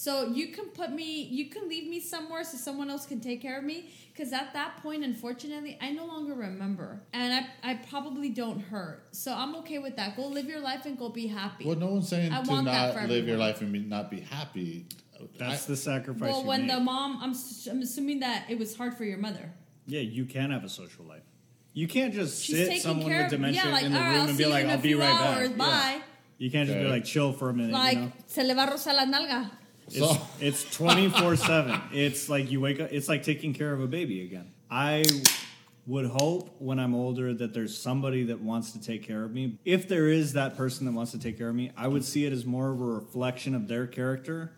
So 0.00 0.28
you 0.28 0.46
can 0.48 0.68
put 0.68 0.92
me, 0.92 1.24
you 1.24 1.50
can 1.50 1.68
leave 1.68 1.86
me 1.86 2.00
somewhere 2.00 2.42
so 2.42 2.56
someone 2.56 2.88
else 2.88 3.04
can 3.04 3.20
take 3.20 3.42
care 3.42 3.58
of 3.58 3.64
me. 3.64 3.90
Because 4.10 4.32
at 4.32 4.54
that 4.54 4.78
point, 4.82 5.04
unfortunately, 5.04 5.76
I 5.78 5.90
no 5.90 6.06
longer 6.06 6.32
remember, 6.32 7.02
and 7.12 7.34
I, 7.34 7.70
I 7.72 7.74
probably 7.74 8.30
don't 8.30 8.60
hurt. 8.60 9.08
So 9.10 9.34
I'm 9.34 9.54
okay 9.56 9.78
with 9.78 9.96
that. 9.96 10.16
Go 10.16 10.26
live 10.28 10.46
your 10.46 10.60
life 10.60 10.86
and 10.86 10.98
go 10.98 11.10
be 11.10 11.26
happy. 11.26 11.66
Well, 11.66 11.76
no 11.76 11.88
one's 11.88 12.08
saying 12.08 12.32
I 12.32 12.42
to 12.42 12.50
want 12.50 12.64
not 12.64 12.94
for 12.94 13.06
live 13.06 13.28
your 13.28 13.36
life 13.36 13.60
and 13.60 13.70
be, 13.74 13.80
not 13.80 14.10
be 14.10 14.20
happy. 14.20 14.86
That's 15.38 15.64
I- 15.64 15.72
the 15.72 15.76
sacrifice. 15.76 16.30
well, 16.30 16.40
you 16.40 16.46
when 16.48 16.60
make. 16.66 16.70
the 16.70 16.80
mom, 16.80 17.18
I'm, 17.22 17.32
s- 17.32 17.68
I'm 17.70 17.82
assuming 17.82 18.20
that 18.20 18.46
it 18.48 18.58
was 18.58 18.74
hard 18.74 18.94
for 18.94 19.04
your 19.04 19.18
mother. 19.18 19.52
Yeah, 19.86 20.00
you 20.00 20.24
can 20.24 20.50
have 20.50 20.64
a 20.64 20.70
social 20.70 21.04
life. 21.04 21.24
You 21.74 21.86
can't 21.86 22.14
just 22.14 22.42
She's 22.42 22.56
sit 22.56 22.80
someone 22.80 23.06
care 23.06 23.18
with 23.18 23.26
of 23.26 23.32
dementia 23.32 23.64
yeah, 23.66 23.72
like 23.72 23.84
in 23.84 23.92
the 23.92 23.98
all 23.98 24.04
right, 24.04 24.12
room 24.12 24.22
I'll 24.22 24.28
and 24.30 24.38
be 24.38 24.46
like, 24.46 24.64
"I'll 24.64 24.78
be 24.78 24.94
right 24.94 25.20
hours. 25.20 25.48
back." 25.50 25.58
Bye. 25.58 25.96
Yeah. 25.96 26.02
You 26.38 26.50
can't 26.50 26.66
just 26.68 26.78
be 26.80 26.86
like, 26.88 27.04
"Chill 27.04 27.34
for 27.34 27.50
a 27.50 27.52
minute." 27.52 27.72
Like 27.72 27.98
you 27.98 28.04
know? 28.04 28.12
se 28.26 28.44
le 28.44 28.54
va 28.54 28.62
a 28.62 28.70
rozar 28.72 28.94
la 28.94 29.04
nalga. 29.04 29.50
So- 29.90 30.16
It's 30.40 30.64
it's 30.66 30.76
twenty 30.76 31.08
four 31.08 31.36
seven. 31.36 31.80
It's 31.92 32.28
like 32.28 32.50
you 32.50 32.60
wake 32.60 32.80
up. 32.80 32.92
It's 32.92 33.08
like 33.08 33.22
taking 33.22 33.52
care 33.52 33.72
of 33.72 33.80
a 33.80 33.86
baby 33.86 34.22
again. 34.24 34.52
I 34.70 35.04
would 35.86 36.06
hope 36.06 36.54
when 36.60 36.78
I'm 36.78 36.94
older 36.94 37.34
that 37.34 37.52
there's 37.52 37.76
somebody 37.76 38.24
that 38.24 38.40
wants 38.40 38.72
to 38.72 38.80
take 38.80 39.02
care 39.02 39.24
of 39.24 39.32
me. 39.32 39.58
If 39.64 39.88
there 39.88 40.08
is 40.08 40.34
that 40.34 40.56
person 40.56 40.86
that 40.86 40.92
wants 40.92 41.10
to 41.12 41.18
take 41.18 41.36
care 41.38 41.48
of 41.48 41.54
me, 41.54 41.72
I 41.76 41.88
would 41.88 42.04
see 42.04 42.24
it 42.26 42.32
as 42.32 42.44
more 42.46 42.70
of 42.70 42.80
a 42.80 42.84
reflection 42.84 43.54
of 43.54 43.66
their 43.66 43.86
character 43.86 44.52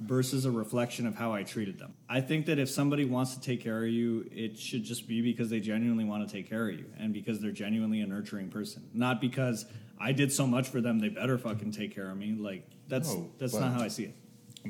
versus 0.00 0.44
a 0.46 0.50
reflection 0.50 1.06
of 1.06 1.16
how 1.16 1.32
I 1.34 1.42
treated 1.42 1.78
them. 1.78 1.92
I 2.08 2.20
think 2.20 2.46
that 2.46 2.58
if 2.58 2.70
somebody 2.70 3.04
wants 3.04 3.34
to 3.34 3.40
take 3.40 3.60
care 3.60 3.82
of 3.84 3.90
you, 3.90 4.28
it 4.32 4.56
should 4.58 4.84
just 4.84 5.08
be 5.08 5.20
because 5.20 5.50
they 5.50 5.60
genuinely 5.60 6.04
want 6.04 6.26
to 6.26 6.32
take 6.32 6.48
care 6.48 6.68
of 6.68 6.78
you 6.78 6.86
and 6.98 7.12
because 7.12 7.40
they're 7.40 7.50
genuinely 7.50 8.00
a 8.00 8.06
nurturing 8.06 8.48
person, 8.48 8.88
not 8.94 9.20
because 9.20 9.66
I 9.98 10.12
did 10.12 10.32
so 10.32 10.46
much 10.46 10.68
for 10.68 10.80
them 10.80 11.00
they 11.00 11.08
better 11.08 11.36
fucking 11.36 11.72
take 11.72 11.94
care 11.94 12.08
of 12.10 12.16
me. 12.16 12.36
Like 12.38 12.64
that's 12.86 13.12
No, 13.12 13.28
that's 13.38 13.54
not 13.54 13.72
how 13.72 13.80
I 13.82 13.88
see 13.88 14.04
it. 14.04 14.14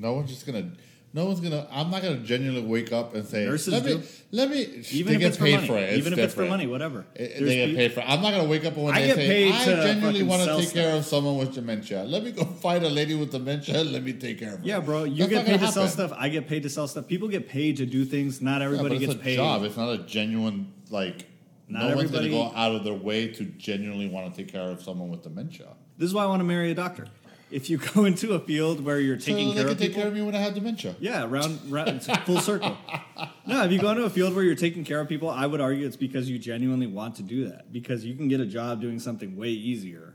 No 0.00 0.14
one's 0.14 0.30
just 0.30 0.46
gonna. 0.46 0.70
No 1.14 1.24
one's 1.24 1.40
gonna. 1.40 1.66
I'm 1.72 1.90
not 1.90 2.02
gonna 2.02 2.18
genuinely 2.18 2.62
wake 2.68 2.92
up 2.92 3.14
and 3.14 3.26
say, 3.26 3.46
Nurses 3.46 3.72
"Let 3.72 3.84
me, 3.84 3.94
do. 3.94 4.02
let 4.30 4.50
me." 4.50 4.60
Even 4.92 5.06
they 5.06 5.14
if 5.14 5.20
get 5.20 5.22
it's 5.28 5.36
for 5.38 5.44
paid 5.44 5.54
money, 5.54 5.66
for 5.66 5.78
it. 5.78 5.92
even 5.96 6.12
if 6.12 6.18
it's 6.18 6.34
for 6.34 6.44
money, 6.44 6.66
whatever. 6.66 7.06
It- 7.14 7.42
they 7.44 7.66
get 7.66 7.76
paid 7.76 7.92
for. 7.94 8.00
it. 8.00 8.04
I'm 8.10 8.20
not 8.20 8.32
gonna 8.32 8.48
wake 8.48 8.66
up 8.66 8.74
and 8.76 8.84
when 8.84 8.94
I 8.94 9.00
they 9.00 9.06
get 9.06 9.16
say, 9.16 9.50
"I 9.50 9.64
genuinely 9.64 10.22
want 10.22 10.42
to 10.44 10.58
take 10.60 10.72
care 10.74 10.94
of 10.94 11.06
someone 11.06 11.38
with 11.38 11.54
dementia." 11.54 12.04
Let 12.04 12.24
me 12.24 12.32
go 12.32 12.44
find 12.60 12.84
a 12.84 12.90
lady 12.90 13.14
with 13.14 13.32
dementia. 13.32 13.82
Let 13.84 14.02
me 14.04 14.12
take 14.12 14.38
care 14.38 14.54
of 14.54 14.60
her. 14.60 14.66
Yeah, 14.66 14.80
bro. 14.80 15.04
You 15.04 15.26
That's 15.26 15.30
get 15.30 15.46
paid 15.46 15.60
to 15.60 15.68
sell 15.72 15.88
stuff. 15.88 16.12
I 16.14 16.28
get 16.28 16.46
paid 16.46 16.62
to 16.64 16.68
sell 16.70 16.86
stuff. 16.86 17.08
People 17.08 17.28
get 17.28 17.48
paid 17.48 17.78
to 17.78 17.86
do 17.86 18.04
things. 18.04 18.42
Not 18.42 18.60
Yeah, 18.60 18.66
everybody 18.66 18.96
it's 18.96 19.06
gets 19.06 19.14
a 19.14 19.18
paid. 19.18 19.36
job. 19.36 19.64
It's 19.64 19.76
not 19.78 19.88
a 19.88 19.98
genuine 20.04 20.72
like. 20.90 21.24
Not 21.70 21.80
no 21.90 21.96
one's 21.96 22.10
gonna 22.10 22.24
everybody- 22.24 22.50
go 22.50 22.56
out 22.56 22.74
of 22.74 22.84
their 22.84 22.94
way 22.94 23.28
to 23.28 23.44
genuinely 23.44 24.08
want 24.08 24.34
to 24.34 24.42
take 24.42 24.50
care 24.52 24.62
of 24.70 24.82
someone 24.82 25.08
with 25.10 25.22
dementia. 25.22 25.68
This 25.98 26.06
is 26.08 26.14
why 26.14 26.22
I 26.22 26.26
want 26.26 26.40
to 26.40 26.44
marry 26.44 26.70
a 26.70 26.74
doctor. 26.74 27.08
If 27.50 27.70
you 27.70 27.78
go 27.78 28.04
into 28.10 28.34
a 28.34 28.40
field 28.40 28.84
where 28.84 29.00
you're 29.00 29.18
So 29.18 29.26
taking 29.26 29.48
they 29.48 29.54
care 29.54 29.62
can 29.64 29.72
of 29.72 29.78
take 29.78 29.88
people, 29.88 30.02
care 30.02 30.08
of 30.08 30.14
me 30.14 30.22
when 30.22 30.34
I 30.34 30.38
have 30.40 30.54
dementia. 30.54 30.94
yeah, 31.00 31.24
round, 31.28 31.58
round 31.70 32.04
full 32.26 32.40
circle. 32.40 32.76
No, 33.46 33.64
if 33.64 33.72
you 33.72 33.78
go 33.80 33.90
into 33.90 34.04
a 34.04 34.10
field 34.10 34.34
where 34.34 34.44
you're 34.44 34.54
taking 34.54 34.84
care 34.84 35.00
of 35.00 35.08
people, 35.08 35.30
I 35.30 35.46
would 35.46 35.60
argue 35.60 35.86
it's 35.86 35.96
because 35.96 36.28
you 36.28 36.38
genuinely 36.38 36.86
want 36.86 37.16
to 37.16 37.22
do 37.22 37.48
that. 37.48 37.72
Because 37.72 38.04
you 38.04 38.14
can 38.14 38.28
get 38.28 38.40
a 38.40 38.46
job 38.46 38.80
doing 38.80 38.98
something 39.00 39.36
way 39.36 39.48
easier. 39.48 40.14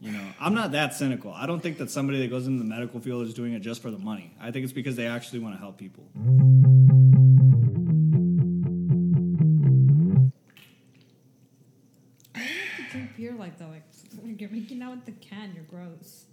You 0.00 0.12
know, 0.12 0.24
I'm 0.38 0.52
not 0.54 0.72
that 0.72 0.92
cynical. 0.92 1.32
I 1.32 1.46
don't 1.46 1.60
think 1.60 1.78
that 1.78 1.90
somebody 1.90 2.18
that 2.20 2.28
goes 2.28 2.46
into 2.46 2.58
the 2.62 2.68
medical 2.68 3.00
field 3.00 3.26
is 3.26 3.32
doing 3.32 3.54
it 3.54 3.60
just 3.60 3.80
for 3.80 3.90
the 3.90 3.98
money. 3.98 4.34
I 4.38 4.50
think 4.50 4.64
it's 4.64 4.72
because 4.72 4.96
they 4.96 5.06
actually 5.06 5.38
want 5.38 5.54
to 5.54 5.58
help 5.58 5.78
people. 5.78 6.04
Why 12.34 12.42
do 12.42 12.82
you 12.82 12.88
drink 12.90 13.16
beer 13.16 13.32
like 13.32 13.58
that, 13.58 13.68
like, 13.70 13.82
like 14.22 14.40
you're 14.40 14.50
making 14.50 14.82
out 14.82 14.96
with 14.96 15.06
the 15.06 15.12
can. 15.12 15.52
You're 15.54 15.64
gross. 15.64 16.24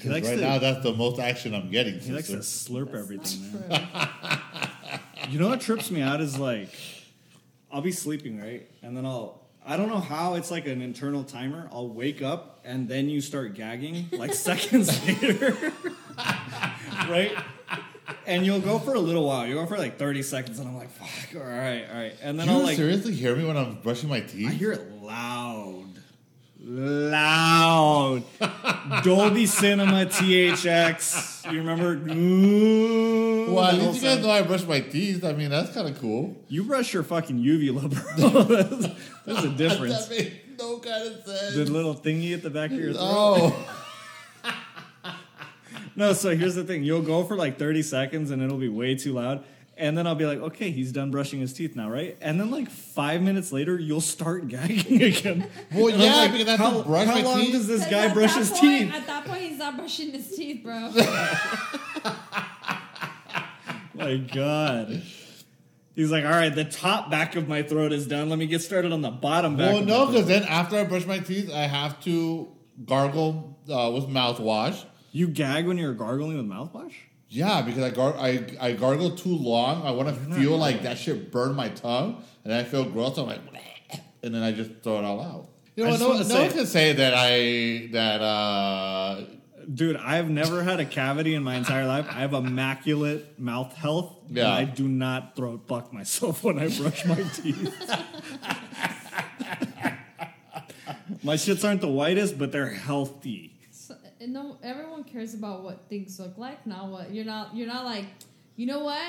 He 0.00 0.08
likes 0.08 0.26
right 0.28 0.36
to- 0.36 0.40
now, 0.40 0.58
that's 0.58 0.82
the 0.82 0.92
most 0.92 1.18
action 1.20 1.54
I'm 1.54 1.70
getting. 1.70 1.98
He 2.00 2.12
likes 2.12 2.28
to 2.28 2.36
slurp 2.38 2.92
That's 2.92 3.04
everything, 3.04 3.68
man. 3.68 3.88
You 5.30 5.38
know 5.40 5.48
what 5.48 5.60
trips 5.60 5.90
me 5.90 6.00
out 6.02 6.20
is 6.20 6.38
like, 6.38 6.70
I'll 7.72 7.80
be 7.82 7.92
sleeping, 7.92 8.40
right? 8.40 8.68
And 8.82 8.96
then 8.96 9.04
I'll, 9.04 9.42
I 9.66 9.76
don't 9.76 9.88
know 9.88 9.98
how 9.98 10.34
it's 10.34 10.50
like 10.52 10.66
an 10.66 10.80
internal 10.82 11.24
timer. 11.24 11.68
I'll 11.72 11.88
wake 11.88 12.22
up 12.22 12.60
and 12.64 12.88
then 12.88 13.08
you 13.08 13.20
start 13.20 13.54
gagging 13.54 14.08
like 14.12 14.34
seconds 14.48 14.88
later, 15.06 15.72
right? 17.08 17.32
and 18.26 18.46
you'll 18.46 18.60
go 18.60 18.78
for 18.78 18.94
a 18.94 19.00
little 19.00 19.26
while. 19.26 19.46
You'll 19.46 19.62
go 19.62 19.66
for 19.68 19.78
like 19.78 19.98
thirty 19.98 20.22
seconds, 20.22 20.58
and 20.60 20.68
I'm 20.68 20.76
like, 20.76 20.90
"Fuck, 20.90 21.40
all 21.40 21.46
right, 21.46 21.84
all 21.90 21.96
right." 21.96 22.14
And 22.22 22.38
then 22.38 22.46
Do 22.46 22.52
you 22.52 22.58
I'll 22.60 22.64
like, 22.64 22.76
seriously 22.76 23.12
hear 23.14 23.34
me 23.34 23.44
when 23.44 23.56
I'm 23.56 23.76
brushing 23.80 24.08
my 24.08 24.20
teeth. 24.20 24.48
I 24.48 24.52
hear 24.52 24.70
it 24.72 25.02
loud, 25.02 25.86
loud. 26.66 28.24
Dolby 29.04 29.46
Cinema 29.46 30.06
THX. 30.06 31.50
You 31.52 31.58
remember? 31.58 31.92
Ooh, 32.12 33.52
Well, 33.54 33.64
at 33.64 33.74
least 33.74 34.02
you 34.02 34.08
guys 34.08 34.22
know 34.22 34.30
I 34.30 34.42
brush 34.42 34.64
my 34.64 34.80
teeth. 34.80 35.24
I 35.24 35.32
mean, 35.32 35.50
that's 35.50 35.72
kind 35.72 35.88
of 35.88 35.98
cool. 36.00 36.34
You 36.48 36.64
brush 36.64 36.92
your 36.92 37.02
fucking 37.04 37.38
uvula, 37.38 37.88
bro. 37.88 38.28
There's 39.24 39.44
a 39.44 39.48
difference. 39.50 40.06
that 40.06 40.10
makes 40.10 40.34
no 40.58 40.78
kind 40.78 41.06
of 41.06 41.24
sense. 41.24 41.54
The 41.54 41.64
little 41.66 41.94
thingy 41.94 42.34
at 42.34 42.42
the 42.42 42.50
back 42.50 42.70
of 42.72 42.76
your 42.78 42.92
throat. 42.92 43.02
oh, 43.02 43.72
No, 45.98 46.12
so 46.12 46.36
here's 46.36 46.54
the 46.54 46.64
thing. 46.64 46.82
You'll 46.84 47.00
go 47.02 47.24
for 47.24 47.36
like 47.36 47.58
30 47.58 47.82
seconds 47.82 48.30
and 48.30 48.42
it'll 48.42 48.58
be 48.58 48.68
way 48.68 48.96
too 48.96 49.14
loud. 49.14 49.42
And 49.78 49.96
then 49.98 50.06
I'll 50.06 50.14
be 50.14 50.24
like, 50.24 50.38
okay, 50.38 50.70
he's 50.70 50.90
done 50.90 51.10
brushing 51.10 51.38
his 51.40 51.52
teeth 51.52 51.76
now, 51.76 51.90
right? 51.90 52.16
And 52.22 52.40
then 52.40 52.50
like 52.50 52.70
five 52.70 53.20
minutes 53.20 53.52
later, 53.52 53.78
you'll 53.78 54.00
start 54.00 54.48
gagging 54.48 55.02
again. 55.02 55.50
Well, 55.74 55.88
And 55.88 56.00
yeah, 56.02 56.14
like, 56.16 56.32
because 56.32 56.48
I 56.48 56.50
have 56.52 56.60
how, 56.60 56.82
brush 56.82 57.06
how 57.06 57.14
my 57.14 57.22
long 57.22 57.40
teeth. 57.40 57.52
does 57.52 57.66
this 57.66 57.86
guy 57.86 58.12
brush 58.14 58.34
his 58.34 58.48
point- 58.50 58.62
teeth? 58.62 58.94
At 58.94 59.06
that 59.06 59.26
point, 59.26 59.42
he's 59.42 59.58
not 59.58 59.76
brushing 59.76 60.12
his 60.12 60.34
teeth, 60.34 60.62
bro. 60.64 60.92
My 63.94 64.16
God. 64.16 65.02
He's 65.94 66.10
like, 66.10 66.24
all 66.24 66.30
right, 66.30 66.54
the 66.54 66.64
top 66.66 67.10
back 67.10 67.36
of 67.36 67.48
my 67.48 67.62
throat 67.62 67.92
is 67.92 68.06
done. 68.06 68.28
Let 68.28 68.38
me 68.38 68.46
get 68.46 68.60
started 68.60 68.92
on 68.92 69.00
the 69.00 69.10
bottom 69.10 69.56
back. 69.56 69.72
well, 69.72 69.78
of 69.80 69.86
no, 69.86 70.06
because 70.06 70.26
then 70.26 70.42
after 70.44 70.76
I 70.76 70.84
brush 70.84 71.06
my 71.06 71.18
teeth, 71.20 71.50
I 71.52 71.62
have 71.62 71.98
to 72.04 72.48
gargle 72.84 73.58
uh, 73.70 73.90
with 73.94 74.04
mouthwash. 74.04 74.84
you 75.12 75.26
gag 75.28 75.66
when 75.66 75.78
you're 75.78 75.94
gargling 75.94 76.36
with 76.36 76.46
mouthwash. 76.46 76.92
Yeah, 77.28 77.62
because 77.62 77.82
I 77.82 77.90
gar- 77.90 78.16
I, 78.16 78.44
I 78.60 78.72
gargle 78.72 79.10
too 79.10 79.34
long. 79.34 79.84
I 79.84 79.90
want 79.90 80.08
to 80.08 80.14
feel 80.34 80.56
like 80.56 80.82
that 80.82 80.96
shit 80.96 81.32
burn 81.32 81.54
my 81.54 81.68
tongue, 81.70 82.22
and 82.44 82.52
I 82.52 82.62
feel 82.62 82.84
gross. 82.84 83.18
I'm 83.18 83.26
like, 83.26 83.40
and 84.22 84.34
then 84.34 84.42
I 84.42 84.52
just 84.52 84.70
throw 84.82 84.98
it 84.98 85.04
all 85.04 85.20
out. 85.20 85.48
You 85.74 85.84
know, 85.84 85.96
no, 85.96 86.12
no 86.12 86.22
say- 86.22 86.46
one 86.46 86.50
can 86.52 86.66
say 86.66 86.92
that 86.92 87.14
I 87.16 87.88
that 87.92 88.22
uh, 88.22 89.24
Dude, 89.72 89.96
I've 89.96 90.30
never 90.30 90.62
had 90.62 90.78
a 90.78 90.84
cavity 90.84 91.34
in 91.34 91.42
my 91.42 91.56
entire 91.56 91.86
life. 91.86 92.06
I 92.08 92.20
have 92.20 92.34
immaculate 92.34 93.38
mouth 93.38 93.74
health. 93.74 94.14
Yeah. 94.28 94.52
I 94.52 94.64
do 94.64 94.86
not 94.86 95.34
throat 95.34 95.62
fuck 95.66 95.92
myself 95.92 96.44
when 96.44 96.58
I 96.58 96.68
brush 96.68 97.04
my 97.04 97.16
teeth. 97.16 97.74
my 101.24 101.34
shits 101.34 101.66
aren't 101.66 101.80
the 101.80 101.88
whitest, 101.88 102.38
but 102.38 102.52
they're 102.52 102.70
healthy. 102.70 103.55
So, 104.26 104.40
and 104.40 104.48
no, 104.48 104.58
everyone 104.62 105.04
cares 105.04 105.34
about 105.34 105.62
what 105.62 105.88
things 105.88 106.18
look 106.18 106.36
like, 106.38 106.66
not 106.66 106.88
what 106.88 107.12
you're 107.14 107.24
not. 107.24 107.54
You're 107.56 107.66
not 107.66 107.84
like, 107.84 108.06
you 108.56 108.66
know 108.66 108.80
what? 108.80 109.02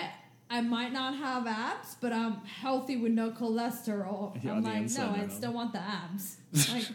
I 0.49 0.61
might 0.61 0.93
not 0.93 1.15
have 1.15 1.45
abs, 1.45 1.95
but 1.99 2.13
I'm 2.13 2.35
healthy 2.45 2.95
with 2.97 3.11
no 3.11 3.31
cholesterol. 3.31 4.41
Yeah, 4.43 4.53
I'm 4.53 4.63
like, 4.63 4.77
inside, 4.83 5.07
no, 5.07 5.15
I 5.15 5.17
I 5.17 5.21
know. 5.23 5.33
still 5.33 5.53
want 5.53 5.73
the 5.73 5.79
abs. 5.81 6.37
like, 6.71 6.87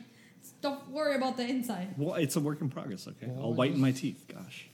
don't 0.63 0.89
worry 0.91 1.17
about 1.17 1.37
the 1.37 1.47
inside. 1.47 1.95
Well, 1.99 2.15
it's 2.15 2.37
a 2.37 2.41
work 2.41 2.61
in 2.61 2.71
progress, 2.71 3.07
okay? 3.09 3.31
I'll 3.37 3.53
whiten 3.53 3.81
my 3.81 3.93
teeth, 3.93 4.25
gosh. 4.33 4.69